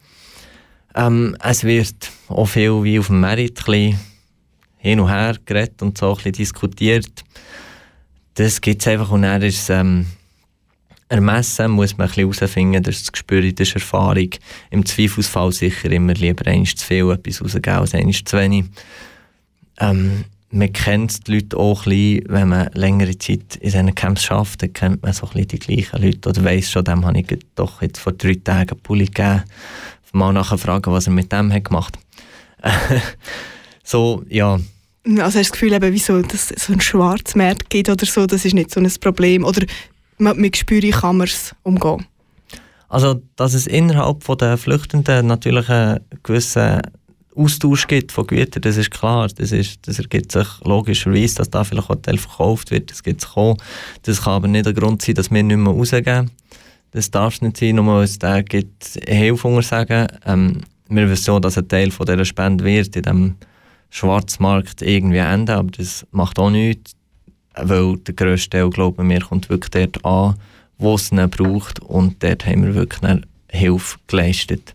Ähm, 0.97 1.37
es 1.43 1.63
wird 1.63 2.11
auch 2.27 2.45
viel 2.45 2.83
wie 2.83 2.97
auf 2.97 3.07
dem 3.07 3.19
Merit 3.19 3.63
hin 3.63 4.99
und 4.99 5.09
her 5.09 5.37
geredet 5.45 5.81
und 5.83 5.97
so 5.97 6.09
ein 6.09 6.15
bisschen 6.15 6.31
diskutiert. 6.33 7.23
Das 8.33 8.59
gibt 8.59 8.81
es 8.81 8.87
einfach 8.87 9.11
und 9.11 9.21
dann 9.21 9.41
ist 9.43 9.59
es, 9.59 9.69
ähm, 9.69 10.07
Ermessen 11.09 11.71
muss 11.71 11.97
man 11.97 12.11
herausfinden, 12.11 12.83
das 12.83 12.95
ist 12.95 13.05
das 13.05 13.11
Gespür, 13.13 13.41
das 13.41 13.69
ist 13.69 13.75
Erfahrung. 13.75 14.29
Im 14.71 14.85
Zweifelsfall 14.85 15.53
sicher 15.53 15.89
immer 15.91 16.13
lieber 16.13 16.45
eins 16.47 16.75
zu 16.75 16.85
viel 16.85 17.09
etwas 17.11 17.41
rausgeben 17.41 17.79
als 17.79 17.93
eins 17.93 18.23
zu 18.25 18.37
wenig. 18.37 18.65
Ähm, 19.79 20.25
man 20.49 20.73
kennt 20.73 21.27
die 21.27 21.35
Leute 21.35 21.57
auch 21.57 21.85
ein 21.85 21.89
bisschen, 21.91 22.23
wenn 22.29 22.49
man 22.49 22.69
längere 22.73 23.17
Zeit 23.17 23.55
in 23.57 23.71
diesen 23.71 23.95
Camps 23.95 24.23
schafft, 24.23 24.63
dann 24.63 24.73
kennt 24.73 25.03
man 25.03 25.13
so 25.13 25.27
ein 25.27 25.33
bisschen 25.33 25.47
die 25.47 25.59
gleichen 25.59 26.01
Leute 26.01 26.29
oder 26.29 26.43
weiss 26.43 26.71
schon, 26.71 26.83
dem 26.83 27.05
habe 27.05 27.19
ich 27.19 27.39
doch 27.55 27.81
jetzt 27.81 27.99
vor 27.99 28.13
drei 28.13 28.35
Tagen 28.35 28.77
Pulli 28.79 29.05
gegeben. 29.05 29.43
Mal 30.13 30.33
nachher 30.33 30.57
fragen, 30.57 30.91
was 30.91 31.07
er 31.07 31.13
mit 31.13 31.31
dem 31.31 31.51
hat 31.51 31.65
gemacht. 31.65 31.97
so, 33.83 34.23
ja. 34.29 34.59
Also 35.05 35.21
hast 35.23 35.35
du 35.35 35.39
das 35.39 35.51
Gefühl, 35.51 35.73
eben, 35.73 35.93
wieso, 35.93 36.21
dass 36.21 36.51
es 36.51 36.65
so 36.65 36.73
einen 36.73 36.81
Schwarzmarkt 36.81 37.69
gibt 37.69 37.89
oder 37.89 38.05
so, 38.05 38.25
das 38.25 38.45
ist 38.45 38.53
nicht 38.53 38.71
so 38.71 38.79
ein 38.79 38.91
Problem? 38.99 39.45
Oder 39.45 39.65
mit, 40.17 40.37
mit 40.37 40.53
Gespür 40.53 40.81
kann 40.91 41.17
man 41.17 41.27
es 41.27 41.55
umgehen? 41.63 42.05
Also, 42.89 43.21
dass 43.35 43.53
es 43.53 43.67
innerhalb 43.67 44.23
von 44.23 44.37
der 44.37 44.57
Flüchtenden 44.57 45.27
natürlich 45.27 45.69
einen 45.69 45.99
gewissen 46.23 46.81
Austausch 47.35 47.87
gibt 47.87 48.11
von 48.11 48.25
Gütern, 48.25 48.61
das 48.63 48.77
ist 48.77 48.91
klar. 48.91 49.27
Das, 49.27 49.51
ist, 49.51 49.87
das 49.87 49.99
ergibt 49.99 50.31
sich 50.31 50.47
logischerweise, 50.63 51.35
dass 51.35 51.49
da 51.49 51.63
vielleicht 51.63 51.89
Hotel 51.89 52.17
verkauft 52.17 52.71
wird. 52.71 52.89
Das 52.89 53.03
gibt 53.03 53.23
es 53.23 53.29
auch. 53.35 53.57
Das 54.03 54.23
kann 54.23 54.33
aber 54.33 54.47
nicht 54.47 54.65
der 54.65 54.73
Grund 54.73 55.01
sein, 55.01 55.15
dass 55.15 55.29
wir 55.29 55.43
nicht 55.43 55.57
mehr 55.57 55.73
rausgeben. 55.73 56.31
Das 56.97 57.11
darf 57.11 57.35
es 57.35 57.41
nicht 57.43 57.57
sein, 57.57 57.75
nur 57.75 57.85
weil 57.85 58.05
es 58.05 58.17
da 58.17 58.41
gibt 58.41 58.99
Hilfe 59.07 59.61
sagen. 59.61 60.07
Ähm, 60.25 60.61
wir 60.89 61.07
wissen 61.07 61.25
so, 61.25 61.39
dass 61.39 61.55
ein 61.55 61.67
Teil 61.67 61.91
von 61.91 62.07
dieser 62.07 62.25
Spende 62.25 62.63
wird 62.63 62.95
in 62.95 63.03
diesem 63.03 63.35
Schwarzmarkt 63.91 64.81
irgendwie 64.81 65.17
enden, 65.17 65.51
aber 65.51 65.69
das 65.69 66.07
macht 66.09 66.39
auch 66.39 66.49
nichts, 66.49 66.95
weil 67.53 67.97
der 67.97 68.15
grösste 68.15 68.49
Teil, 68.49 68.71
glauben 68.71 69.07
wir, 69.07 69.19
kommt 69.19 69.47
wirklich 69.47 69.69
dort 69.69 70.03
an, 70.03 70.37
wo 70.79 70.95
es 70.95 71.11
ihn 71.11 71.29
braucht 71.29 71.81
und 71.81 72.23
dort 72.23 72.47
haben 72.47 72.65
wir 72.65 72.73
wirklich 72.73 73.21
Hilfe 73.51 73.99
geleistet. 74.07 74.73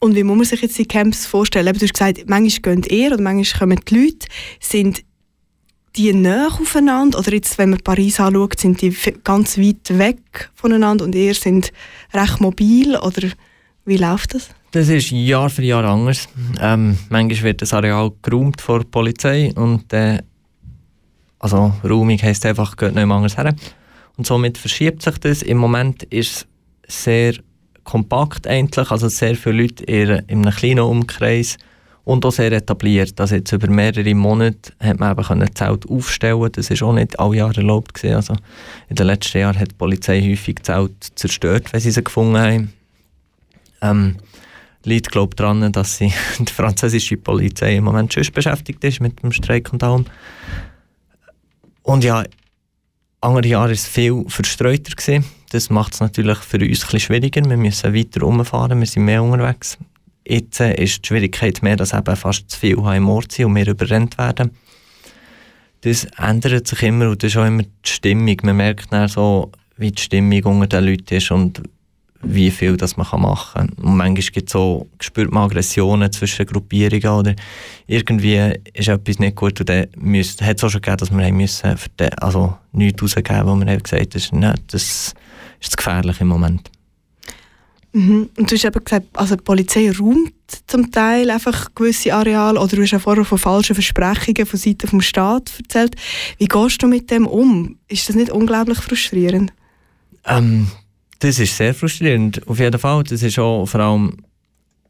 Und 0.00 0.14
wie 0.14 0.24
muss 0.24 0.36
man 0.36 0.44
sich 0.44 0.60
jetzt 0.60 0.76
die 0.76 0.84
Camps 0.84 1.24
vorstellen? 1.24 1.72
Du 1.72 1.80
hast 1.80 1.94
gesagt, 1.94 2.24
manchmal 2.26 2.76
gehen 2.76 2.84
ihr 2.90 3.06
oder 3.06 3.22
manchmal 3.22 3.58
kommen 3.58 3.80
die 3.88 3.94
Leute. 3.94 4.26
Sind 4.60 5.02
die 5.96 6.12
näher 6.12 6.48
aufeinander? 6.60 7.18
Oder 7.18 7.32
jetzt, 7.32 7.58
wenn 7.58 7.70
man 7.70 7.80
Paris 7.80 8.20
anschaut, 8.20 8.58
sind 8.58 8.80
die 8.80 8.96
ganz 9.24 9.58
weit 9.58 9.98
weg 9.98 10.50
voneinander 10.54 11.04
und 11.04 11.14
ihr 11.14 11.34
sind 11.34 11.72
recht 12.12 12.40
mobil? 12.40 12.96
Oder 12.96 13.28
wie 13.84 13.96
läuft 13.96 14.34
das? 14.34 14.50
Das 14.72 14.88
ist 14.88 15.10
Jahr 15.10 15.50
für 15.50 15.62
Jahr 15.62 15.84
anders. 15.84 16.28
Ähm, 16.60 16.98
manchmal 17.10 17.42
wird 17.42 17.62
das 17.62 17.74
Areal 17.74 18.12
geräumt 18.22 18.60
vor 18.60 18.80
der 18.80 18.88
Polizei 18.88 19.52
und 19.54 19.92
äh, 19.92 20.22
also 21.38 21.74
Räumung 21.84 22.18
heisst 22.22 22.46
einfach, 22.46 22.76
geht 22.76 22.94
nicht 22.94 23.10
anders 23.10 23.36
her. 23.36 23.54
Und 24.16 24.26
somit 24.26 24.56
verschiebt 24.56 25.02
sich 25.02 25.18
das. 25.18 25.42
Im 25.42 25.58
Moment 25.58 26.04
ist 26.04 26.46
es 26.82 27.04
sehr 27.04 27.34
kompakt 27.84 28.46
eigentlich, 28.46 28.90
also 28.90 29.08
sehr 29.08 29.34
viele 29.34 29.62
Leute 29.62 29.84
in, 29.84 30.10
in 30.28 30.42
einem 30.42 30.54
kleinen 30.54 30.80
Umkreis 30.80 31.58
und 32.04 32.26
auch 32.26 32.32
sehr 32.32 32.52
etabliert. 32.52 33.20
Also 33.20 33.36
jetzt 33.36 33.52
über 33.52 33.68
mehrere 33.68 34.14
Monate 34.14 34.72
hat 34.80 34.98
man 34.98 35.12
eben 35.12 35.42
ein 35.42 35.54
Zelt 35.54 35.88
aufstellen 35.88 36.50
Das 36.52 36.70
ist 36.70 36.82
auch 36.82 36.92
nicht 36.92 37.18
alle 37.18 37.36
Jahre 37.36 37.56
erlaubt 37.56 37.94
gewesen. 37.94 38.16
Also 38.16 38.34
in 38.88 38.96
den 38.96 39.06
letzten 39.06 39.38
Jahren 39.38 39.58
hat 39.58 39.70
die 39.70 39.76
Polizei 39.76 40.20
häufig 40.20 40.62
Zelt 40.62 41.12
zerstört, 41.14 41.72
wenn 41.72 41.80
sie 41.80 41.90
sie 41.90 42.02
gefunden 42.02 42.38
haben. 42.38 42.72
Ähm, 43.80 44.16
liegt 44.84 45.12
glaube 45.12 45.36
daran, 45.36 45.70
dass 45.72 45.98
sie, 45.98 46.12
die 46.38 46.52
französische 46.52 47.16
Polizei 47.16 47.76
im 47.76 47.84
Moment 47.84 48.12
schon 48.12 48.24
beschäftigt 48.32 48.82
ist 48.82 49.00
mit 49.00 49.22
dem 49.22 49.32
Streik 49.32 49.72
und 49.72 49.82
allem. 49.84 50.06
Und 51.82 52.04
ja, 52.04 52.24
andere 53.20 53.46
Jahre 53.46 53.66
war 53.66 53.72
es 53.72 53.86
viel 53.86 54.24
verstreuter. 54.28 54.94
Gewesen. 54.96 55.24
Das 55.50 55.70
macht 55.70 55.94
es 55.94 56.00
natürlich 56.00 56.38
für 56.38 56.58
uns 56.58 56.82
etwas 56.82 57.02
schwieriger. 57.02 57.44
Wir 57.44 57.56
müssen 57.56 57.94
weiter 57.94 58.26
umfahren, 58.26 58.80
wir 58.80 58.86
sind 58.86 59.04
mehr 59.04 59.22
unterwegs. 59.22 59.78
Jetzt 60.26 60.60
ist 60.60 61.02
die 61.02 61.08
Schwierigkeit 61.08 61.62
mehr, 61.62 61.76
dass 61.76 61.92
eben 61.92 62.16
fast 62.16 62.50
zu 62.50 62.58
viel 62.58 62.78
im 62.78 63.08
Ort 63.08 63.32
sind 63.32 63.46
und 63.46 63.56
wir 63.56 63.66
überrennt 63.66 64.18
werden. 64.18 64.52
Das 65.82 66.04
ändert 66.16 66.68
sich 66.68 66.82
immer 66.82 67.10
und 67.10 67.22
das 67.22 67.32
ist 67.32 67.36
auch 67.36 67.46
immer 67.46 67.64
die 67.64 67.90
Stimmung. 67.90 68.36
Man 68.44 68.56
merkt 68.56 68.92
dann 68.92 69.08
so, 69.08 69.50
wie 69.76 69.90
die 69.90 70.00
Stimmung 70.00 70.44
unter 70.44 70.80
den 70.80 70.90
Leuten 70.90 71.14
ist 71.14 71.30
und 71.30 71.60
wie 72.22 72.50
viel 72.52 72.76
das 72.76 72.96
man 72.96 73.06
machen 73.20 73.68
kann. 73.68 73.84
Und 73.84 73.96
manchmal 73.96 74.30
gibt 74.30 74.48
es 74.48 74.52
so, 74.52 74.86
spürt 75.00 75.32
man 75.32 75.44
Aggressionen 75.44 76.12
zwischen 76.12 76.46
Gruppierungen 76.46 77.08
oder 77.08 77.34
irgendwie 77.86 78.60
ist 78.74 78.88
etwas 78.88 79.18
nicht 79.18 79.36
gut 79.36 79.58
und 79.58 79.68
dann 79.68 79.86
hat 79.86 80.56
es 80.56 80.64
auch 80.64 80.70
schon 80.70 80.80
gegeben, 80.80 80.96
dass 80.98 81.10
wir 81.10 81.32
müssen 81.32 81.76
für 81.76 81.88
den, 81.98 82.14
also 82.20 82.56
nichts 82.70 83.02
rausgeben, 83.02 83.46
wo 83.46 83.50
haben 83.50 83.82
gesagt 83.82 84.14
haben, 84.14 84.40
das, 84.42 84.64
das 84.68 85.14
ist 85.60 85.76
gefährlich 85.76 86.20
im 86.20 86.28
Moment. 86.28 86.70
Mhm. 87.92 88.30
Und 88.36 88.50
du 88.50 88.54
hast 88.54 88.64
eben 88.64 88.84
gesagt, 88.84 89.06
also 89.14 89.36
die 89.36 89.42
Polizei 89.42 89.90
räumt 89.90 90.32
zum 90.66 90.90
Teil 90.90 91.30
einfach 91.30 91.74
gewisse 91.74 92.14
Areale 92.14 92.58
oder 92.58 92.76
du 92.76 92.82
hast 92.82 92.92
ja 92.92 92.98
vorher 92.98 93.24
von 93.24 93.38
falschen 93.38 93.74
Versprechungen 93.74 94.46
von 94.46 94.58
Seiten 94.58 94.98
des 94.98 95.06
Staates 95.06 95.58
erzählt. 95.58 95.96
Wie 96.38 96.46
gehst 96.46 96.82
du 96.82 96.86
mit 96.86 97.10
dem 97.10 97.26
um? 97.26 97.76
Ist 97.88 98.08
das 98.08 98.16
nicht 98.16 98.30
unglaublich 98.30 98.78
frustrierend? 98.78 99.52
Ähm, 100.26 100.68
das 101.18 101.38
ist 101.38 101.56
sehr 101.56 101.74
frustrierend, 101.74 102.46
auf 102.48 102.58
jeden 102.58 102.78
Fall. 102.78 103.04
Das 103.04 103.22
ist 103.22 103.38
auch, 103.38 103.66
vor 103.66 103.80
allem 103.80 104.16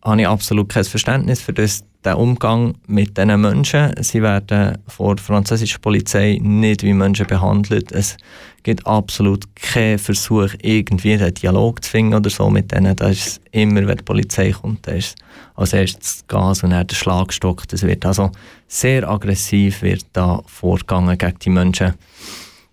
habe 0.03 0.21
ich 0.21 0.27
absolut 0.27 0.69
kein 0.69 0.85
Verständnis 0.85 1.41
für 1.41 1.53
das, 1.53 1.85
den 2.05 2.15
Umgang 2.15 2.75
mit 2.87 3.17
diesen 3.17 3.41
Menschen. 3.41 3.93
Sie 4.01 4.23
werden 4.23 4.79
vor 4.89 5.15
der 5.15 5.25
französischen 5.25 5.81
Polizei 5.81 6.39
nicht 6.43 6.83
wie 6.83 6.93
Menschen 6.93 7.27
behandelt. 7.27 7.93
Es 7.93 8.17
gibt 8.65 8.85
absolut 8.87 9.45
keinen 9.55 9.99
Versuch, 9.99 10.49
irgendwie 10.61 11.15
einen 11.15 11.33
Dialog 11.35 11.85
zu 11.85 11.91
finden 11.91 12.15
oder 12.15 12.31
so 12.31 12.51
mit 12.51 12.73
denen. 12.73 12.97
Da 12.97 13.09
ist 13.09 13.41
immer, 13.53 13.87
wenn 13.87 13.99
die 13.99 14.05
Polizei 14.05 14.51
kommt, 14.51 14.87
da 14.87 14.93
ist 14.93 15.17
als 15.55 15.73
erstes 15.73 16.25
Gas 16.27 16.65
und 16.65 16.71
dann 16.71 16.87
der 16.87 16.95
Schlagstock. 16.97 17.69
Das 17.69 17.83
wird 17.83 18.05
also 18.05 18.33
sehr 18.67 19.09
aggressiv 19.09 19.83
wird 19.83 20.05
da 20.13 20.43
vorgegangen 20.47 21.17
gegen 21.17 21.39
die 21.39 21.51
Menschen. 21.51 21.95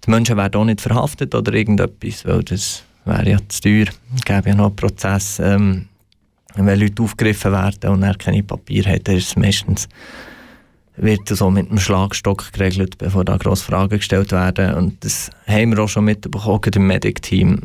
Die 0.05 0.09
Menschen 0.09 0.37
werden 0.37 0.59
auch 0.59 0.65
nicht 0.65 0.81
verhaftet 0.81 1.35
oder 1.35 1.53
irgendetwas, 1.53 2.25
weil 2.25 2.43
das 2.43 2.83
wäre 3.05 3.29
ja 3.29 3.37
zu 3.47 3.61
teuer. 3.61 3.85
Es 4.15 4.23
gäbe 4.23 4.49
ja 4.49 4.55
noch 4.55 4.67
einen 4.67 4.75
Prozess. 4.75 5.39
Ähm, 5.39 5.88
wenn 6.65 6.79
Leute 6.79 7.03
aufgegriffen 7.03 7.51
werden 7.51 7.89
und 7.89 8.03
er 8.03 8.15
keine 8.15 8.43
Papier 8.43 8.85
hat, 8.85 9.07
dann 9.07 9.15
ist 9.15 9.29
es 9.29 9.35
meistens 9.35 9.87
wird 11.01 11.27
so 11.29 11.49
mit 11.49 11.69
einem 11.69 11.79
Schlagstock 11.79 12.51
geregelt, 12.51 12.97
bevor 12.97 13.23
da 13.23 13.37
grosse 13.37 13.63
Fragen 13.63 13.97
gestellt 13.97 14.31
werden. 14.31 14.75
Und 14.75 15.03
das 15.03 15.29
haben 15.47 15.71
wir 15.71 15.83
auch 15.83 15.87
schon 15.87 16.05
mitbekommen, 16.05 16.71
im 16.75 16.87
Medic-Team, 16.87 17.61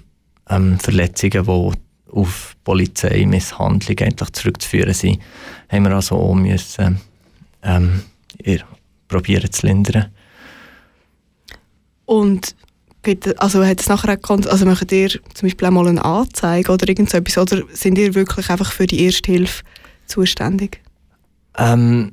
ähm, 0.51 0.79
Verletzungen, 0.79 1.45
die 1.45 2.13
auf 2.13 2.55
Polizeimisshandlung 2.63 3.99
eigentlich 3.99 4.31
zurückzuführen 4.33 4.95
sind, 4.95 5.19
haben 5.69 5.85
wir 5.85 5.93
also 5.93 6.17
auch 6.17 6.35
müssen, 6.35 7.01
ähm, 7.63 8.03
probieren 9.09 9.51
zu 9.51 9.67
lindern. 9.67 10.07
Und 12.05 12.55
Gibt, 13.05 13.41
also 13.41 13.65
hat 13.65 13.81
es 13.81 13.89
nachher 13.89 14.19
auch, 14.23 14.31
also 14.31 14.67
macht 14.67 14.91
ihr 14.91 15.11
zum 15.11 15.21
Beispiel 15.43 15.69
auch 15.69 15.73
mal 15.73 15.87
eine 15.87 16.05
Anzeige 16.05 16.73
oder 16.73 16.89
irgend 16.89 17.11
so 17.11 17.19
etwas, 17.19 17.39
oder 17.39 17.63
sind 17.73 17.99
ihr 17.99 18.15
wirklich 18.15 18.51
einfach 18.51 18.73
für 18.73 18.87
die 18.87 19.05
Erste 19.05 19.31
Hilfe 19.31 19.63
zuständig? 20.07 20.81
Ähm, 21.57 22.13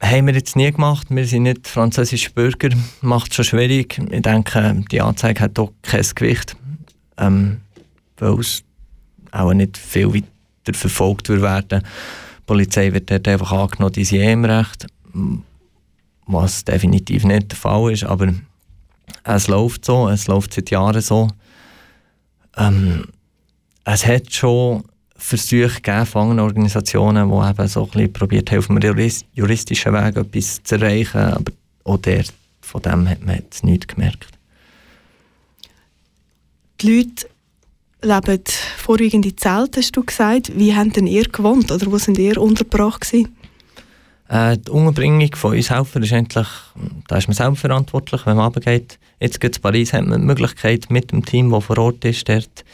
haben 0.00 0.26
wir 0.26 0.34
jetzt 0.34 0.56
nie 0.56 0.70
gemacht. 0.70 1.08
Wir 1.10 1.26
sind 1.26 1.44
nicht 1.44 1.66
französische 1.66 2.30
Bürger. 2.30 2.70
Macht 3.00 3.30
es 3.30 3.36
schon 3.36 3.44
schwierig. 3.44 3.98
Ich 4.10 4.22
denke, 4.22 4.84
die 4.90 5.00
Anzeige 5.00 5.40
hat 5.40 5.58
auch 5.58 5.72
kein 5.82 6.06
Gewicht. 6.14 6.56
Ähm, 7.16 7.60
weil 8.18 8.38
es 8.38 8.62
auch 9.32 9.52
nicht 9.52 9.76
viel 9.76 10.14
weiter 10.14 10.26
verfolgt 10.72 11.28
wird 11.28 11.42
werden. 11.42 11.82
Die 11.82 12.42
Polizei 12.46 12.92
wird 12.92 13.10
dort 13.10 13.26
einfach 13.28 13.52
angenommen, 13.52 13.92
die 13.92 14.04
sind 14.04 14.20
eh 14.20 14.32
im 14.32 14.44
Recht. 14.44 14.86
Was 16.26 16.64
definitiv 16.64 17.24
nicht 17.24 17.50
der 17.50 17.58
Fall 17.58 17.92
ist. 17.92 18.04
Aber 18.04 18.32
es 19.36 19.48
läuft 19.48 19.84
so. 19.84 20.08
Es 20.08 20.26
läuft 20.26 20.54
seit 20.54 20.70
Jahren 20.70 21.00
so. 21.00 21.28
Ähm, 22.56 23.06
es 23.84 24.06
hat 24.06 24.32
schon 24.32 24.84
Versuche 25.16 25.80
gegeben 25.80 26.06
von 26.06 26.38
Organisationen, 26.38 27.28
die 27.28 27.50
eben 27.50 27.68
so 27.68 27.84
ein 27.84 27.90
bisschen 27.90 28.12
probiert 28.12 28.50
haben, 28.50 28.58
auf 28.58 28.70
einem 28.70 29.10
juristischen 29.34 29.92
Weg 29.92 30.16
etwas 30.16 30.62
zu 30.62 30.76
erreichen, 30.76 31.18
aber 31.18 31.52
auch 31.84 31.98
der, 31.98 32.24
von 32.60 32.82
dem 32.82 33.08
hat 33.08 33.24
man 33.24 33.36
jetzt 33.36 33.64
nichts 33.64 33.88
gemerkt. 33.88 34.28
Die 36.80 36.98
Leute 36.98 37.28
leben 38.02 38.44
vorwiegend 38.76 39.26
in 39.26 39.36
Zelten, 39.36 39.82
hast 39.82 39.96
du 39.96 40.04
gesagt. 40.04 40.56
Wie 40.56 40.74
haben 40.74 40.92
denn 40.92 41.08
ihr 41.08 41.24
gewohnt 41.24 41.72
oder 41.72 41.90
wo 41.90 41.98
sind 41.98 42.18
ihr 42.18 42.38
untergebracht 42.40 43.00
gewesen? 43.00 43.36
Äh, 44.28 44.58
die 44.58 44.70
Unterbringung 44.70 45.34
von 45.34 45.54
uns 45.54 45.70
Helfern 45.70 46.02
ist 46.02 46.12
endlich, 46.12 46.48
da 47.08 47.16
ist 47.16 47.28
man 47.28 47.34
selber 47.34 47.56
verantwortlich, 47.56 48.26
wenn 48.26 48.36
man 48.36 48.46
runtergeht. 48.46 48.98
Jetzt 49.20 49.40
geht 49.40 49.56
in 49.56 49.62
Paris, 49.62 49.92
hat 49.92 50.06
man 50.06 50.20
die 50.20 50.26
Möglichkeit, 50.26 50.90
mit 50.90 51.12
dem 51.12 51.24
Team, 51.24 51.50
das 51.50 51.64
vor 51.64 51.78
Ort 51.78 52.04
ist, 52.04 52.28
dort 52.28 52.64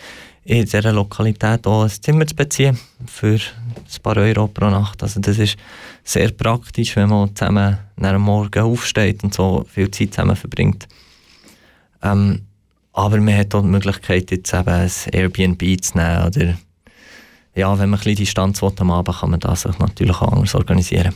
in 0.44 0.64
dieser 0.64 0.92
Lokalität 0.92 1.66
auch 1.66 1.84
ein 1.84 1.90
Zimmer 1.90 2.26
zu 2.26 2.34
beziehen 2.34 2.78
für 3.06 3.36
ein 3.36 4.02
paar 4.02 4.16
Euro 4.18 4.46
pro 4.48 4.68
Nacht. 4.68 5.02
Also 5.02 5.20
das 5.20 5.38
ist 5.38 5.56
sehr 6.02 6.30
praktisch, 6.32 6.96
wenn 6.96 7.08
man 7.08 7.34
zusammen 7.34 7.78
nach 7.96 8.18
Morgen 8.18 8.62
aufsteht 8.62 9.24
und 9.24 9.32
so 9.32 9.64
viel 9.72 9.90
Zeit 9.90 10.12
zusammen 10.12 10.36
verbringt. 10.36 10.86
Ähm, 12.02 12.42
aber 12.92 13.18
man 13.20 13.36
hat 13.36 13.54
auch 13.54 13.62
die 13.62 13.68
Möglichkeit, 13.68 14.30
jetzt 14.30 14.52
eben 14.52 14.68
ein 14.68 14.90
Airbnb 15.12 15.82
zu 15.82 15.96
nehmen 15.96 16.26
oder 16.26 16.58
ja, 17.54 17.78
wenn 17.78 17.90
man 17.90 18.00
ein 18.00 18.04
bisschen 18.04 18.16
Distanz 18.16 18.62
will 18.62 18.72
am 18.78 18.90
Abend, 18.90 19.16
kann 19.16 19.30
man 19.30 19.40
das 19.40 19.62
sich 19.62 19.78
natürlich 19.78 20.16
auch 20.16 20.32
anders 20.32 20.54
organisieren. 20.54 21.14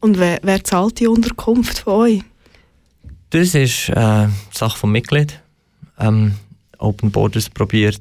Und 0.00 0.18
wer, 0.18 0.38
wer 0.42 0.62
zahlt 0.64 1.00
die 1.00 1.06
Unterkunft 1.06 1.80
von 1.80 1.92
euch? 1.94 2.22
Das 3.30 3.54
ist 3.54 3.88
äh, 3.90 4.28
Sache 4.50 4.78
vom 4.78 4.92
Mitglied. 4.92 5.40
Ähm, 5.98 6.34
Open 6.78 7.10
Borders 7.10 7.48
probiert 7.48 8.00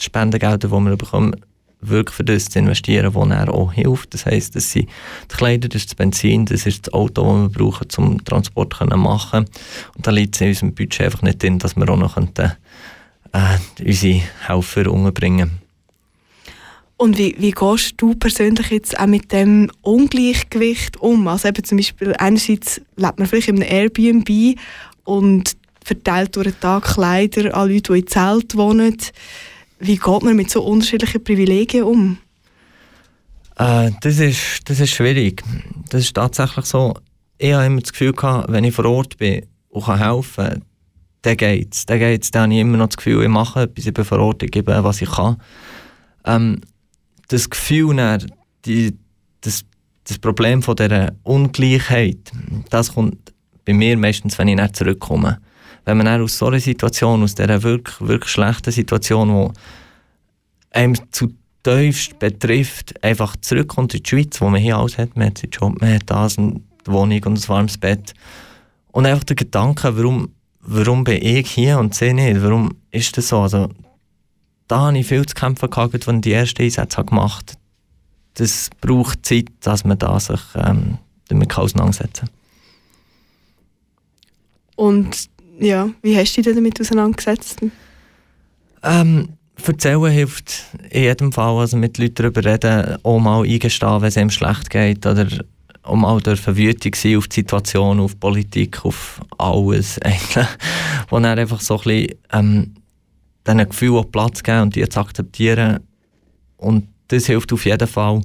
die 0.00 0.04
Spendengelder, 0.04 0.68
die 0.68 0.74
wir 0.74 0.96
bekommen, 0.96 1.36
wirklich 1.80 2.16
für 2.16 2.24
das 2.24 2.46
zu 2.46 2.58
investieren, 2.58 3.14
was 3.14 3.30
er 3.30 3.52
auch 3.52 3.72
hilft. 3.72 4.14
Das 4.14 4.26
heisst, 4.26 4.56
das 4.56 4.72
sind 4.72 4.88
die 5.30 5.36
Kleider, 5.36 5.68
das 5.68 5.82
ist 5.82 5.90
das 5.90 5.94
Benzin, 5.94 6.46
das 6.46 6.66
ist 6.66 6.86
das 6.86 6.94
Auto, 6.94 7.22
das 7.22 7.42
wir 7.42 7.48
brauchen, 7.50 7.86
um 7.98 8.24
Transport 8.24 8.74
zu 8.74 8.84
machen. 8.96 9.46
Und 9.94 10.06
da 10.06 10.10
liegt 10.10 10.34
es 10.34 10.40
in 10.40 10.48
unserem 10.48 10.74
Budget 10.74 11.02
einfach 11.02 11.22
nicht 11.22 11.42
drin, 11.42 11.58
dass 11.58 11.76
wir 11.76 11.88
auch 11.88 11.96
noch 11.96 12.14
könnten, 12.14 12.52
äh, 13.32 13.84
unsere 13.84 14.22
Helfer 14.46 14.90
unterbringen 14.90 15.65
und 16.98 17.18
wie, 17.18 17.36
wie 17.38 17.50
gehst 17.50 17.94
du 17.98 18.14
persönlich 18.14 18.70
jetzt 18.70 18.98
auch 18.98 19.06
mit 19.06 19.30
dem 19.30 19.70
Ungleichgewicht 19.82 20.96
um? 20.98 21.28
Also 21.28 21.48
eben 21.48 21.62
zum 21.62 21.76
Beispiel 21.76 22.14
einerseits 22.18 22.80
lebt 22.96 23.18
man 23.18 23.28
vielleicht 23.28 23.48
in 23.48 23.62
einem 23.62 23.70
Airbnb 23.70 24.58
und 25.04 25.56
verteilt 25.84 26.34
durch 26.36 26.48
den 26.48 26.60
Tag 26.60 26.84
Kleider 26.84 27.54
an 27.54 27.70
Leute, 27.70 27.92
die 27.92 27.98
in 28.00 28.06
Zelt 28.06 28.56
wohnen. 28.56 28.96
Wie 29.78 29.96
geht 29.96 30.22
man 30.22 30.36
mit 30.36 30.50
so 30.50 30.62
unterschiedlichen 30.62 31.22
Privilegien 31.22 31.84
um? 31.84 32.18
Äh, 33.56 33.90
das, 34.00 34.18
ist, 34.18 34.62
das 34.64 34.80
ist 34.80 34.90
schwierig. 34.90 35.42
Das 35.90 36.00
ist 36.00 36.14
tatsächlich 36.14 36.64
so. 36.64 36.94
Ich 37.38 37.52
habe 37.52 37.66
immer 37.66 37.80
das 37.80 37.92
Gefühl 37.92 38.12
gehabt, 38.12 38.50
wenn 38.50 38.64
ich 38.64 38.74
vor 38.74 38.86
Ort 38.86 39.18
bin 39.18 39.44
und 39.68 39.84
kann 39.84 39.98
helfen 39.98 40.44
kann, 40.44 40.62
dann 41.22 41.36
geht 41.36 41.74
es. 41.74 41.84
Dann 41.84 41.98
geht's. 41.98 42.30
Dann 42.30 42.44
habe 42.44 42.54
ich 42.54 42.60
immer 42.60 42.78
noch 42.78 42.88
das 42.88 42.96
Gefühl, 42.96 43.22
ich 43.22 43.28
mache 43.28 43.62
etwas, 43.62 43.84
ich 43.84 43.92
bin 43.92 44.04
vor 44.04 44.18
Ort, 44.18 44.42
ich 44.42 44.50
gebe, 44.50 44.82
was 44.82 45.02
ich 45.02 45.10
kann. 45.10 45.36
Ähm, 46.24 46.62
das 47.28 47.50
Gefühl, 47.50 47.96
dann, 47.96 48.26
die, 48.64 48.96
das, 49.40 49.64
das 50.04 50.18
Problem 50.18 50.62
von 50.62 50.76
dieser 50.76 51.12
Ungleichheit, 51.22 52.30
das 52.70 52.92
kommt 52.92 53.32
bei 53.64 53.72
mir 53.72 53.96
meistens, 53.96 54.38
wenn 54.38 54.48
ich 54.48 54.56
dann 54.56 54.72
zurückkomme 54.72 55.40
wenn 55.86 55.98
man 55.98 56.20
aus 56.20 56.36
so 56.36 56.46
einer 56.46 56.60
Situation, 56.60 57.22
aus 57.22 57.34
dieser 57.34 57.62
wirklich, 57.62 58.00
wirklich 58.00 58.30
schlechten 58.30 58.72
Situation, 58.72 59.28
die 59.28 60.78
einem 60.78 60.96
zu 61.12 61.32
tiefst 61.62 62.18
betrifft, 62.18 63.02
einfach 63.02 63.36
zurückkommt 63.40 63.94
in 63.94 64.02
die 64.02 64.08
Schweiz, 64.08 64.40
wo 64.40 64.50
man 64.50 64.60
hier 64.60 64.76
alles 64.76 64.98
hat, 64.98 65.16
man 65.16 65.28
hat 65.28 65.38
seinen 65.38 65.50
Job, 65.50 65.80
man 65.80 65.94
hat 65.94 66.02
das, 66.06 66.38
eine 66.38 66.60
Wohnung 66.86 67.22
und 67.24 67.38
ein 67.38 67.48
warmes 67.48 67.78
Bett. 67.78 68.14
Und 68.90 69.06
einfach 69.06 69.24
der 69.24 69.36
Gedanke, 69.36 69.96
warum, 69.96 70.30
warum 70.60 71.04
bin 71.04 71.22
ich 71.22 71.50
hier 71.50 71.78
und 71.78 71.94
sie 71.94 72.12
nicht, 72.12 72.42
warum 72.42 72.74
ist 72.90 73.16
das 73.16 73.28
so? 73.28 73.40
Also, 73.40 73.68
da 74.68 74.80
habe 74.80 74.98
ich 74.98 75.06
viel 75.06 75.24
zu 75.26 75.34
kämpfen 75.34 75.70
gehabt, 75.70 75.94
als 75.94 76.06
ich 76.06 76.20
die 76.20 76.32
ersten 76.32 76.62
Einsätze 76.62 77.04
gemacht 77.04 77.52
habe. 77.52 77.60
Das 78.34 78.70
braucht 78.80 79.24
Zeit, 79.24 79.46
dass 79.60 79.84
man 79.84 79.98
da 79.98 80.18
sich 80.20 80.40
ähm, 80.56 80.98
damit 81.28 81.56
auseinandersetzen 81.56 82.26
kann. 82.26 82.36
Und 84.76 85.28
ja, 85.58 85.88
wie 86.02 86.16
hast 86.16 86.36
du 86.36 86.42
dich 86.42 86.54
damit 86.54 86.80
auseinandergesetzt? 86.80 87.60
Ähm, 88.82 89.30
erzählen 89.64 90.10
hilft 90.10 90.64
in 90.90 91.02
jedem 91.02 91.32
Fall. 91.32 91.58
Also 91.58 91.76
mit 91.76 91.98
Leuten 91.98 92.14
darüber 92.14 92.44
reden, 92.44 92.98
auch 93.02 93.18
mal 93.18 93.42
eingestehen, 93.42 94.00
wenn 94.02 94.08
es 94.08 94.18
einem 94.18 94.30
schlecht 94.30 94.70
geht. 94.70 95.06
Oder 95.06 95.26
auch 95.82 95.96
mal 95.96 96.20
dürfen 96.20 96.56
wütig 96.56 96.96
sein 96.96 97.16
auf 97.16 97.28
die 97.28 97.36
Situation, 97.36 98.00
auf 98.00 98.12
die 98.12 98.18
Politik, 98.18 98.84
auf 98.84 99.20
alles 99.38 99.98
eigentlich. 100.02 100.46
Wo 101.08 101.18
dann 101.18 101.38
einfach 101.38 101.60
so 101.60 101.78
ein 101.78 101.84
bisschen 101.84 102.18
ähm, 102.32 102.74
diesen 103.46 103.68
Gefühl 103.68 103.96
auch 103.96 104.10
Platz 104.10 104.42
geben 104.42 104.62
und 104.62 104.76
die 104.76 104.88
zu 104.88 105.00
akzeptieren. 105.00 105.80
Und 106.56 106.88
das 107.08 107.26
hilft 107.26 107.52
auf 107.52 107.64
jeden 107.64 107.88
Fall. 107.88 108.22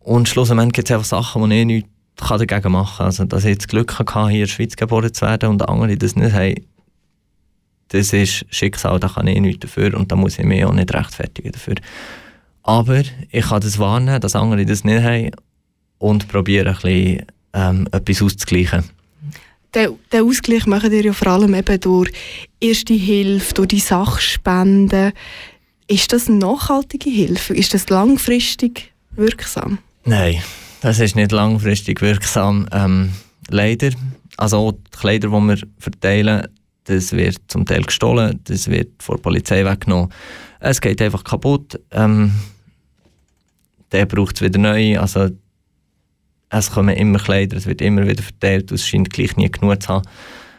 Und 0.00 0.28
schlussendlich 0.28 0.72
gibt 0.72 0.90
es 0.90 0.94
einfach 0.94 1.06
Sachen, 1.06 1.50
die 1.50 1.60
ich 1.60 1.66
nicht 1.66 1.86
kann 2.16 2.38
dagegen 2.38 2.72
machen. 2.72 3.06
Also, 3.06 3.24
dass 3.24 3.44
ich 3.44 3.50
jetzt 3.50 3.68
Glück 3.68 3.98
hatte, 3.98 4.28
hier 4.28 4.30
in 4.30 4.40
der 4.40 4.46
Schweiz 4.46 4.76
geboren 4.76 5.12
zu 5.12 5.26
werden 5.26 5.50
und 5.50 5.68
andere 5.68 5.96
das 5.96 6.16
nicht 6.16 6.32
haben, 6.32 6.54
das 7.88 8.12
ist 8.12 8.46
Schicksal, 8.50 8.98
da 8.98 9.08
kann 9.08 9.26
ich 9.26 9.40
nichts 9.40 9.60
dafür 9.60 9.96
und 9.96 10.10
da 10.10 10.16
muss 10.16 10.38
ich 10.38 10.44
mich 10.44 10.64
auch 10.64 10.72
nicht 10.72 10.92
rechtfertigen 10.92 11.52
dafür. 11.52 11.76
Aber 12.62 13.02
ich 13.30 13.46
kann 13.46 13.60
das 13.60 13.78
warnen, 13.78 14.20
dass 14.20 14.34
andere 14.34 14.66
das 14.66 14.82
nicht 14.82 15.02
haben 15.02 15.30
und 15.98 16.26
probiere 16.26 16.70
ein 16.70 16.74
bisschen 16.74 17.26
ähm, 17.52 17.88
etwas 17.92 18.22
auszugleichen. 18.22 18.84
Den, 19.76 19.98
den 20.10 20.22
Ausgleich 20.22 20.66
machen 20.66 20.90
ihr 20.90 21.04
ja 21.04 21.12
vor 21.12 21.28
allem 21.28 21.54
eben 21.54 21.78
durch 21.80 22.10
erste 22.60 22.94
Hilfe, 22.94 23.52
durch 23.52 23.68
die 23.68 23.78
Sachspenden. 23.78 25.12
Ist 25.86 26.14
das 26.14 26.30
nachhaltige 26.30 27.10
Hilfe? 27.10 27.54
Ist 27.54 27.74
das 27.74 27.90
langfristig 27.90 28.94
wirksam? 29.10 29.78
Nein, 30.06 30.42
das 30.80 30.98
ist 30.98 31.14
nicht 31.14 31.30
langfristig 31.30 32.00
wirksam. 32.00 32.66
Ähm, 32.72 33.12
leider. 33.50 33.90
Also 34.38 34.56
auch 34.56 34.72
die 34.72 34.98
Kleider, 34.98 35.28
die 35.28 35.34
wir 35.34 35.58
verteilen, 35.78 36.48
das 36.84 37.12
wird 37.12 37.36
zum 37.48 37.66
Teil 37.66 37.82
gestohlen, 37.82 38.40
das 38.44 38.68
wird 38.68 39.02
von 39.02 39.16
der 39.16 39.22
Polizei 39.22 39.64
weggenommen. 39.64 40.10
Es 40.58 40.80
geht 40.80 41.02
einfach 41.02 41.22
kaputt. 41.22 41.78
Ähm, 41.90 42.32
der 43.92 44.06
braucht 44.06 44.36
es 44.36 44.42
wieder 44.42 44.58
neu. 44.58 44.98
Also 44.98 45.28
es 46.50 46.70
kommen 46.70 46.96
immer 46.96 47.18
Kleider, 47.18 47.56
es 47.56 47.66
wird 47.66 47.80
immer 47.80 48.06
wieder 48.06 48.22
verteilt, 48.22 48.70
es 48.72 48.86
scheint 48.86 49.10
gleich 49.10 49.36
nie 49.36 49.50
genug 49.50 49.82
zu 49.82 49.88
haben. 49.88 50.08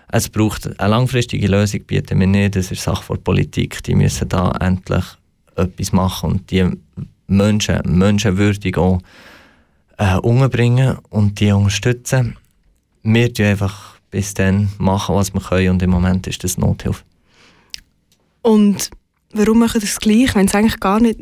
Es 0.10 0.30
braucht 0.30 0.80
eine 0.80 0.90
langfristige 0.90 1.48
Lösung, 1.48 1.84
bieten 1.84 2.20
wir 2.20 2.28
nicht. 2.28 2.56
Das 2.56 2.72
ist 2.72 2.84
Sache 2.84 3.14
der 3.14 3.22
Politik. 3.22 3.84
Die 3.84 3.96
müssen 3.96 4.30
da 4.30 4.52
endlich 4.62 5.04
etwas 5.56 5.92
machen 5.92 6.32
und 6.32 6.52
die 6.52 6.70
Menschen, 7.28 7.82
menschenwürdig 7.86 8.78
auch 8.78 9.00
äh, 9.98 10.16
umbringen 10.18 10.98
und 11.10 11.40
die 11.40 11.52
unterstützen. 11.52 12.38
Wir 13.04 13.34
tun 13.34 13.48
einfach 13.48 13.98
bis 14.12 14.34
dann 14.34 14.70
machen, 14.78 15.16
was 15.16 15.34
wir 15.34 15.42
können 15.42 15.72
und 15.72 15.82
im 15.82 15.90
Moment 15.90 16.28
ist 16.28 16.44
das 16.44 16.58
Nothilfe. 16.58 17.04
Und 18.42 18.90
warum 19.34 19.60
machen 19.60 19.82
das 19.82 20.00
gleich, 20.00 20.34
wenn 20.36 20.46
es 20.46 20.56
eigentlich 20.56 20.80
gar 20.80 21.02
nicht 21.02 21.20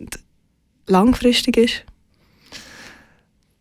langfristig 0.86 1.58
ist? 1.58 1.86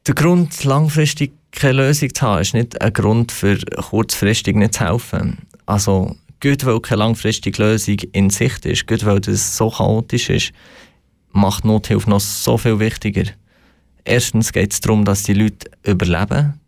Der 0.07 0.15
Grund, 0.15 0.65
langfristig 0.65 1.33
keine 1.51 1.85
Lösung 1.85 2.13
zu 2.13 2.23
haben, 2.23 2.43
ist 2.43 2.53
nicht 2.53 2.79
ein 2.79 2.93
Grund 2.93 3.33
für 3.33 3.57
kurzfristig 3.59 4.55
nicht 4.55 4.75
zu 4.75 4.85
helfen. 4.85 5.39
Also, 5.65 6.15
gut, 6.43 6.67
weil 6.67 6.81
keine 6.81 6.99
langfristige 6.99 7.63
Lösung 7.63 7.97
in 8.13 8.29
Sicht 8.29 8.67
ist, 8.67 8.87
gut, 8.87 9.07
weil 9.07 9.21
das 9.21 9.57
so 9.57 9.71
chaotisch 9.71 10.29
ist, 10.29 10.53
macht 11.33 11.65
Nothilfe 11.65 12.11
noch 12.11 12.21
so 12.21 12.59
viel 12.59 12.79
wichtiger. 12.81 13.25
Erstens 14.05 14.53
geht 14.53 14.75
es 14.75 14.81
darum, 14.81 15.07
dass 15.07 15.23
die 15.23 15.33
Leute 15.33 15.71
überleben, 15.85 16.61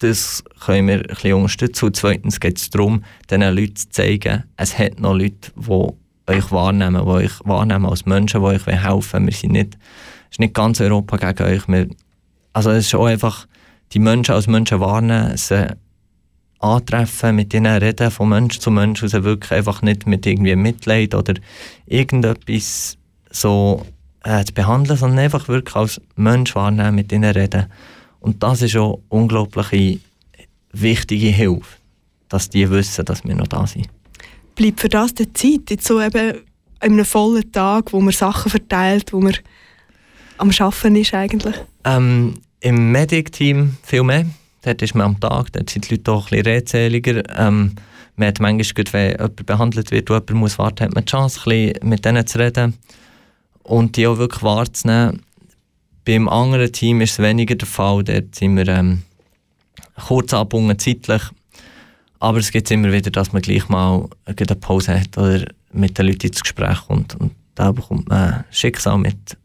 das 0.00 0.44
können 0.66 0.88
wir 0.88 0.96
ein 0.96 1.02
bisschen 1.04 1.34
unterstützen. 1.34 1.86
Und 1.86 1.96
zweitens 1.96 2.40
geht 2.40 2.58
es 2.58 2.68
darum, 2.68 3.04
diesen 3.30 3.42
Leuten 3.42 3.76
zu 3.76 3.88
zeigen, 3.88 4.44
es 4.58 4.78
hat 4.78 5.00
noch 5.00 5.14
Leute, 5.14 5.50
die 5.56 6.30
euch 6.30 6.52
wahrnehmen, 6.52 7.02
die 7.04 7.10
euch 7.10 7.32
wahrnehmen 7.44 7.86
als 7.86 8.04
Menschen, 8.04 8.42
die 8.42 8.46
euch 8.46 8.66
helfen 8.66 9.12
wollen. 9.12 9.26
Wir 9.26 9.32
sind 9.32 9.52
nicht, 9.52 9.78
es 10.24 10.32
ist 10.32 10.40
nicht 10.40 10.52
ganz 10.52 10.80
Europa 10.80 11.16
gegen 11.16 11.48
euch. 11.48 11.68
Wir, 11.68 11.88
also 12.52 12.70
es 12.70 12.86
ist 12.86 12.94
auch 12.94 13.06
einfach, 13.06 13.46
die 13.92 13.98
Menschen 13.98 14.34
als 14.34 14.46
Menschen 14.46 14.80
warnen, 14.80 15.36
sie 15.36 15.66
antreffen, 16.58 17.36
mit 17.36 17.52
ihnen 17.52 17.76
reden, 17.76 18.10
von 18.10 18.28
Mensch 18.28 18.58
zu 18.58 18.70
Mensch, 18.70 19.02
also 19.02 19.24
wirklich 19.24 19.52
einfach 19.52 19.82
nicht 19.82 20.06
mit 20.06 20.26
irgendwie 20.26 20.54
Mitleid 20.56 21.14
oder 21.14 21.34
irgendetwas 21.86 22.96
so 23.30 23.84
äh, 24.24 24.44
zu 24.44 24.54
behandeln, 24.54 24.98
sondern 24.98 25.18
einfach 25.18 25.48
wirklich 25.48 25.74
als 25.74 26.00
Mensch 26.14 26.54
wahrnehmen, 26.54 26.94
mit 26.94 27.12
ihnen 27.12 27.32
reden. 27.32 27.66
Und 28.20 28.42
das 28.42 28.62
ist 28.62 28.76
auch 28.76 29.00
unglaubliche 29.08 29.98
wichtige 30.72 31.28
Hilfe, 31.28 31.76
dass 32.28 32.48
die 32.48 32.70
wissen, 32.70 33.04
dass 33.04 33.24
wir 33.24 33.34
noch 33.34 33.48
da 33.48 33.66
sind. 33.66 33.88
Bleibt 34.54 34.80
für 34.80 34.88
das 34.88 35.14
die 35.14 35.32
Zeit, 35.32 35.70
jetzt 35.70 35.86
so 35.86 36.00
eben 36.00 36.38
in 36.82 36.92
einem 36.92 37.04
vollen 37.04 37.50
Tag, 37.52 37.92
wo 37.92 38.00
man 38.00 38.12
Sachen 38.12 38.50
verteilt, 38.50 39.12
wo 39.12 39.20
man 39.20 39.34
am 40.38 40.50
Arbeiten 40.50 40.96
ist 40.96 41.14
eigentlich? 41.14 41.56
Ähm, 41.84 42.34
Im 42.60 42.92
Medic-Team 42.92 43.76
viel 43.82 44.02
mehr. 44.02 44.26
Dort 44.62 44.82
ist 44.82 44.94
man 44.94 45.06
am 45.06 45.20
Tag, 45.20 45.52
dort 45.52 45.70
sind 45.70 45.90
die 45.90 45.96
Leute 45.96 46.12
auch 46.12 46.26
ein 46.26 46.30
bisschen 46.30 46.46
redseliger. 46.46 47.38
Ähm, 47.38 47.74
man 48.16 48.28
hat 48.28 48.40
manchmal, 48.40 48.84
wenn 48.92 49.10
jemand 49.10 49.46
behandelt 49.46 49.90
wird 49.90 50.10
und 50.10 50.16
jemand 50.16 50.40
muss 50.40 50.58
warten, 50.58 50.84
hat 50.84 50.94
man 50.94 51.04
die 51.04 51.10
Chance, 51.10 51.40
ein 51.40 51.72
bisschen 51.72 51.88
mit 51.88 52.04
denen 52.04 52.26
zu 52.26 52.38
reden 52.38 52.74
und 53.62 53.96
die 53.96 54.06
auch 54.06 54.18
wirklich 54.18 54.42
wahrzunehmen. 54.42 55.22
Beim 56.04 56.28
anderen 56.28 56.72
Team 56.72 57.00
ist 57.00 57.12
es 57.12 57.18
weniger 57.18 57.54
der 57.54 57.68
Fall. 57.68 58.02
Dort 58.04 58.34
sind 58.34 58.56
wir 58.56 58.68
ähm, 58.68 59.02
kurz 60.06 60.34
abgebunden 60.34 60.78
zeitlich. 60.78 61.22
Aber 62.18 62.38
es 62.38 62.52
gibt 62.52 62.70
immer 62.70 62.92
wieder, 62.92 63.10
dass 63.10 63.32
man 63.32 63.42
gleich 63.42 63.68
mal 63.68 64.08
eine 64.26 64.56
Pause 64.56 65.00
hat 65.00 65.16
oder 65.18 65.44
mit 65.72 65.98
den 65.98 66.06
Leuten 66.06 66.28
ins 66.28 66.40
Gespräch 66.40 66.78
kommt. 66.86 67.16
Und 67.16 67.32
da 67.54 67.72
bekommt 67.72 68.08
man 68.08 68.44
Schicksal 68.50 68.98
mit 68.98 69.36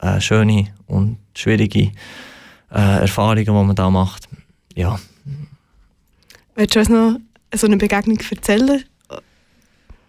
äh, 0.00 0.20
schöne 0.20 0.68
und 0.86 1.18
schwierige 1.34 1.92
äh, 2.70 3.00
Erfahrungen, 3.00 3.44
die 3.44 3.50
man 3.50 3.74
da 3.74 3.90
macht. 3.90 4.28
Ja. 4.74 4.98
Willst 6.54 6.74
du 6.74 6.78
uns 6.80 6.88
noch 6.88 7.16
so 7.54 7.66
eine 7.66 7.76
Begegnung 7.76 8.18
erzählen? 8.30 8.84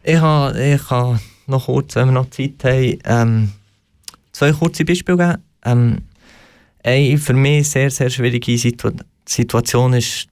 Ich 0.04 0.18
habe 0.18 0.64
ich 0.64 0.90
ha 0.90 1.20
noch 1.48 1.66
kurz, 1.66 1.96
wenn 1.96 2.08
wir 2.08 2.14
noch 2.14 2.30
Zeit 2.30 2.64
haben, 2.64 3.00
ähm, 3.06 3.52
zwei 4.32 4.52
kurze 4.52 4.86
Beispiele 4.86 5.18
geben. 5.18 5.44
Ähm, 5.66 5.98
eine 6.84 7.18
für 7.18 7.34
mich 7.34 7.70
sehr, 7.70 7.90
sehr 7.90 8.10
schwierige 8.10 8.58
Situ 8.58 8.92
Situation 9.26 9.94
ist 9.94 10.28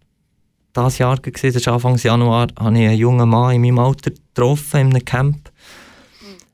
das 0.72 0.98
Jahr 0.98 1.18
gewesen, 1.18 1.48
das 1.48 1.56
ist 1.58 1.68
Anfang 1.68 1.98
Januar, 1.98 2.48
habe 2.58 2.78
ich 2.78 2.88
einen 2.88 2.98
jungen 2.98 3.28
Mann 3.28 3.56
in 3.56 3.62
meinem 3.62 3.80
Alter 3.80 4.12
getroffen, 4.12 4.80
in 4.80 4.88
einem 4.88 5.06
Camp. 5.06 5.52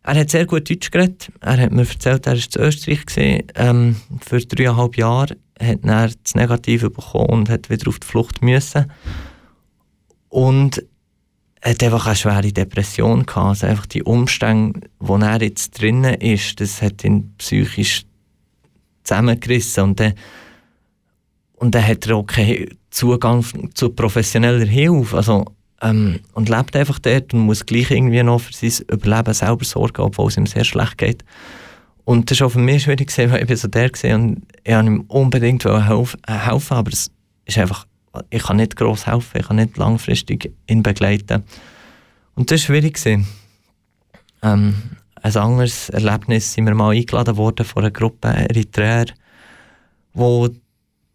Er 0.04 0.16
hat 0.20 0.32
sehr 0.32 0.46
gut 0.46 0.70
Deutsch 0.70 0.90
geredet. 0.90 1.32
Er 1.42 1.58
hat 1.58 1.72
mir 1.72 1.88
erzählt, 1.88 2.26
er 2.26 2.36
war 2.36 2.40
in 2.40 2.68
Österreich 2.68 3.46
ähm, 3.56 3.96
für 4.20 4.40
dreieinhalb 4.40 4.98
Jahre, 4.98 5.38
hat 5.60 5.80
er 5.84 6.10
das 6.24 6.36
Negative 6.36 6.90
bekommen 6.90 7.30
und 7.30 7.50
hat 7.50 7.70
wieder 7.70 7.88
auf 7.88 8.00
die 8.00 8.08
Flucht 8.08 8.42
müssen. 8.42 8.92
Und 10.30 10.84
hat 11.62 11.84
einfach 11.84 12.08
eine 12.08 12.16
schwere 12.16 12.52
Depression 12.52 13.26
gehabt. 13.26 13.48
Also 13.48 13.68
einfach 13.68 13.86
die 13.86 14.04
Umstände, 14.04 14.82
wo 15.00 15.18
er 15.18 15.42
jetzt 15.42 15.80
drinnen 15.80 16.16
ist, 16.16 16.60
das 16.60 16.82
hat 16.82 17.04
ihn 17.04 17.36
psychisch 17.38 18.06
zusammengerissen 19.04 19.84
und 19.84 20.00
dann, 20.00 20.14
und 21.56 21.76
dann 21.76 21.86
hat 21.86 22.08
er 22.08 22.16
auch 22.16 22.26
keinen 22.26 22.78
Zugang 22.90 23.46
zu 23.74 23.90
professioneller 23.90 24.66
Hilfe. 24.66 25.18
Also, 25.18 25.46
ähm, 25.82 26.20
und 26.34 26.50
lebt 26.50 26.76
einfach 26.76 27.00
dort 27.00 27.34
und 27.34 27.42
muss 27.42 27.66
gleich 27.66 27.92
irgendwie 27.92 28.24
noch 28.24 28.40
für 28.40 28.54
sein 28.54 28.86
Überleben 28.92 29.34
selber 29.34 29.66
sorgen, 29.66 30.02
obwohl 30.02 30.28
es 30.28 30.38
ihm 30.38 30.46
sehr 30.46 30.64
schlecht 30.64 30.98
geht. 30.98 31.24
Und 32.06 32.30
das 32.32 32.40
war 32.40 32.48
auch 32.48 32.52
für 32.52 32.60
mich 32.60 32.84
schwierig, 32.84 33.16
weil 33.18 33.50
ich 33.50 33.60
so 33.60 33.68
der 33.68 33.90
war 33.92 34.16
und 34.16 34.44
ich 34.64 34.74
wollte 34.74 34.88
ihm 34.88 35.02
unbedingt 35.08 35.66
helfen, 35.66 36.20
helfen 36.28 36.78
aber 36.78 36.92
es 36.92 37.12
ist 37.46 37.58
einfach 37.58 37.86
ich 38.30 38.44
kann 38.44 38.58
nicht 38.58 38.76
gross 38.76 39.08
helfen, 39.08 39.40
ich 39.40 39.48
kann 39.48 39.56
nicht 39.56 39.78
langfristig 39.78 40.52
ihn 40.68 40.84
begleiten. 40.84 41.44
Und 42.36 42.52
das 42.52 42.62
war 42.62 42.76
schwierig. 42.76 43.00
Ähm, 44.44 44.76
ein 45.24 45.38
anderes 45.38 45.90
Erlebnis 45.90 46.54
sind 46.54 46.66
wir 46.66 46.74
mal 46.74 46.96
eingeladen 46.96 47.38
worden 47.38 47.66
von 47.66 47.84
einer 47.84 47.92
Gruppe 47.92 48.28
Eritreer, 48.28 49.06
wo 50.14 50.50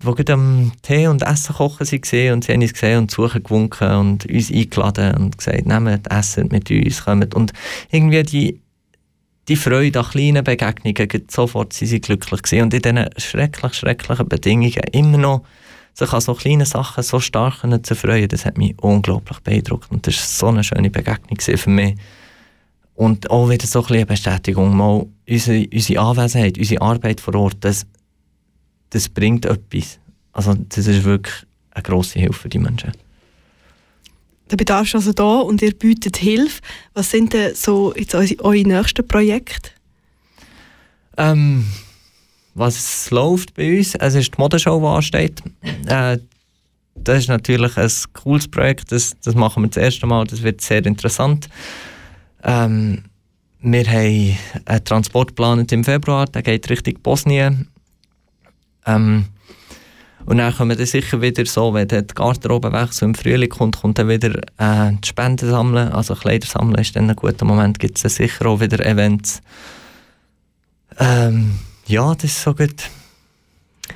wo 0.00 0.12
gerade 0.12 0.34
am 0.34 0.72
Tee 0.82 1.06
und 1.06 1.22
Essen 1.22 1.54
kochen 1.54 1.86
waren 1.86 2.32
und 2.32 2.44
sie 2.44 2.52
haben 2.52 2.62
uns 2.62 2.72
gesehen 2.72 2.98
und 2.98 3.10
suchen 3.10 3.42
gewunken 3.42 3.90
und 3.96 4.26
uns 4.26 4.50
eingeladen 4.50 5.14
und 5.16 5.38
gesagt, 5.38 5.66
nehmt 5.66 6.10
Essen 6.10 6.48
mit 6.50 6.70
uns, 6.70 7.04
kommt. 7.04 7.34
Und 7.34 7.52
irgendwie 7.90 8.22
die, 8.22 8.60
die 9.48 9.56
Freude 9.56 10.00
an 10.00 10.06
kleinen 10.06 10.44
Begegnungen, 10.44 11.26
sofort 11.30 11.72
sind 11.72 11.88
sie 11.88 12.00
glücklich 12.00 12.42
gewesen. 12.42 12.64
Und 12.64 12.74
in 12.74 12.82
diesen 12.82 13.06
schrecklich, 13.16 13.74
schrecklichen 13.74 14.28
Bedingungen 14.28 14.82
immer 14.92 15.18
noch 15.18 15.42
sich 15.94 16.12
an 16.12 16.20
so 16.20 16.34
kleinen 16.34 16.66
Sachen 16.66 17.02
so 17.02 17.20
stark 17.20 17.62
zu 17.86 17.94
freuen, 17.94 18.28
das 18.28 18.44
hat 18.44 18.58
mich 18.58 18.74
unglaublich 18.82 19.40
beeindruckt. 19.40 19.90
Und 19.90 20.06
das 20.06 20.16
war 20.16 20.26
so 20.26 20.46
eine 20.48 20.64
schöne 20.64 20.90
Begegnung 20.90 21.40
für 21.40 21.70
mich. 21.70 21.96
Und 22.94 23.30
auch 23.30 23.48
wieder 23.48 23.66
so 23.66 23.84
ein 23.84 23.94
eine 23.94 24.06
Bestätigung, 24.06 24.76
mal 24.76 25.06
unsere, 25.28 25.66
unsere 25.72 26.00
Anwesenheit, 26.00 26.58
unsere 26.58 26.82
Arbeit 26.82 27.20
vor 27.20 27.34
Ort, 27.34 27.56
das, 27.60 27.86
das 28.90 29.08
bringt 29.08 29.44
etwas. 29.44 29.98
Also 30.32 30.54
das 30.54 30.86
ist 30.86 31.04
wirklich 31.04 31.34
eine 31.70 31.82
grosse 31.82 32.18
Hilfe 32.18 32.40
für 32.40 32.48
die 32.48 32.58
Menschen. 32.58 32.92
Der 34.50 34.56
Bedarf 34.56 34.86
ist 34.86 34.94
also 34.94 35.12
da 35.12 35.40
und 35.40 35.60
ihr 35.60 35.72
bietet 35.72 36.18
Hilfe. 36.18 36.60
Was 36.94 37.10
sind 37.10 37.32
denn 37.32 37.54
so 37.54 37.94
jetzt 37.96 38.14
eure 38.14 38.62
nächsten 38.62 39.06
Projekte? 39.06 39.70
Ähm, 41.16 41.66
was 42.54 43.10
läuft 43.10 43.54
bei 43.54 43.78
uns? 43.78 43.94
Es 43.96 44.14
ist 44.14 44.34
die 44.34 44.38
Modeshow, 44.40 44.78
die 44.78 44.86
ansteht. 44.86 45.42
Äh, 45.86 46.18
das 46.94 47.18
ist 47.18 47.28
natürlich 47.28 47.76
ein 47.76 47.90
cooles 48.14 48.48
Projekt, 48.48 48.90
das, 48.90 49.14
das 49.22 49.34
machen 49.34 49.62
wir 49.62 49.68
das 49.68 49.76
erste 49.76 50.06
Mal, 50.06 50.24
das 50.24 50.42
wird 50.42 50.60
sehr 50.60 50.84
interessant. 50.84 51.48
Ähm, 52.42 53.04
wir 53.60 53.84
haben 53.84 54.36
einen 54.64 54.84
Transport 54.84 55.28
geplant 55.28 55.72
im 55.72 55.84
Februar, 55.84 56.26
der 56.26 56.42
geht 56.42 56.68
Richtung 56.70 56.94
Bosnien. 57.02 57.68
Ähm, 58.86 59.26
und 60.26 60.38
dann 60.38 60.54
kommen 60.54 60.76
wir 60.76 60.86
sicher 60.86 61.22
wieder 61.22 61.46
so, 61.46 61.72
wenn 61.72 61.86
der 61.86 62.02
Garderobenwechsel 62.02 63.08
im 63.08 63.14
Frühling 63.14 63.48
kommt, 63.48 63.80
kommt 63.80 63.98
dann 63.98 64.08
wieder 64.08 64.34
äh, 64.58 64.92
die 64.92 65.08
Spenden 65.08 65.48
sammeln, 65.48 65.92
also 65.92 66.16
Kleider 66.16 66.46
sammeln 66.46 66.80
ist 66.80 66.96
dann 66.96 67.08
ein 67.08 67.14
guter 67.14 67.44
Moment, 67.44 67.78
gibt 67.78 68.04
es 68.04 68.16
sicher 68.16 68.46
auch 68.46 68.60
wieder 68.60 68.84
Events. 68.84 69.40
Ähm, 70.98 71.58
ja, 71.86 72.12
das 72.14 72.24
ist 72.24 72.42
so 72.42 72.54
gut. 72.54 72.90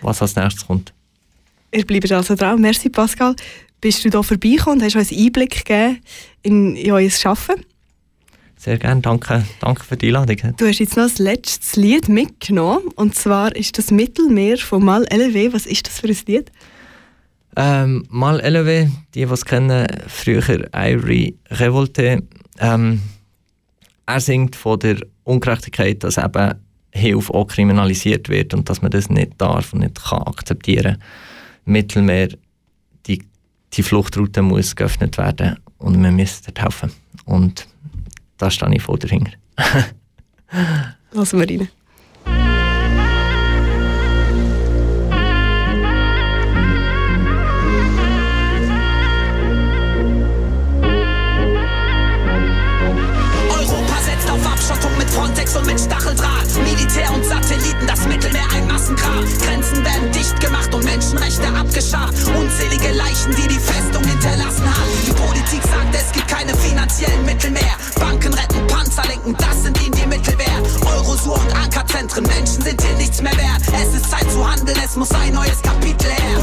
Was 0.02 0.22
als 0.22 0.36
nächstes 0.36 0.66
kommt. 0.66 0.92
Ihr 1.72 1.84
bleibt 1.84 2.10
also 2.12 2.36
dran. 2.36 2.60
Merci, 2.60 2.88
Pascal. 2.88 3.34
Bist 3.80 4.04
du 4.04 4.10
hier 4.10 4.22
vorbeigekommen 4.22 4.78
und 4.78 4.84
hast 4.84 4.94
uns 4.94 5.10
einen 5.10 5.26
Einblick 5.26 5.64
gegeben 5.64 6.00
in, 6.42 6.76
in 6.76 6.92
euer 6.92 7.10
Arbeiten? 7.24 7.64
Sehr 8.60 8.76
gerne, 8.76 9.00
danke, 9.00 9.42
danke 9.60 9.84
für 9.84 9.96
die 9.96 10.08
Einladung. 10.08 10.54
Du 10.58 10.66
hast 10.66 10.80
jetzt 10.80 10.94
noch 10.94 11.04
das 11.04 11.18
letzte 11.18 11.80
Lied 11.80 12.10
mitgenommen. 12.10 12.88
Und 12.94 13.14
zwar 13.14 13.56
ist 13.56 13.78
das 13.78 13.90
Mittelmeer 13.90 14.58
von 14.58 14.84
Mal 14.84 15.06
LW. 15.06 15.54
Was 15.54 15.64
ist 15.64 15.86
das 15.86 15.98
für 15.98 16.08
ein 16.08 16.16
Lied? 16.26 16.52
Ähm, 17.56 18.04
Mal 18.10 18.38
LW, 18.38 18.88
die, 19.14 19.24
die 19.24 19.32
es 19.32 19.46
kennen, 19.46 19.86
früher 20.08 20.68
Ivory 20.76 21.38
Revolte. 21.52 22.22
Ähm, 22.58 23.00
er 24.04 24.20
singt 24.20 24.56
von 24.56 24.78
der 24.78 24.98
Ungerechtigkeit, 25.24 26.04
dass 26.04 26.18
eben 26.18 26.52
Hilfe 26.92 27.32
auch 27.32 27.46
kriminalisiert 27.46 28.28
wird 28.28 28.52
und 28.52 28.68
dass 28.68 28.82
man 28.82 28.90
das 28.90 29.08
nicht 29.08 29.40
darf 29.40 29.72
und 29.72 29.78
nicht 29.78 30.04
kann 30.04 30.20
akzeptieren. 30.24 30.98
Mittelmeer, 31.64 32.28
die, 33.06 33.22
die 33.72 33.82
Fluchtroute 33.82 34.42
muss 34.42 34.76
geöffnet 34.76 35.16
werden 35.16 35.56
und 35.78 36.02
wir 36.02 36.12
müssen 36.12 36.42
dort 36.44 36.60
helfen. 36.60 36.92
Und 37.24 37.69
da 38.40 38.50
stehe 38.50 38.74
ich 38.74 38.82
voll 38.82 38.98
dahinter. 38.98 39.32
Lassen 41.12 41.38
wir 41.38 41.48
rein. 41.48 41.68
Frontex 55.10 55.56
und 55.56 55.66
mit 55.66 55.80
Stacheldraht. 55.80 56.48
Militär 56.64 57.12
und 57.12 57.24
Satelliten, 57.24 57.86
das 57.86 58.06
Mittelmeer 58.06 58.46
ein 58.54 58.66
Massengrab. 58.66 59.24
Grenzen 59.42 59.84
werden 59.84 60.12
dicht 60.12 60.40
gemacht 60.40 60.72
und 60.74 60.84
Menschenrechte 60.84 61.48
abgeschafft. 61.48 62.26
Unzählige 62.28 62.92
Leichen, 62.96 63.34
die 63.36 63.48
die 63.48 63.58
Festung 63.58 63.99
Es 74.90 74.96
muss 74.96 75.12
ein 75.12 75.32
neues 75.32 75.62
Kapitel 75.62 76.10
her. 76.10 76.40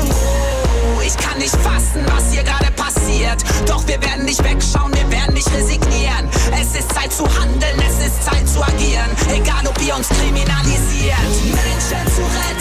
Oh, 0.96 1.02
ich 1.06 1.18
kann 1.18 1.38
nicht 1.38 1.54
fassen, 1.58 2.06
was 2.16 2.32
hier 2.32 2.44
gerade 2.44 2.72
passiert. 2.78 3.44
Doch 3.68 3.86
wir 3.86 4.02
werden 4.02 4.24
nicht 4.24 4.42
wegschauen, 4.42 4.94
wir 4.96 5.12
werden 5.12 5.34
nicht 5.34 5.52
resignieren. 5.54 6.30
Es 6.54 6.74
ist 6.80 6.90
Zeit 6.94 7.12
zu 7.12 7.26
handeln, 7.26 7.78
es 7.86 8.08
ist 8.08 8.24
Zeit 8.24 8.48
zu 8.48 8.64
agieren. 8.64 9.10
Egal 9.36 9.68
ob 9.68 9.78
ihr 9.86 9.94
uns 9.94 10.08
kriminalisiert. 10.08 11.20
Menschen 11.44 12.08
zu 12.16 12.22
retten 12.22 12.57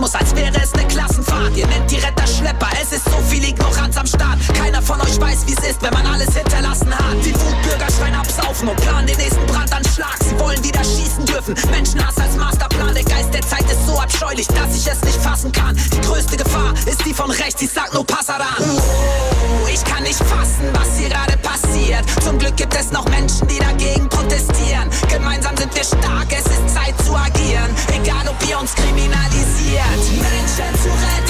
Asyltourismus, 0.00 0.14
als 0.14 0.34
wäre 0.34 0.62
es 0.62 0.72
eine 0.74 0.86
Klassenfahrt. 0.86 1.56
Ihr 1.56 1.66
nennt 1.66 1.90
die 1.90 1.96
Retter 1.96 2.26
Schlepper, 2.26 2.68
es 2.80 2.92
ist 2.92 3.04
so 3.04 3.16
viel 3.28 3.44
Ignoranz 3.44 3.96
am 3.96 4.06
Start. 4.06 4.38
Keiner 4.54 4.82
von 4.82 5.00
euch 5.00 5.20
weiß, 5.20 5.46
wie 5.46 5.52
es 5.52 5.70
ist, 5.70 5.82
wenn 5.82 5.92
man 5.92 6.06
alles 6.06 6.34
hinterlassen 6.34 6.92
hat. 6.92 7.16
Die 7.24 7.34
Wutbürger 7.34 7.90
schreien 7.90 8.14
absaufen 8.14 8.68
und 8.68 8.76
planen 8.80 9.06
den 9.06 9.16
nächsten 9.16 9.44
Brandanschlag. 9.46 10.16
Sie 10.22 10.38
wollen 10.38 10.62
wieder 10.64 10.82
schießen 10.82 11.24
dürfen. 11.26 11.54
Menschenhass 11.70 12.16
als 12.18 12.36
Masterplan. 12.36 12.94
Der 12.94 13.04
Geist 13.04 13.34
der 13.34 13.42
Zeit 13.42 13.64
ist 13.70 13.86
so 13.86 13.98
abscheulich, 13.98 14.46
dass 14.48 14.76
ich 14.76 14.86
es 14.86 15.02
nicht 15.02 15.20
fassen 15.20 15.52
kann. 15.52 15.76
Die 15.76 16.00
größte 16.00 16.36
Gefahr 16.36 16.72
ist 16.86 17.04
die 17.04 17.14
von 17.14 17.30
rechts, 17.30 17.62
ich 17.62 17.70
sag 17.70 17.92
nur 17.92 18.06
Passaran. 18.06 18.46
Oh, 18.60 19.66
ich 19.72 19.84
kann 19.84 20.02
nicht 20.02 20.18
fassen, 20.18 20.64
was 20.72 20.98
hier 20.98 21.08
gerade 21.08 21.36
passiert. 21.38 22.04
Zum 22.22 22.38
Glück 22.38 22.56
gibt 22.56 22.74
es 22.74 22.90
noch 22.90 23.06
Menschen, 23.08 23.46
die 23.48 23.58
dagegen 23.58 24.08
protestieren. 24.08 24.88
Gemeinsam 25.08 25.54
sind 25.70 25.74
wir 25.74 25.84
stark, 25.84 26.26
es 26.32 26.46
ist 26.46 26.74
Zeit 26.74 26.94
zu 27.04 27.14
agieren. 27.14 27.74
Egal 27.92 28.28
ob 28.28 28.48
ihr 28.48 28.58
uns 28.58 28.74
kriminalisiert. 28.74 29.84
Menschen 30.20 30.82
zu 30.82 30.88
retten 30.88 31.29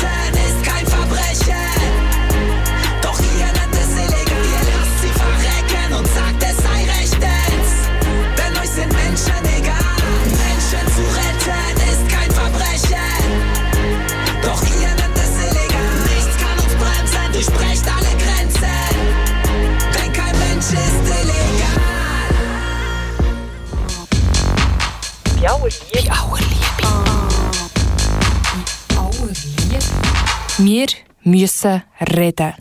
Wir 30.63 30.89
müssen 31.25 31.83
reden. 32.15 32.53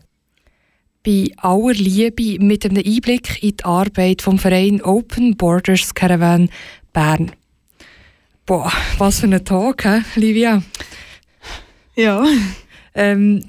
Bei 1.04 1.28
aller 1.36 1.74
Liebe 1.74 2.42
mit 2.42 2.64
einem 2.64 2.78
Einblick 2.78 3.44
in 3.44 3.58
die 3.58 3.66
Arbeit 3.66 4.22
vom 4.22 4.40
Verein 4.40 4.82
Open 4.82 5.36
Borders 5.36 5.94
Caravan 5.94 6.50
Bern. 6.94 7.34
Boah, 8.46 8.72
was 9.00 9.20
für 9.20 9.28
ein 9.28 9.44
Tag, 9.44 9.84
hä, 9.84 10.02
Livia? 10.16 10.64
Ja. 11.98 12.26
Ähm, 12.96 13.44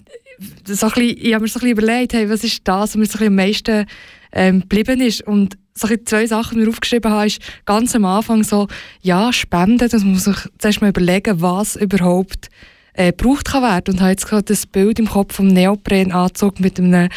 so 0.66 0.86
ein 0.86 0.92
bisschen, 0.94 1.16
ich 1.24 1.32
habe 1.32 1.42
mir 1.42 1.48
so 1.48 1.60
ein 1.60 1.60
bisschen 1.60 1.68
überlegt, 1.68 2.12
hey, 2.12 2.28
was 2.28 2.42
ist 2.42 2.66
das, 2.66 2.90
was 2.90 2.96
mir 2.96 3.06
so 3.06 3.18
ein 3.18 3.20
bisschen 3.20 3.26
am 3.28 3.34
meisten 3.36 3.86
ähm, 4.32 4.60
geblieben 4.62 5.00
ist. 5.00 5.22
Und 5.22 5.56
so 5.74 5.86
ein 5.86 5.90
bisschen 5.90 6.06
zwei 6.06 6.26
Sachen, 6.26 6.58
die 6.58 6.64
ich 6.64 6.68
aufgeschrieben 6.68 7.12
habe, 7.12 7.28
ist 7.28 7.40
ganz 7.66 7.94
am 7.94 8.04
Anfang 8.04 8.42
so, 8.42 8.66
ja, 9.00 9.32
Spenden, 9.32 9.88
das 9.88 10.02
muss 10.02 10.24
sich 10.24 10.36
zuerst 10.58 10.80
mal 10.80 10.90
überlegen, 10.90 11.40
was 11.40 11.76
überhaupt 11.76 12.48
äh, 12.94 13.12
gebraucht 13.12 13.46
kann 13.46 13.62
werden. 13.62 13.94
Und 13.94 14.00
habe 14.00 14.10
jetzt 14.10 14.26
gerade 14.26 14.44
das 14.44 14.66
Bild 14.66 14.98
im 14.98 15.08
Kopf 15.08 15.36
vom 15.36 15.48
Neoprenanzug 15.48 16.60
mit 16.60 16.78
einem 16.78 17.08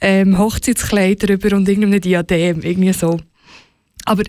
ähm, 0.00 0.38
Hochzeitskleid 0.38 1.22
drüber 1.22 1.56
und 1.56 1.68
irgendeinem 1.68 2.00
Diadem, 2.00 2.62
irgendwie 2.62 2.92
so. 2.92 3.18
Aber 4.04 4.22